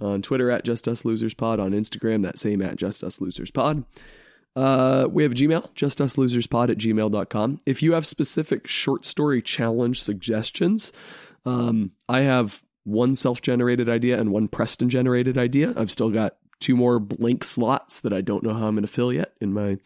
on 0.00 0.22
Twitter 0.22 0.50
at 0.50 0.64
Just 0.64 0.86
Us 0.86 1.04
Losers 1.04 1.34
Pod, 1.34 1.58
on 1.58 1.72
Instagram 1.72 2.22
that 2.22 2.38
same 2.38 2.62
at 2.62 2.76
Just 2.76 3.02
Us 3.02 3.20
Losers 3.20 3.50
Pod. 3.50 3.84
Uh, 4.54 5.06
we 5.10 5.22
have 5.22 5.32
a 5.32 5.34
Gmail, 5.34 5.72
justuslosers.pod 5.74 6.70
at 6.70 6.78
gmail.com. 6.78 7.58
If 7.64 7.82
you 7.82 7.92
have 7.92 8.06
specific 8.06 8.66
short 8.66 9.04
story 9.04 9.40
challenge 9.40 10.02
suggestions, 10.02 10.92
um, 11.46 11.92
I 12.08 12.20
have 12.20 12.62
one 12.84 13.14
self 13.14 13.42
generated 13.42 13.88
idea 13.88 14.18
and 14.18 14.30
one 14.32 14.48
Preston 14.48 14.88
generated 14.88 15.38
idea. 15.38 15.74
I've 15.76 15.90
still 15.90 16.10
got 16.10 16.36
two 16.60 16.76
more 16.76 16.98
blank 16.98 17.44
slots 17.44 18.00
that 18.00 18.12
I 18.12 18.20
don't 18.20 18.42
know 18.42 18.54
how 18.54 18.66
I'm 18.66 18.74
going 18.74 18.82
to 18.82 18.92
fill 18.92 19.12
yet 19.12 19.34
in 19.40 19.52
my 19.52 19.78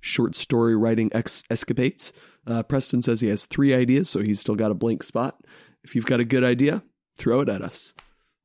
short 0.00 0.34
story 0.34 0.76
writing 0.76 1.10
ex- 1.12 1.44
escapades. 1.50 2.12
Uh, 2.46 2.62
Preston 2.62 3.02
says 3.02 3.20
he 3.20 3.28
has 3.28 3.46
three 3.46 3.74
ideas, 3.74 4.08
so 4.08 4.20
he's 4.20 4.40
still 4.40 4.54
got 4.54 4.70
a 4.70 4.74
blank 4.74 5.02
spot. 5.02 5.40
If 5.82 5.94
you've 5.94 6.06
got 6.06 6.20
a 6.20 6.24
good 6.24 6.44
idea, 6.44 6.82
throw 7.16 7.40
it 7.40 7.48
at 7.48 7.62
us. 7.62 7.94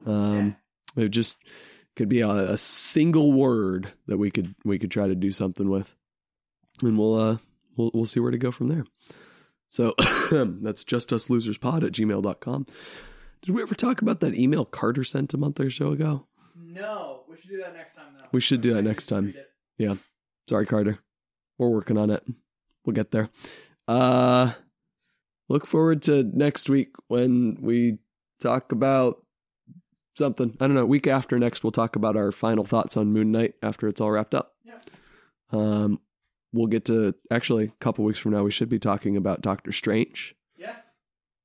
Um, 0.05 0.55
it 0.95 1.09
just 1.09 1.37
could 1.95 2.09
be 2.09 2.21
a, 2.21 2.29
a 2.29 2.57
single 2.57 3.33
word 3.33 3.91
that 4.07 4.17
we 4.17 4.31
could 4.31 4.55
we 4.63 4.79
could 4.79 4.91
try 4.91 5.07
to 5.07 5.15
do 5.15 5.31
something 5.31 5.69
with, 5.69 5.95
and 6.81 6.97
we'll 6.97 7.15
uh 7.15 7.37
we'll 7.75 7.91
we'll 7.93 8.05
see 8.05 8.19
where 8.21 8.31
to 8.31 8.37
go 8.37 8.51
from 8.51 8.69
there. 8.69 8.85
So 9.67 9.93
that's 10.31 10.83
just 10.83 11.11
us 11.11 11.29
losers 11.29 11.57
pod 11.57 11.83
at 11.83 11.91
gmail.com. 11.91 12.65
Did 13.41 13.55
we 13.55 13.61
ever 13.61 13.75
talk 13.75 14.01
about 14.01 14.19
that 14.21 14.37
email 14.37 14.65
Carter 14.65 15.03
sent 15.03 15.33
a 15.33 15.37
month 15.37 15.59
or 15.59 15.69
so 15.69 15.91
ago? 15.91 16.25
No. 16.61 17.23
We 17.29 17.37
should 17.37 17.49
do 17.49 17.57
that 17.59 17.73
next 17.75 17.95
time, 17.95 18.13
though. 18.17 18.25
We 18.31 18.39
should 18.41 18.61
do 18.61 18.73
that 18.73 18.81
next 18.83 19.07
time. 19.07 19.33
Yeah. 19.77 19.95
Sorry, 20.49 20.65
Carter. 20.65 20.99
We're 21.57 21.69
working 21.69 21.97
on 21.97 22.09
it. 22.09 22.23
We'll 22.85 22.95
get 22.95 23.11
there. 23.11 23.29
Uh 23.87 24.53
look 25.47 25.65
forward 25.65 26.01
to 26.03 26.23
next 26.23 26.69
week 26.69 26.89
when 27.07 27.57
we 27.61 27.97
talk 28.41 28.71
about 28.71 29.25
something. 30.17 30.55
I 30.59 30.67
don't 30.67 30.75
know. 30.75 30.85
Week 30.85 31.07
after 31.07 31.37
next 31.39 31.63
we'll 31.63 31.71
talk 31.71 31.95
about 31.95 32.15
our 32.15 32.31
final 32.31 32.65
thoughts 32.65 32.95
on 32.97 33.11
Moon 33.11 33.31
Knight 33.31 33.55
after 33.63 33.87
it's 33.87 33.99
all 34.01 34.11
wrapped 34.11 34.33
up. 34.35 34.53
Yeah. 34.63 34.79
Um 35.51 35.99
we'll 36.53 36.67
get 36.67 36.85
to 36.85 37.13
actually 37.31 37.65
a 37.65 37.71
couple 37.79 38.05
weeks 38.05 38.19
from 38.19 38.31
now 38.31 38.43
we 38.43 38.51
should 38.51 38.69
be 38.69 38.79
talking 38.79 39.15
about 39.17 39.41
Doctor 39.41 39.71
Strange 39.71 40.35
Yeah. 40.57 40.75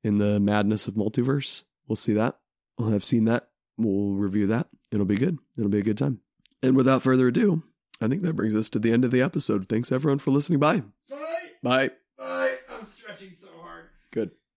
in 0.02 0.18
the 0.18 0.38
madness 0.40 0.86
of 0.86 0.94
multiverse. 0.94 1.62
We'll 1.88 1.96
see 1.96 2.14
that. 2.14 2.38
We'll 2.78 2.90
have 2.90 3.04
seen 3.04 3.24
that. 3.26 3.48
We'll 3.76 4.14
review 4.14 4.46
that. 4.48 4.68
It'll 4.90 5.06
be 5.06 5.16
good. 5.16 5.38
It'll 5.56 5.70
be 5.70 5.78
a 5.78 5.82
good 5.82 5.98
time. 5.98 6.20
And 6.62 6.76
without 6.76 7.02
further 7.02 7.28
ado, 7.28 7.62
I 8.00 8.08
think 8.08 8.22
that 8.22 8.34
brings 8.36 8.54
us 8.54 8.70
to 8.70 8.78
the 8.78 8.92
end 8.92 9.04
of 9.04 9.10
the 9.10 9.20
episode. 9.22 9.68
Thanks 9.68 9.90
everyone 9.92 10.18
for 10.18 10.30
listening. 10.30 10.58
Bye. 10.58 10.82
Bye. 11.10 11.18
Bye. 11.62 11.90
Bye. 12.18 12.54
I'm 12.70 12.84
stretching 12.84 13.32
so 13.38 13.48
hard. 13.58 13.63